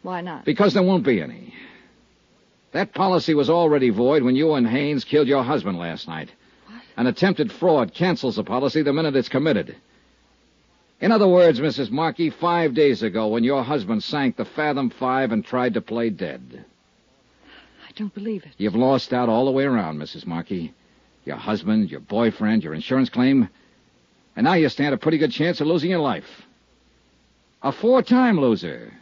Why 0.02 0.20
not? 0.20 0.44
because 0.44 0.74
there 0.74 0.82
won't 0.82 1.04
be 1.04 1.20
any. 1.20 1.52
That 2.72 2.94
policy 2.94 3.34
was 3.34 3.50
already 3.50 3.90
void 3.90 4.22
when 4.22 4.36
you 4.36 4.54
and 4.54 4.66
Haynes 4.66 5.04
killed 5.04 5.28
your 5.28 5.42
husband 5.42 5.78
last 5.78 6.08
night. 6.08 6.30
What? 6.66 6.82
An 6.96 7.06
attempted 7.06 7.52
fraud 7.52 7.92
cancels 7.92 8.36
the 8.36 8.44
policy 8.44 8.82
the 8.82 8.92
minute 8.92 9.16
it's 9.16 9.28
committed. 9.28 9.76
In 11.00 11.10
other 11.10 11.26
words, 11.28 11.58
Mrs. 11.58 11.90
Markey, 11.90 12.30
five 12.30 12.74
days 12.74 13.02
ago 13.02 13.26
when 13.26 13.42
your 13.44 13.64
husband 13.64 14.04
sank 14.04 14.36
the 14.36 14.44
Fathom 14.44 14.88
Five 14.88 15.32
and 15.32 15.44
tried 15.44 15.74
to 15.74 15.80
play 15.80 16.10
dead. 16.10 16.64
I 17.88 17.90
don't 17.96 18.14
believe 18.14 18.44
it. 18.44 18.52
You've 18.56 18.76
lost 18.76 19.12
out 19.12 19.28
all 19.28 19.44
the 19.44 19.50
way 19.50 19.64
around, 19.64 19.98
Mrs. 19.98 20.26
Markey. 20.26 20.72
Your 21.24 21.36
husband, 21.36 21.90
your 21.90 22.00
boyfriend, 22.00 22.64
your 22.64 22.74
insurance 22.74 23.08
claim. 23.08 23.48
And 24.34 24.44
now 24.44 24.54
you 24.54 24.68
stand 24.68 24.94
a 24.94 24.98
pretty 24.98 25.18
good 25.18 25.32
chance 25.32 25.60
of 25.60 25.66
losing 25.66 25.90
your 25.90 26.00
life. 26.00 26.24
A 27.62 27.70
four-time 27.70 28.40
loser. 28.40 28.92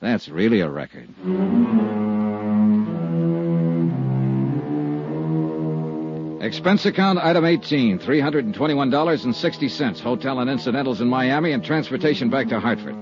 That's 0.00 0.28
really 0.28 0.60
a 0.60 0.70
record. 0.70 1.08
Expense 6.42 6.84
account 6.86 7.18
item 7.18 7.44
18, 7.44 7.98
$321.60. 7.98 10.00
Hotel 10.00 10.38
and 10.38 10.48
incidentals 10.48 11.00
in 11.00 11.08
Miami 11.08 11.50
and 11.52 11.64
transportation 11.64 12.30
back 12.30 12.46
to 12.48 12.60
Hartford. 12.60 12.94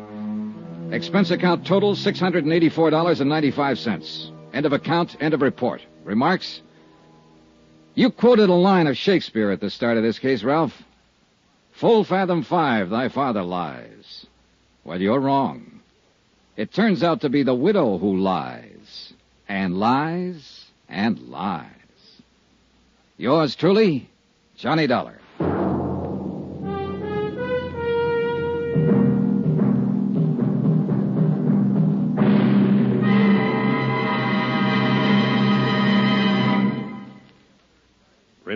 Expense 0.92 1.30
account 1.30 1.66
total 1.66 1.94
$684.95. 1.94 4.30
End 4.54 4.64
of 4.64 4.72
account, 4.72 5.16
end 5.20 5.34
of 5.34 5.42
report. 5.42 5.82
Remarks? 6.04 6.62
You 7.94 8.10
quoted 8.10 8.48
a 8.48 8.54
line 8.54 8.88
of 8.88 8.96
Shakespeare 8.96 9.50
at 9.50 9.60
the 9.60 9.70
start 9.70 9.96
of 9.96 10.02
this 10.02 10.18
case, 10.18 10.42
Ralph. 10.42 10.82
Full 11.72 12.04
fathom 12.04 12.42
five, 12.42 12.90
thy 12.90 13.08
father 13.08 13.42
lies. 13.42 14.26
Well, 14.82 15.00
you're 15.00 15.20
wrong. 15.20 15.80
It 16.56 16.72
turns 16.72 17.02
out 17.02 17.20
to 17.20 17.28
be 17.28 17.42
the 17.42 17.54
widow 17.54 17.98
who 17.98 18.18
lies, 18.18 19.12
and 19.48 19.78
lies, 19.78 20.66
and 20.88 21.18
lies. 21.28 21.66
Yours 23.16 23.54
truly, 23.54 24.08
Johnny 24.56 24.86
Dollar. 24.86 25.18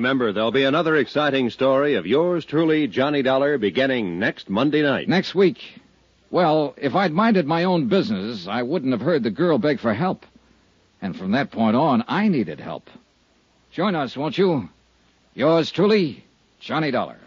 Remember, 0.08 0.32
there'll 0.32 0.50
be 0.50 0.64
another 0.64 0.96
exciting 0.96 1.50
story 1.50 1.96
of 1.96 2.06
yours 2.06 2.46
truly, 2.46 2.86
Johnny 2.86 3.20
Dollar, 3.20 3.58
beginning 3.58 4.18
next 4.18 4.48
Monday 4.48 4.80
night. 4.80 5.06
Next 5.06 5.34
week. 5.34 5.58
Well, 6.30 6.72
if 6.78 6.94
I'd 6.94 7.12
minded 7.12 7.44
my 7.44 7.64
own 7.64 7.88
business, 7.88 8.46
I 8.48 8.62
wouldn't 8.62 8.92
have 8.92 9.02
heard 9.02 9.22
the 9.22 9.30
girl 9.30 9.58
beg 9.58 9.80
for 9.80 9.92
help. 9.92 10.24
And 11.02 11.14
from 11.14 11.32
that 11.32 11.50
point 11.50 11.76
on, 11.76 12.04
I 12.08 12.28
needed 12.28 12.58
help. 12.58 12.88
Join 13.70 13.94
us, 13.94 14.16
won't 14.16 14.38
you? 14.38 14.70
Yours 15.34 15.70
truly, 15.70 16.24
Johnny 16.58 16.90
Dollar. 16.90 17.18